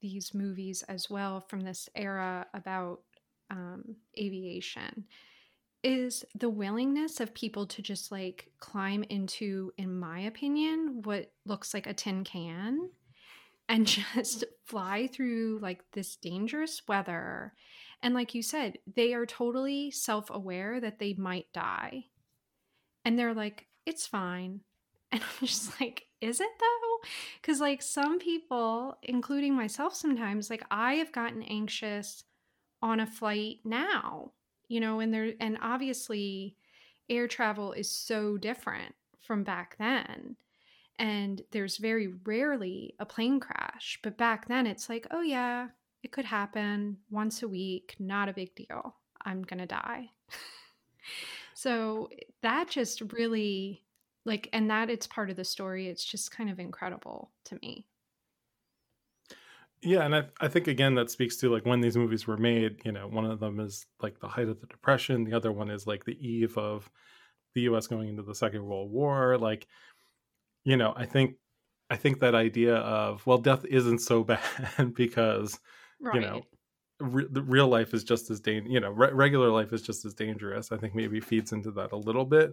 these 0.00 0.34
movies 0.34 0.82
as 0.84 1.10
well 1.10 1.40
from 1.40 1.60
this 1.60 1.88
era 1.94 2.46
about 2.54 3.02
um, 3.50 3.96
aviation 4.18 5.06
is 5.82 6.24
the 6.34 6.48
willingness 6.48 7.20
of 7.20 7.34
people 7.34 7.66
to 7.66 7.82
just 7.82 8.10
like 8.10 8.50
climb 8.58 9.04
into, 9.08 9.72
in 9.78 9.98
my 9.98 10.20
opinion, 10.20 11.02
what 11.02 11.32
looks 11.46 11.72
like 11.72 11.86
a 11.86 11.94
tin 11.94 12.24
can 12.24 12.90
and 13.68 13.86
just 14.14 14.44
fly 14.64 15.06
through 15.06 15.58
like 15.62 15.82
this 15.92 16.16
dangerous 16.16 16.82
weather. 16.88 17.52
And 18.02 18.14
like 18.14 18.34
you 18.34 18.42
said, 18.42 18.78
they 18.94 19.14
are 19.14 19.26
totally 19.26 19.90
self 19.90 20.30
aware 20.30 20.80
that 20.80 20.98
they 20.98 21.14
might 21.14 21.52
die. 21.52 22.04
And 23.04 23.18
they're 23.18 23.34
like, 23.34 23.66
it's 23.86 24.06
fine. 24.06 24.60
And 25.10 25.22
I'm 25.22 25.46
just 25.46 25.80
like, 25.80 26.04
is 26.20 26.38
it 26.38 26.50
though? 26.60 27.08
Because, 27.40 27.62
like, 27.62 27.80
some 27.80 28.18
people, 28.18 28.98
including 29.02 29.54
myself 29.54 29.94
sometimes, 29.94 30.50
like, 30.50 30.62
I 30.70 30.96
have 30.96 31.12
gotten 31.12 31.42
anxious 31.44 32.24
on 32.82 33.00
a 33.00 33.06
flight 33.06 33.60
now, 33.64 34.32
you 34.68 34.80
know, 34.80 35.00
and 35.00 35.12
there, 35.12 35.32
and 35.40 35.58
obviously, 35.60 36.54
air 37.08 37.26
travel 37.26 37.72
is 37.72 37.90
so 37.90 38.36
different 38.36 38.94
from 39.20 39.44
back 39.44 39.76
then. 39.78 40.36
And 40.98 41.42
there's 41.52 41.76
very 41.76 42.08
rarely 42.24 42.94
a 42.98 43.06
plane 43.06 43.40
crash. 43.40 43.98
But 44.02 44.18
back 44.18 44.48
then, 44.48 44.66
it's 44.66 44.88
like, 44.88 45.06
oh, 45.10 45.22
yeah, 45.22 45.68
it 46.02 46.12
could 46.12 46.24
happen 46.24 46.98
once 47.10 47.42
a 47.42 47.48
week, 47.48 47.94
not 47.98 48.28
a 48.28 48.32
big 48.32 48.54
deal. 48.54 48.96
I'm 49.24 49.42
going 49.42 49.60
to 49.60 49.66
die. 49.66 50.10
so 51.54 52.08
eh, 52.12 52.24
that 52.42 52.68
just 52.68 53.00
really 53.12 53.82
like 54.24 54.48
and 54.52 54.70
that 54.70 54.90
it's 54.90 55.06
part 55.06 55.30
of 55.30 55.36
the 55.36 55.44
story 55.44 55.88
it's 55.88 56.04
just 56.04 56.30
kind 56.30 56.50
of 56.50 56.60
incredible 56.60 57.30
to 57.44 57.58
me 57.62 57.86
yeah 59.82 60.04
and 60.04 60.14
I, 60.14 60.24
I 60.40 60.48
think 60.48 60.66
again 60.66 60.94
that 60.96 61.10
speaks 61.10 61.36
to 61.38 61.52
like 61.52 61.64
when 61.64 61.80
these 61.80 61.96
movies 61.96 62.26
were 62.26 62.36
made 62.36 62.80
you 62.84 62.92
know 62.92 63.06
one 63.06 63.24
of 63.24 63.40
them 63.40 63.60
is 63.60 63.86
like 64.00 64.18
the 64.20 64.28
height 64.28 64.48
of 64.48 64.60
the 64.60 64.66
depression 64.66 65.24
the 65.24 65.34
other 65.34 65.52
one 65.52 65.70
is 65.70 65.86
like 65.86 66.04
the 66.04 66.18
eve 66.26 66.56
of 66.58 66.90
the 67.54 67.62
us 67.62 67.86
going 67.86 68.08
into 68.08 68.22
the 68.22 68.34
second 68.34 68.64
world 68.64 68.90
war 68.90 69.38
like 69.38 69.66
you 70.64 70.76
know 70.76 70.92
i 70.96 71.04
think 71.04 71.34
i 71.90 71.96
think 71.96 72.20
that 72.20 72.34
idea 72.34 72.76
of 72.76 73.24
well 73.26 73.38
death 73.38 73.64
isn't 73.66 74.00
so 74.00 74.24
bad 74.24 74.94
because 74.94 75.58
right. 76.00 76.14
you 76.14 76.20
know 76.20 76.42
re- 77.00 77.28
the 77.30 77.42
real 77.42 77.68
life 77.68 77.94
is 77.94 78.04
just 78.04 78.30
as 78.30 78.40
dangerous 78.40 78.72
you 78.72 78.80
know 78.80 78.90
re- 78.90 79.12
regular 79.12 79.50
life 79.50 79.72
is 79.72 79.82
just 79.82 80.04
as 80.04 80.14
dangerous 80.14 80.72
i 80.72 80.76
think 80.76 80.94
maybe 80.94 81.20
feeds 81.20 81.52
into 81.52 81.70
that 81.70 81.92
a 81.92 81.96
little 81.96 82.24
bit 82.24 82.52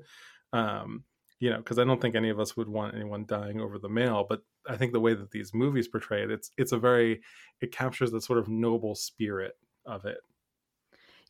um 0.53 1.03
you 1.45 1.51
know 1.51 1.57
because 1.57 1.77
i 1.77 1.83
don't 1.83 2.01
think 2.01 2.15
any 2.15 2.31
of 2.31 2.39
us 2.39 2.57
would 2.57 2.67
want 2.67 2.95
anyone 2.95 3.23
dying 3.27 3.61
over 3.61 3.77
the 3.77 3.87
mail 3.87 4.25
but 4.27 4.41
i 4.67 4.75
think 4.75 4.93
the 4.93 4.99
way 4.99 5.13
that 5.13 5.29
these 5.29 5.53
movies 5.53 5.87
portray 5.87 6.23
it 6.23 6.31
it's 6.31 6.49
it's 6.57 6.71
a 6.71 6.77
very 6.77 7.21
it 7.61 7.71
captures 7.71 8.09
the 8.09 8.19
sort 8.19 8.39
of 8.39 8.49
noble 8.49 8.95
spirit 8.95 9.53
of 9.85 10.05
it. 10.05 10.17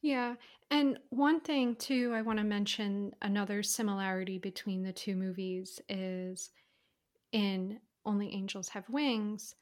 Yeah 0.01 0.36
and 0.72 0.97
one 1.09 1.41
thing 1.41 1.76
too 1.76 2.13
i 2.16 2.22
want 2.22 2.39
to 2.39 2.45
mention 2.45 3.13
another 3.22 3.61
similarity 3.61 4.38
between 4.38 4.84
the 4.84 4.93
two 4.93 5.18
movies 5.18 5.82
is 5.89 6.51
in 7.34 7.82
only 8.05 8.32
angels 8.34 8.70
have 8.70 8.89
wings 8.89 9.53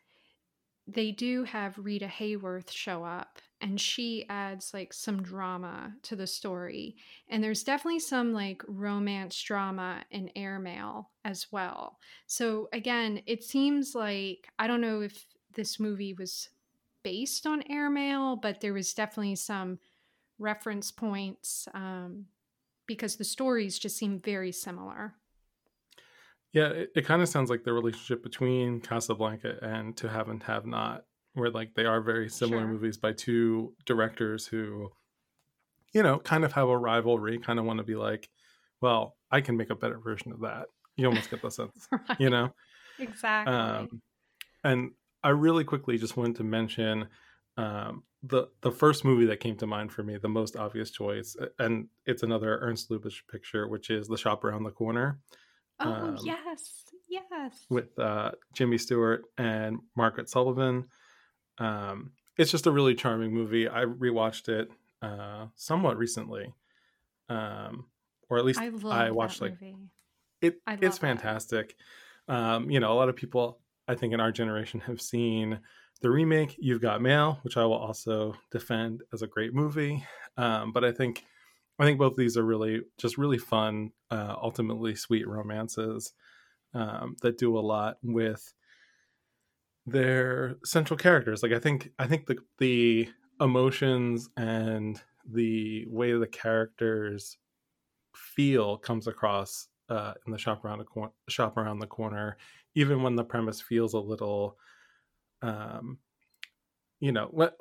they 0.87 1.11
do 1.11 1.43
have 1.45 1.77
rita 1.77 2.07
hayworth 2.07 2.71
show 2.71 3.03
up 3.03 3.39
and 3.61 3.79
she 3.79 4.25
adds 4.27 4.73
like 4.73 4.91
some 4.91 5.21
drama 5.21 5.93
to 6.03 6.17
the 6.17 6.27
story. 6.27 6.97
And 7.29 7.41
there's 7.41 7.63
definitely 7.63 7.99
some 7.99 8.33
like 8.33 8.61
romance 8.67 9.41
drama 9.41 10.03
in 10.11 10.29
Airmail 10.35 11.09
as 11.23 11.47
well. 11.51 11.99
So 12.27 12.67
again, 12.73 13.21
it 13.25 13.43
seems 13.43 13.95
like 13.95 14.49
I 14.59 14.67
don't 14.67 14.81
know 14.81 15.01
if 15.01 15.25
this 15.55 15.79
movie 15.79 16.13
was 16.13 16.49
based 17.03 17.47
on 17.47 17.63
Airmail, 17.69 18.35
but 18.35 18.59
there 18.59 18.73
was 18.73 18.93
definitely 18.93 19.35
some 19.35 19.79
reference 20.39 20.91
points 20.91 21.67
um, 21.73 22.25
because 22.85 23.15
the 23.15 23.23
stories 23.23 23.79
just 23.79 23.97
seem 23.97 24.19
very 24.19 24.51
similar. 24.51 25.13
Yeah, 26.53 26.67
it, 26.67 26.91
it 26.95 27.05
kind 27.05 27.21
of 27.21 27.29
sounds 27.29 27.49
like 27.49 27.63
the 27.63 27.73
relationship 27.73 28.23
between 28.23 28.79
Casablanca 28.79 29.57
and 29.61 29.97
To 29.97 30.07
Have 30.07 30.29
and 30.29 30.41
Have 30.43 30.65
Not 30.65 31.03
where 31.33 31.49
like 31.49 31.73
they 31.75 31.85
are 31.85 32.01
very 32.01 32.29
similar 32.29 32.61
sure. 32.61 32.67
movies 32.67 32.97
by 32.97 33.11
two 33.11 33.73
directors 33.85 34.45
who 34.45 34.89
you 35.93 36.03
know 36.03 36.19
kind 36.19 36.43
of 36.43 36.53
have 36.53 36.69
a 36.69 36.77
rivalry 36.77 37.37
kind 37.39 37.59
of 37.59 37.65
want 37.65 37.77
to 37.77 37.83
be 37.83 37.95
like 37.95 38.29
well 38.81 39.15
i 39.31 39.41
can 39.41 39.57
make 39.57 39.69
a 39.69 39.75
better 39.75 39.99
version 39.99 40.31
of 40.31 40.41
that 40.41 40.65
you 40.95 41.07
almost 41.07 41.29
get 41.29 41.41
the 41.41 41.49
sense 41.49 41.87
right. 41.91 42.19
you 42.19 42.29
know 42.29 42.49
exactly 42.99 43.53
um, 43.53 44.01
and 44.63 44.91
i 45.23 45.29
really 45.29 45.63
quickly 45.63 45.97
just 45.97 46.17
wanted 46.17 46.35
to 46.35 46.43
mention 46.43 47.07
um, 47.55 48.03
the 48.23 48.47
the 48.61 48.71
first 48.71 49.05
movie 49.05 49.25
that 49.25 49.39
came 49.39 49.55
to 49.55 49.67
mind 49.67 49.91
for 49.91 50.01
me 50.01 50.17
the 50.17 50.29
most 50.29 50.55
obvious 50.55 50.89
choice 50.89 51.35
and 51.59 51.87
it's 52.05 52.23
another 52.23 52.59
ernst 52.61 52.89
lubitsch 52.89 53.21
picture 53.29 53.67
which 53.67 53.89
is 53.89 54.07
the 54.07 54.17
shop 54.17 54.43
around 54.43 54.63
the 54.63 54.71
corner 54.71 55.19
oh 55.83 55.91
um, 55.91 56.17
yes 56.23 56.83
yes 57.09 57.65
with 57.69 57.97
uh, 57.99 58.31
jimmy 58.53 58.77
stewart 58.77 59.23
and 59.37 59.79
margaret 59.95 60.27
Sullavan. 60.27 60.85
um, 61.59 62.11
it's 62.37 62.51
just 62.51 62.67
a 62.67 62.71
really 62.71 62.95
charming 62.95 63.31
movie. 63.31 63.67
I 63.67 63.83
rewatched 63.85 64.49
it 64.49 64.69
uh, 65.01 65.47
somewhat 65.55 65.97
recently, 65.97 66.53
um, 67.29 67.85
or 68.29 68.37
at 68.37 68.45
least 68.45 68.59
I, 68.59 68.71
I 68.89 69.11
watched 69.11 69.41
like 69.41 69.61
movie. 69.61 69.75
it. 70.41 70.59
It's 70.81 70.97
fantastic. 70.97 71.75
Um, 72.27 72.69
you 72.71 72.79
know, 72.79 72.91
a 72.91 72.95
lot 72.95 73.09
of 73.09 73.15
people 73.15 73.59
I 73.87 73.95
think 73.95 74.13
in 74.13 74.19
our 74.19 74.31
generation 74.31 74.79
have 74.81 75.01
seen 75.01 75.59
the 76.01 76.09
remake. 76.09 76.55
You've 76.57 76.81
Got 76.81 77.01
Mail, 77.01 77.39
which 77.43 77.57
I 77.57 77.65
will 77.65 77.73
also 77.73 78.35
defend 78.51 79.03
as 79.13 79.21
a 79.21 79.27
great 79.27 79.53
movie. 79.53 80.03
Um, 80.37 80.71
but 80.71 80.83
I 80.83 80.91
think 80.91 81.23
I 81.79 81.85
think 81.85 81.99
both 81.99 82.15
these 82.15 82.37
are 82.37 82.43
really 82.43 82.81
just 82.97 83.17
really 83.17 83.37
fun, 83.37 83.91
uh, 84.11 84.35
ultimately 84.41 84.95
sweet 84.95 85.27
romances 85.27 86.13
um, 86.73 87.15
that 87.21 87.37
do 87.37 87.57
a 87.57 87.61
lot 87.61 87.97
with 88.03 88.53
their 89.85 90.55
central 90.63 90.97
characters. 90.97 91.43
Like 91.43 91.51
I 91.51 91.59
think 91.59 91.91
I 91.99 92.07
think 92.07 92.27
the 92.27 92.37
the 92.57 93.09
emotions 93.41 94.29
and 94.37 95.01
the 95.25 95.85
way 95.87 96.13
the 96.13 96.27
characters 96.27 97.37
feel 98.15 98.77
comes 98.77 99.07
across 99.07 99.69
uh, 99.89 100.15
in 100.25 100.33
the 100.33 100.39
shop 100.39 100.65
around 100.65 100.79
the 100.79 100.85
cor- 100.85 101.13
shop 101.29 101.57
around 101.57 101.79
the 101.79 101.87
corner, 101.87 102.37
even 102.75 103.03
when 103.03 103.15
the 103.15 103.25
premise 103.25 103.61
feels 103.61 103.93
a 103.93 103.99
little, 103.99 104.59
um, 105.41 105.99
you 106.99 107.11
know, 107.11 107.27
what 107.27 107.57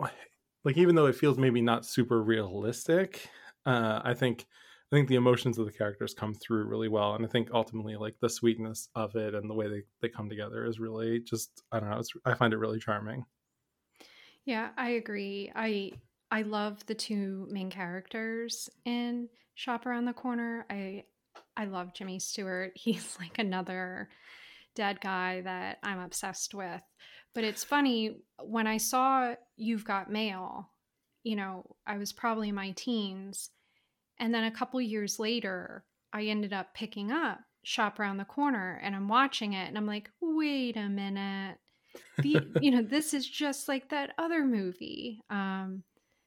like 0.64 0.76
even 0.76 0.94
though 0.94 1.06
it 1.06 1.16
feels 1.16 1.38
maybe 1.38 1.60
not 1.60 1.84
super 1.86 2.22
realistic, 2.22 3.28
uh, 3.66 4.00
I 4.04 4.14
think 4.14 4.46
I 4.92 4.96
think 4.96 5.08
the 5.08 5.14
emotions 5.14 5.58
of 5.58 5.64
the 5.64 5.72
characters 5.72 6.14
come 6.14 6.34
through 6.34 6.66
really 6.66 6.88
well, 6.88 7.14
and 7.14 7.24
I 7.24 7.28
think 7.28 7.48
ultimately 7.52 7.96
like 7.96 8.16
the 8.20 8.28
sweetness 8.28 8.88
of 8.94 9.16
it 9.16 9.34
and 9.34 9.48
the 9.48 9.54
way 9.54 9.68
they 9.68 9.82
they 10.00 10.08
come 10.08 10.28
together 10.28 10.66
is 10.66 10.80
really 10.80 11.20
just 11.20 11.62
I 11.72 11.80
don't 11.80 11.90
know. 11.90 12.02
I 12.24 12.34
find 12.34 12.52
it 12.52 12.58
really 12.58 12.78
charming. 12.78 13.24
Yeah, 14.44 14.70
I 14.76 14.90
agree. 14.90 15.52
I 15.54 15.92
I 16.30 16.42
love 16.42 16.84
the 16.86 16.94
two 16.94 17.46
main 17.50 17.70
characters 17.70 18.68
in 18.84 19.28
Shop 19.54 19.86
Around 19.86 20.06
the 20.06 20.12
Corner. 20.12 20.66
I 20.68 21.04
I 21.56 21.66
love 21.66 21.94
Jimmy 21.94 22.18
Stewart. 22.18 22.72
He's 22.76 23.16
like 23.20 23.38
another 23.38 24.08
dead 24.74 25.00
guy 25.00 25.42
that 25.42 25.78
I'm 25.82 26.00
obsessed 26.00 26.54
with. 26.54 26.82
But 27.34 27.44
it's 27.44 27.64
funny 27.64 28.22
when 28.42 28.66
I 28.66 28.76
saw 28.76 29.34
You've 29.56 29.84
Got 29.84 30.10
Mail, 30.10 30.70
you 31.22 31.36
know, 31.36 31.76
I 31.86 31.98
was 31.98 32.12
probably 32.12 32.48
in 32.48 32.54
my 32.54 32.72
teens 32.72 33.50
and 34.18 34.32
then 34.32 34.44
a 34.44 34.50
couple 34.52 34.80
years 34.80 35.18
later, 35.18 35.84
I 36.12 36.24
ended 36.26 36.52
up 36.52 36.74
picking 36.74 37.10
up 37.10 37.40
Shop 37.64 37.98
Around 37.98 38.18
the 38.18 38.24
Corner 38.24 38.80
and 38.82 38.94
I'm 38.94 39.08
watching 39.08 39.54
it 39.54 39.66
and 39.66 39.76
I'm 39.76 39.86
like, 39.86 40.10
wait 40.20 40.76
a 40.76 40.88
minute. 40.88 41.58
The, 42.18 42.40
you 42.60 42.70
know, 42.70 42.82
this 42.82 43.14
is 43.14 43.28
just 43.28 43.66
like 43.66 43.88
that 43.90 44.14
other 44.18 44.44
movie. 44.44 45.20
Um, 45.28 45.82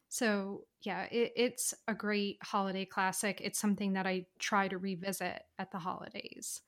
so 0.09 0.65
yeah, 0.81 1.03
it, 1.03 1.31
it's 1.35 1.73
a 1.87 1.93
great 1.93 2.37
holiday 2.43 2.85
classic. 2.85 3.41
It's 3.41 3.59
something 3.59 3.93
that 3.93 4.05
I 4.05 4.25
try 4.39 4.67
to 4.67 4.77
revisit 4.77 5.41
at 5.57 5.71
the 5.71 5.79
holidays. 5.79 6.61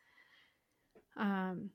Um, 1.17 1.71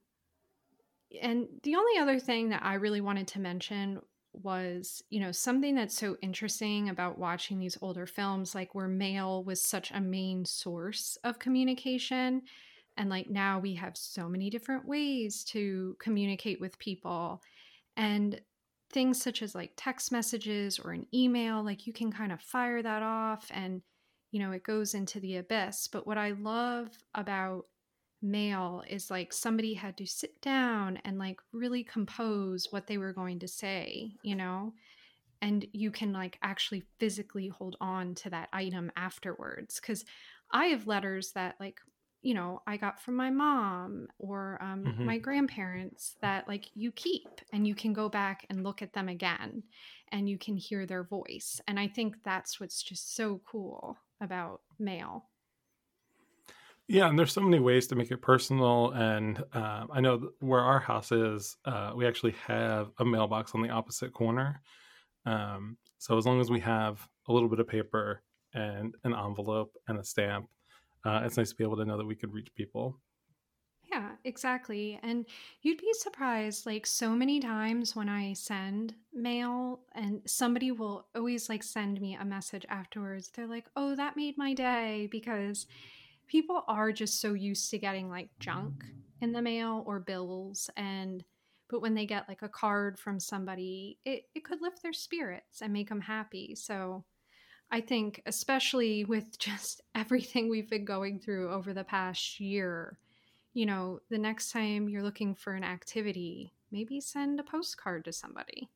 and 1.20 1.46
the 1.62 1.74
only 1.74 2.00
other 2.00 2.18
thing 2.18 2.50
that 2.50 2.62
I 2.62 2.74
really 2.74 3.00
wanted 3.02 3.28
to 3.28 3.40
mention 3.40 4.00
was, 4.34 5.02
you 5.10 5.20
know, 5.20 5.32
something 5.32 5.74
that's 5.74 5.96
so 5.96 6.16
interesting 6.22 6.88
about 6.88 7.18
watching 7.18 7.58
these 7.58 7.78
older 7.82 8.06
films, 8.06 8.54
like 8.54 8.74
where 8.74 8.88
mail 8.88 9.44
was 9.44 9.60
such 9.60 9.90
a 9.90 10.00
main 10.00 10.44
source 10.44 11.18
of 11.24 11.38
communication. 11.38 12.42
And 12.96 13.08
like 13.10 13.28
now 13.28 13.58
we 13.58 13.74
have 13.74 13.96
so 13.96 14.28
many 14.28 14.50
different 14.50 14.86
ways 14.86 15.44
to 15.44 15.96
communicate 15.98 16.60
with 16.60 16.78
people. 16.78 17.42
And 17.96 18.40
things 18.92 19.20
such 19.20 19.42
as 19.42 19.54
like 19.54 19.72
text 19.76 20.12
messages 20.12 20.78
or 20.78 20.92
an 20.92 21.06
email, 21.14 21.64
like 21.64 21.86
you 21.86 21.92
can 21.92 22.12
kind 22.12 22.32
of 22.32 22.40
fire 22.40 22.82
that 22.82 23.02
off 23.02 23.50
and, 23.52 23.82
you 24.30 24.40
know, 24.40 24.52
it 24.52 24.62
goes 24.62 24.94
into 24.94 25.20
the 25.20 25.36
abyss. 25.36 25.88
But 25.88 26.06
what 26.06 26.18
I 26.18 26.30
love 26.32 26.88
about 27.14 27.66
mail 28.22 28.82
is 28.88 29.10
like 29.10 29.32
somebody 29.32 29.74
had 29.74 29.96
to 29.96 30.06
sit 30.06 30.40
down 30.40 30.98
and 31.04 31.18
like 31.18 31.40
really 31.52 31.82
compose 31.82 32.68
what 32.70 32.86
they 32.86 32.98
were 32.98 33.12
going 33.12 33.38
to 33.40 33.48
say, 33.48 34.12
you 34.22 34.36
know? 34.36 34.72
And 35.40 35.66
you 35.72 35.90
can 35.90 36.12
like 36.12 36.38
actually 36.42 36.84
physically 36.98 37.48
hold 37.48 37.76
on 37.80 38.14
to 38.16 38.30
that 38.30 38.48
item 38.52 38.92
afterwards. 38.96 39.80
Cause 39.80 40.04
I 40.52 40.66
have 40.66 40.86
letters 40.86 41.32
that 41.32 41.56
like, 41.58 41.78
you 42.22 42.34
know, 42.34 42.62
I 42.66 42.76
got 42.76 43.00
from 43.00 43.16
my 43.16 43.30
mom 43.30 44.06
or 44.18 44.58
um, 44.60 44.84
mm-hmm. 44.84 45.04
my 45.04 45.18
grandparents 45.18 46.14
that 46.22 46.46
like 46.46 46.68
you 46.74 46.92
keep 46.92 47.26
and 47.52 47.66
you 47.66 47.74
can 47.74 47.92
go 47.92 48.08
back 48.08 48.46
and 48.48 48.62
look 48.62 48.80
at 48.80 48.92
them 48.92 49.08
again 49.08 49.64
and 50.12 50.28
you 50.28 50.38
can 50.38 50.56
hear 50.56 50.86
their 50.86 51.02
voice. 51.02 51.60
And 51.66 51.80
I 51.80 51.88
think 51.88 52.16
that's 52.24 52.60
what's 52.60 52.82
just 52.82 53.16
so 53.16 53.40
cool 53.44 53.96
about 54.20 54.60
mail. 54.78 55.24
Yeah, 56.88 57.08
and 57.08 57.18
there's 57.18 57.32
so 57.32 57.40
many 57.40 57.58
ways 57.58 57.86
to 57.86 57.94
make 57.94 58.10
it 58.10 58.20
personal. 58.20 58.90
And 58.90 59.42
uh, 59.52 59.86
I 59.90 60.00
know 60.00 60.30
where 60.40 60.60
our 60.60 60.80
house 60.80 61.10
is, 61.10 61.56
uh, 61.64 61.92
we 61.94 62.06
actually 62.06 62.34
have 62.46 62.90
a 62.98 63.04
mailbox 63.04 63.54
on 63.54 63.62
the 63.62 63.70
opposite 63.70 64.12
corner. 64.12 64.60
Um, 65.24 65.78
so 65.98 66.18
as 66.18 66.26
long 66.26 66.40
as 66.40 66.50
we 66.50 66.60
have 66.60 67.08
a 67.28 67.32
little 67.32 67.48
bit 67.48 67.60
of 67.60 67.68
paper 67.68 68.22
and 68.52 68.94
an 69.04 69.14
envelope 69.14 69.74
and 69.88 69.98
a 69.98 70.04
stamp, 70.04 70.48
uh, 71.04 71.22
it's 71.24 71.36
nice 71.36 71.50
to 71.50 71.56
be 71.56 71.64
able 71.64 71.76
to 71.76 71.84
know 71.84 71.96
that 71.96 72.06
we 72.06 72.16
could 72.16 72.32
reach 72.32 72.54
people. 72.54 73.00
Yeah, 73.90 74.12
exactly. 74.24 74.98
And 75.02 75.26
you'd 75.60 75.80
be 75.80 75.92
surprised, 75.92 76.66
like, 76.66 76.86
so 76.86 77.10
many 77.10 77.40
times 77.40 77.94
when 77.94 78.08
I 78.08 78.32
send 78.32 78.94
mail 79.12 79.80
and 79.94 80.22
somebody 80.26 80.72
will 80.72 81.06
always 81.14 81.48
like 81.48 81.62
send 81.62 82.00
me 82.00 82.14
a 82.14 82.24
message 82.24 82.64
afterwards. 82.68 83.30
They're 83.34 83.46
like, 83.46 83.66
oh, 83.76 83.94
that 83.96 84.16
made 84.16 84.38
my 84.38 84.54
day 84.54 85.08
because 85.10 85.66
people 86.26 86.64
are 86.68 86.92
just 86.92 87.20
so 87.20 87.34
used 87.34 87.70
to 87.70 87.78
getting 87.78 88.08
like 88.08 88.30
junk 88.38 88.84
in 89.20 89.32
the 89.32 89.42
mail 89.42 89.82
or 89.86 90.00
bills 90.00 90.70
and 90.76 91.24
but 91.70 91.80
when 91.80 91.94
they 91.94 92.04
get 92.04 92.28
like 92.28 92.42
a 92.42 92.48
card 92.48 92.98
from 92.98 93.18
somebody 93.18 93.98
it, 94.04 94.24
it 94.34 94.44
could 94.44 94.60
lift 94.60 94.82
their 94.82 94.92
spirits 94.92 95.62
and 95.62 95.72
make 95.72 95.88
them 95.88 96.00
happy. 96.00 96.54
So 96.54 97.04
i 97.72 97.80
think 97.80 98.22
especially 98.26 99.04
with 99.04 99.38
just 99.40 99.80
everything 99.94 100.48
we've 100.48 100.70
been 100.70 100.84
going 100.84 101.18
through 101.18 101.50
over 101.50 101.72
the 101.72 101.82
past 101.82 102.38
year 102.38 102.98
you 103.54 103.66
know 103.66 103.98
the 104.10 104.18
next 104.18 104.52
time 104.52 104.88
you're 104.88 105.02
looking 105.02 105.34
for 105.34 105.54
an 105.54 105.64
activity 105.64 106.52
maybe 106.70 107.00
send 107.00 107.40
a 107.40 107.42
postcard 107.42 108.04
to 108.04 108.12
somebody 108.12 108.68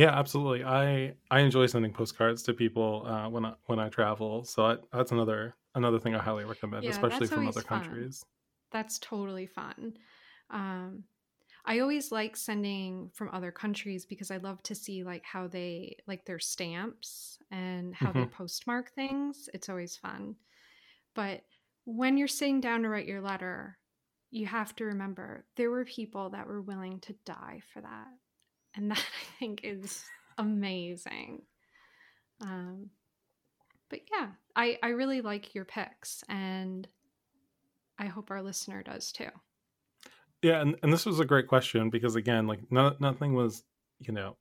yeah, 0.00 0.18
absolutely. 0.18 0.64
I 0.64 1.12
I 1.30 1.40
enjoy 1.40 1.66
sending 1.66 1.92
postcards 1.92 2.42
to 2.44 2.54
people 2.54 3.04
uh, 3.06 3.28
when 3.28 3.44
I 3.44 3.52
when 3.66 3.78
I 3.78 3.90
travel. 3.90 4.44
So 4.44 4.64
I, 4.64 4.76
that's 4.94 5.12
another 5.12 5.54
another 5.74 5.98
thing 5.98 6.14
I 6.14 6.18
highly 6.18 6.44
recommend, 6.44 6.84
yeah, 6.84 6.90
especially 6.90 7.26
from 7.26 7.46
other 7.46 7.60
fun. 7.60 7.82
countries. 7.82 8.24
That's 8.72 8.98
totally 8.98 9.44
fun. 9.44 9.98
Um, 10.48 11.04
I 11.66 11.80
always 11.80 12.10
like 12.10 12.34
sending 12.34 13.10
from 13.12 13.28
other 13.30 13.52
countries 13.52 14.06
because 14.06 14.30
I 14.30 14.38
love 14.38 14.62
to 14.62 14.74
see 14.74 15.04
like 15.04 15.22
how 15.22 15.48
they 15.48 15.98
like 16.06 16.24
their 16.24 16.38
stamps 16.38 17.38
and 17.50 17.94
how 17.94 18.06
mm-hmm. 18.06 18.20
they 18.20 18.26
postmark 18.26 18.94
things. 18.94 19.50
It's 19.52 19.68
always 19.68 19.96
fun. 19.96 20.36
But 21.14 21.42
when 21.84 22.16
you're 22.16 22.26
sitting 22.26 22.62
down 22.62 22.84
to 22.84 22.88
write 22.88 23.06
your 23.06 23.20
letter, 23.20 23.76
you 24.30 24.46
have 24.46 24.74
to 24.76 24.84
remember 24.84 25.44
there 25.58 25.70
were 25.70 25.84
people 25.84 26.30
that 26.30 26.46
were 26.46 26.62
willing 26.62 27.00
to 27.00 27.14
die 27.26 27.60
for 27.74 27.82
that 27.82 28.06
and 28.74 28.90
that 28.90 28.98
I 29.22 29.38
think 29.38 29.60
is 29.62 30.04
amazing. 30.38 31.42
Um, 32.40 32.90
but 33.88 34.00
yeah, 34.12 34.28
I 34.56 34.78
I 34.82 34.88
really 34.88 35.20
like 35.20 35.54
your 35.54 35.64
picks, 35.64 36.24
and 36.28 36.86
I 37.98 38.06
hope 38.06 38.30
our 38.30 38.42
listener 38.42 38.82
does 38.82 39.12
too. 39.12 39.28
Yeah, 40.42 40.62
and, 40.62 40.76
and 40.82 40.92
this 40.92 41.04
was 41.04 41.20
a 41.20 41.24
great 41.24 41.48
question 41.48 41.90
because 41.90 42.16
again, 42.16 42.46
like 42.46 42.60
no, 42.70 42.94
nothing 42.98 43.34
was 43.34 43.64
you 43.98 44.14
know 44.14 44.36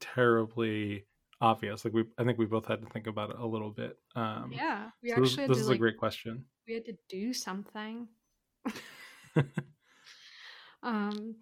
terribly 0.00 1.06
obvious. 1.40 1.84
Like 1.84 1.94
we, 1.94 2.04
I 2.18 2.24
think 2.24 2.38
we 2.38 2.46
both 2.46 2.66
had 2.66 2.80
to 2.82 2.88
think 2.88 3.06
about 3.06 3.30
it 3.30 3.36
a 3.38 3.46
little 3.46 3.70
bit. 3.70 3.98
Um, 4.14 4.52
yeah, 4.54 4.90
we 5.02 5.10
so 5.10 5.14
actually. 5.16 5.46
This, 5.46 5.48
this 5.48 5.56
to, 5.56 5.62
is 5.62 5.68
like, 5.68 5.76
a 5.76 5.78
great 5.78 5.98
question. 5.98 6.44
We 6.68 6.74
had 6.74 6.84
to 6.84 6.96
do 7.08 7.32
something. 7.32 8.06
um, 10.82 11.36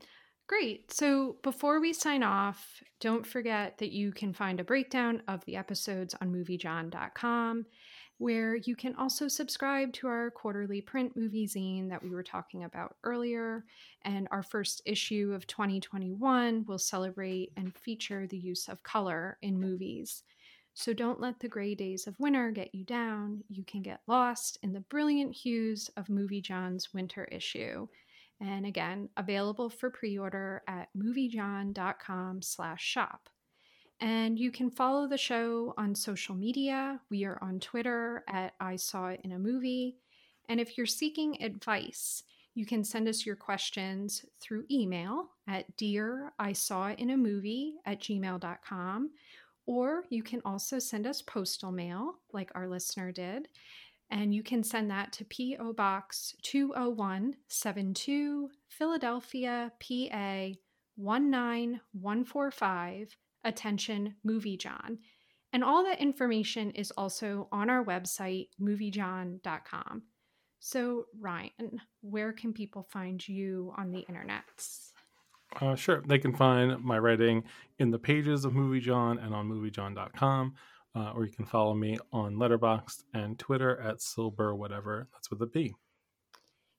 Great. 0.48 0.90
So 0.90 1.36
before 1.42 1.78
we 1.78 1.92
sign 1.92 2.22
off, 2.22 2.82
don't 3.00 3.26
forget 3.26 3.76
that 3.78 3.92
you 3.92 4.12
can 4.12 4.32
find 4.32 4.58
a 4.58 4.64
breakdown 4.64 5.22
of 5.28 5.44
the 5.44 5.56
episodes 5.56 6.14
on 6.22 6.32
moviejawn.com, 6.32 7.66
where 8.16 8.56
you 8.56 8.74
can 8.74 8.94
also 8.94 9.28
subscribe 9.28 9.92
to 9.92 10.06
our 10.06 10.30
quarterly 10.30 10.80
print 10.80 11.14
movie 11.14 11.46
zine 11.46 11.90
that 11.90 12.02
we 12.02 12.08
were 12.08 12.22
talking 12.22 12.64
about 12.64 12.96
earlier. 13.04 13.66
And 14.06 14.26
our 14.30 14.42
first 14.42 14.80
issue 14.86 15.32
of 15.34 15.46
2021 15.46 16.64
will 16.66 16.78
celebrate 16.78 17.52
and 17.58 17.76
feature 17.76 18.26
the 18.26 18.38
use 18.38 18.68
of 18.68 18.82
color 18.82 19.36
in 19.42 19.60
movies. 19.60 20.22
So 20.72 20.94
don't 20.94 21.20
let 21.20 21.40
the 21.40 21.48
gray 21.48 21.74
days 21.74 22.06
of 22.06 22.18
winter 22.18 22.52
get 22.52 22.74
you 22.74 22.84
down. 22.84 23.44
You 23.50 23.64
can 23.64 23.82
get 23.82 24.00
lost 24.06 24.58
in 24.62 24.72
the 24.72 24.80
brilliant 24.80 25.34
hues 25.34 25.90
of 25.98 26.08
Movie 26.08 26.40
Jawn's 26.40 26.94
winter 26.94 27.26
issue. 27.26 27.86
And 28.40 28.66
again, 28.66 29.08
available 29.16 29.68
for 29.68 29.90
pre-order 29.90 30.62
at 30.68 30.88
moviejawn.com 30.96 32.42
slash 32.42 32.84
shop 32.84 33.28
And 34.00 34.38
you 34.38 34.52
can 34.52 34.70
follow 34.70 35.08
the 35.08 35.18
show 35.18 35.74
on 35.76 35.94
social 35.94 36.36
media. 36.36 37.00
We 37.10 37.24
are 37.24 37.38
on 37.42 37.58
Twitter 37.58 38.24
at 38.28 38.54
I 38.60 38.76
Saw 38.76 39.08
It 39.08 39.20
in 39.24 39.32
a 39.32 39.38
Movie. 39.38 39.96
And 40.48 40.60
if 40.60 40.78
you're 40.78 40.86
seeking 40.86 41.42
advice, 41.42 42.22
you 42.54 42.64
can 42.64 42.84
send 42.84 43.08
us 43.08 43.26
your 43.26 43.36
questions 43.36 44.24
through 44.40 44.64
email 44.70 45.30
at 45.48 45.76
dear 45.76 46.32
I 46.38 46.52
saw 46.52 46.88
it 46.88 46.98
in 46.98 47.10
a 47.10 47.16
movie 47.16 47.74
at 47.86 48.00
gmail.com. 48.00 49.10
Or 49.66 50.04
you 50.10 50.22
can 50.22 50.40
also 50.44 50.78
send 50.78 51.06
us 51.06 51.20
postal 51.20 51.70
mail, 51.70 52.14
like 52.32 52.50
our 52.54 52.68
listener 52.68 53.12
did, 53.12 53.48
and 54.10 54.34
you 54.34 54.42
can 54.42 54.62
send 54.62 54.90
that 54.90 55.12
to 55.12 55.24
P.O. 55.24 55.72
Box 55.74 56.34
20172, 56.42 58.50
Philadelphia, 58.68 59.72
PA 59.80 60.48
19145, 60.96 63.16
attention 63.44 64.16
movie 64.24 64.56
Jawn. 64.56 64.98
And 65.52 65.62
all 65.64 65.84
that 65.84 66.00
information 66.00 66.70
is 66.72 66.90
also 66.92 67.48
on 67.52 67.70
our 67.70 67.84
website, 67.84 68.48
moviejawn.com. 68.60 70.02
So, 70.60 71.04
Ryan, 71.18 71.80
where 72.00 72.32
can 72.32 72.52
people 72.52 72.82
find 72.82 73.26
you 73.26 73.72
on 73.76 73.90
the 73.90 74.04
internets? 74.10 74.90
Uh, 75.60 75.74
sure. 75.74 76.02
They 76.06 76.18
can 76.18 76.34
find 76.34 76.82
my 76.84 76.98
writing 76.98 77.44
in 77.78 77.90
the 77.90 77.98
pages 77.98 78.44
of 78.44 78.54
Movie 78.54 78.80
Jawn 78.80 79.18
and 79.18 79.34
on 79.34 79.48
moviejawn.com, 79.48 80.54
uh, 80.94 81.12
or 81.14 81.24
you 81.24 81.32
can 81.32 81.44
follow 81.44 81.74
me 81.74 81.98
on 82.12 82.36
Letterboxd 82.36 83.04
and 83.14 83.38
Twitter 83.38 83.80
at 83.80 84.00
Silber 84.00 84.54
whatever. 84.54 85.08
That's 85.12 85.30
with 85.30 85.42
a 85.42 85.46
B. 85.46 85.74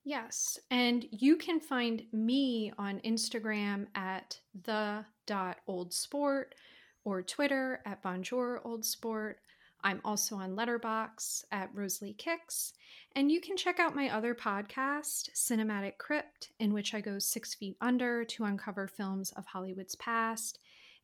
Yes, 0.04 0.58
and 0.72 1.06
you 1.12 1.36
can 1.36 1.60
find 1.60 2.04
me 2.12 2.72
on 2.78 3.00
Instagram 3.02 3.88
at 3.96 4.40
the 4.64 5.06
dot 5.28 5.58
old 5.68 5.94
sport 5.94 6.56
or 7.04 7.22
Twitter 7.22 7.82
at 7.86 8.02
bonjour 8.02 8.62
old 8.64 8.86
sport. 8.86 9.40
I'm 9.84 10.02
also 10.04 10.36
on 10.36 10.56
Letterboxd 10.56 11.46
at 11.52 11.70
Rosalie 11.74 12.14
Kicks. 12.14 12.74
And 13.16 13.32
you 13.32 13.40
can 13.42 13.56
check 13.56 13.80
out 13.80 13.96
my 13.96 14.10
other 14.10 14.36
podcast, 14.36 15.30
Cinematic 15.34 15.98
Crypt, 15.98 16.52
in 16.60 16.74
which 16.74 16.94
I 16.94 17.02
go 17.02 17.18
six 17.18 17.56
feet 17.56 17.78
under 17.80 18.24
to 18.26 18.44
uncover 18.44 18.88
films 18.88 19.32
of 19.32 19.46
Hollywood's 19.46 19.96
past. 19.96 20.60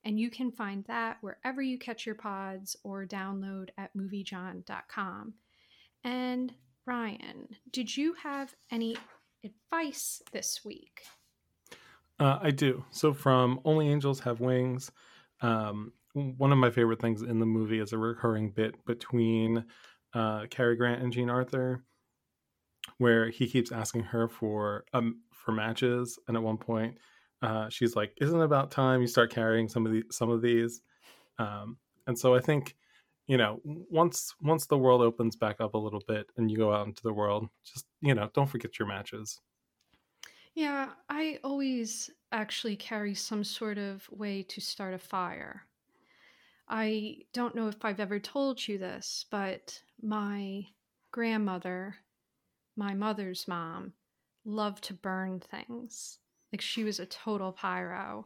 And 0.05 0.19
you 0.19 0.29
can 0.29 0.51
find 0.51 0.85
that 0.85 1.17
wherever 1.21 1.61
you 1.61 1.79
catch 1.79 2.05
your 2.05 2.15
pods 2.15 2.75
or 2.83 3.05
download 3.05 3.69
at 3.77 3.89
moviejawn.com. 3.97 5.33
And 6.03 6.53
Ryan, 6.85 7.47
did 7.71 7.97
you 7.97 8.13
have 8.21 8.53
any 8.71 8.95
advice 9.43 10.21
this 10.31 10.61
week? 10.63 11.01
Uh, 12.19 12.37
I 12.39 12.51
do. 12.51 12.85
So, 12.91 13.13
from 13.13 13.59
Only 13.65 13.89
Angels 13.89 14.19
Have 14.21 14.39
Wings, 14.39 14.91
um, 15.41 15.91
one 16.13 16.51
of 16.51 16.57
my 16.59 16.69
favorite 16.69 17.01
things 17.01 17.23
in 17.23 17.39
the 17.39 17.45
movie 17.45 17.79
is 17.79 17.91
a 17.91 17.97
recurring 17.97 18.51
bit 18.51 18.85
between 18.85 19.65
uh, 20.13 20.45
Cary 20.49 20.77
Grant 20.77 21.01
and 21.01 21.11
Jean 21.11 21.29
Arthur, 21.29 21.83
where 22.99 23.29
he 23.29 23.47
keeps 23.47 23.71
asking 23.71 24.03
her 24.03 24.29
for 24.29 24.85
um 24.93 25.21
for 25.33 25.51
matches, 25.51 26.17
and 26.27 26.37
at 26.37 26.43
one 26.43 26.57
point, 26.57 26.97
uh, 27.41 27.69
she's 27.69 27.95
like, 27.95 28.13
"Isn't 28.21 28.39
it 28.39 28.43
about 28.43 28.71
time 28.71 29.01
you 29.01 29.07
start 29.07 29.31
carrying 29.31 29.67
some 29.69 29.85
of 29.85 29.91
the 29.91 30.03
some 30.11 30.29
of 30.29 30.41
these?" 30.41 30.81
Um, 31.39 31.79
and 32.07 32.17
so 32.19 32.35
I 32.35 32.41
think, 32.41 32.77
you 33.27 33.37
know, 33.37 33.61
once 33.65 34.35
once 34.41 34.67
the 34.67 34.77
world 34.79 35.01
opens 35.01 35.35
back 35.37 35.61
up 35.61 35.75
a 35.75 35.79
little 35.79 36.01
bit 36.07 36.31
and 36.37 36.51
you 36.51 36.57
go 36.57 36.73
out 36.73 36.87
into 36.87 37.03
the 37.03 37.13
world, 37.13 37.49
just 37.65 37.87
you 38.01 38.15
know, 38.15 38.29
don't 38.33 38.49
forget 38.49 38.79
your 38.79 38.87
matches. 38.89 39.41
Yeah, 40.55 40.95
I 41.09 41.39
always 41.43 42.09
actually 42.31 42.77
carry 42.77 43.13
some 43.13 43.43
sort 43.43 43.77
of 43.77 44.09
way 44.09 44.41
to 44.43 44.59
start 44.61 44.93
a 44.95 44.99
fire. 44.99 45.67
I 46.67 47.25
don't 47.33 47.55
know 47.55 47.67
if 47.67 47.83
I've 47.83 47.99
ever 47.99 48.19
told 48.19 48.67
you 48.67 48.77
this, 48.77 49.25
but 49.31 49.83
my 49.99 50.67
grandmother, 51.11 51.97
my 52.75 52.93
mother's 52.95 53.47
mom, 53.47 53.95
loved 54.45 54.83
to 54.85 54.95
burn 54.95 55.39
things. 55.41 56.19
Like 56.55 56.61
she 56.61 56.85
was 56.85 57.01
a 57.01 57.05
total 57.05 57.51
pyro. 57.51 58.23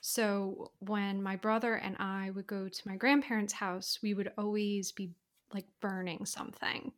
So 0.00 0.70
when 0.78 1.22
my 1.22 1.36
brother 1.36 1.74
and 1.74 1.94
I 1.98 2.30
would 2.30 2.46
go 2.46 2.70
to 2.70 2.88
my 2.88 2.96
grandparents' 2.96 3.52
house, 3.52 3.98
we 4.02 4.14
would 4.14 4.32
always 4.38 4.92
be 4.92 5.10
like 5.52 5.66
burning 5.80 6.24
something. 6.24 6.90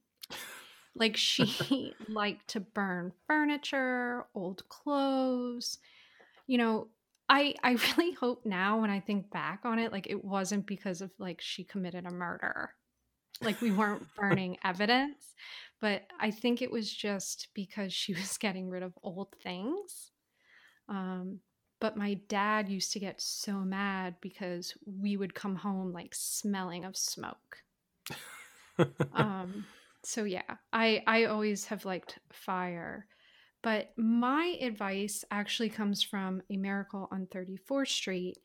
like 0.94 1.16
she 1.16 1.96
liked 2.08 2.46
to 2.50 2.60
burn 2.60 3.12
furniture, 3.26 4.26
old 4.36 4.68
clothes. 4.68 5.78
You 6.46 6.58
know, 6.58 6.86
I 7.28 7.56
I 7.64 7.72
really 7.72 8.12
hope 8.12 8.46
now 8.46 8.80
when 8.80 8.90
I 8.90 9.00
think 9.00 9.32
back 9.32 9.62
on 9.64 9.80
it, 9.80 9.90
like 9.90 10.06
it 10.08 10.24
wasn't 10.24 10.64
because 10.64 11.00
of 11.00 11.10
like 11.18 11.40
she 11.40 11.64
committed 11.64 12.06
a 12.06 12.12
murder. 12.12 12.70
Like 13.42 13.60
we 13.60 13.72
weren't 13.72 14.06
burning 14.16 14.58
evidence, 14.62 15.34
but 15.80 16.02
I 16.20 16.30
think 16.30 16.62
it 16.62 16.70
was 16.70 16.88
just 16.88 17.48
because 17.52 17.92
she 17.92 18.14
was 18.14 18.38
getting 18.38 18.70
rid 18.70 18.84
of 18.84 18.92
old 19.02 19.34
things. 19.42 20.12
Um, 20.88 21.40
but 21.80 21.96
my 21.96 22.14
dad 22.28 22.68
used 22.68 22.92
to 22.92 23.00
get 23.00 23.20
so 23.20 23.52
mad 23.52 24.16
because 24.20 24.74
we 24.84 25.16
would 25.16 25.34
come 25.34 25.54
home 25.54 25.92
like 25.92 26.14
smelling 26.14 26.84
of 26.84 26.96
smoke. 26.96 27.58
um, 29.12 29.64
so 30.04 30.24
yeah, 30.24 30.56
I 30.72 31.02
I 31.06 31.24
always 31.24 31.66
have 31.66 31.84
liked 31.84 32.18
fire. 32.32 33.06
But 33.62 33.92
my 33.96 34.56
advice 34.60 35.24
actually 35.30 35.68
comes 35.68 36.02
from 36.02 36.42
A 36.50 36.56
Miracle 36.56 37.08
on 37.10 37.26
34th 37.26 37.88
Street. 37.88 38.38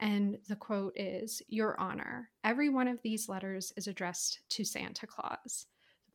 And 0.00 0.38
the 0.48 0.56
quote 0.56 0.92
is 0.96 1.42
Your 1.48 1.78
Honor, 1.80 2.30
every 2.44 2.68
one 2.68 2.86
of 2.86 3.00
these 3.02 3.28
letters 3.28 3.72
is 3.76 3.88
addressed 3.88 4.40
to 4.50 4.64
Santa 4.64 5.06
Claus. 5.06 5.66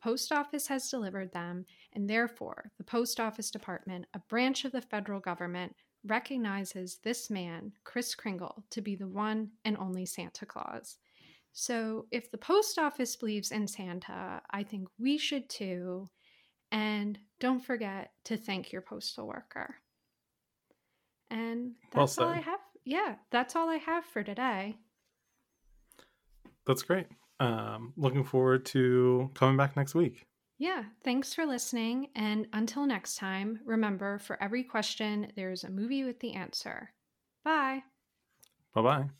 Post 0.04 0.32
office 0.32 0.66
has 0.66 0.90
delivered 0.90 1.32
them, 1.32 1.64
and 1.94 2.10
therefore, 2.10 2.70
the 2.76 2.84
Post 2.84 3.18
Office 3.18 3.50
Department, 3.50 4.04
a 4.12 4.18
branch 4.28 4.66
of 4.66 4.72
the 4.72 4.82
federal 4.82 5.18
government, 5.18 5.74
recognizes 6.04 6.98
this 7.02 7.30
man, 7.30 7.72
Kris 7.84 8.14
Kringle, 8.14 8.66
to 8.68 8.82
be 8.82 8.96
the 8.96 9.08
one 9.08 9.52
and 9.64 9.78
only 9.78 10.04
Santa 10.04 10.44
Claus. 10.44 10.98
So, 11.54 12.04
if 12.10 12.30
the 12.30 12.36
post 12.36 12.78
office 12.78 13.16
believes 13.16 13.50
in 13.50 13.66
Santa, 13.66 14.42
I 14.50 14.62
think 14.62 14.88
we 14.98 15.16
should 15.16 15.48
too. 15.48 16.06
And 16.70 17.18
don't 17.40 17.64
forget 17.64 18.10
to 18.24 18.36
thank 18.36 18.72
your 18.72 18.82
postal 18.82 19.26
worker. 19.26 19.76
And 21.30 21.76
that's 21.92 22.18
well 22.18 22.28
all 22.28 22.34
I 22.34 22.40
have. 22.42 22.60
Yeah, 22.84 23.14
that's 23.30 23.56
all 23.56 23.70
I 23.70 23.78
have 23.78 24.04
for 24.04 24.22
today. 24.22 24.76
That's 26.66 26.82
great. 26.82 27.06
Um, 27.44 27.92
looking 27.96 28.24
forward 28.24 28.64
to 28.66 29.30
coming 29.34 29.56
back 29.56 29.76
next 29.76 29.94
week. 29.94 30.26
Yeah, 30.58 30.86
thanks 31.02 31.32
for 31.34 31.46
listening. 31.46 32.10
And 32.14 32.48
until 32.52 32.86
next 32.86 33.16
time, 33.16 33.60
remember 33.64 34.18
for 34.18 34.40
every 34.42 34.64
question, 34.64 35.32
there's 35.36 35.62
a 35.64 35.70
movie 35.70 36.04
with 36.04 36.20
the 36.20 36.32
answer. 36.34 36.92
Bye. 37.44 37.84
Bye 38.72 38.82
bye. 38.82 39.10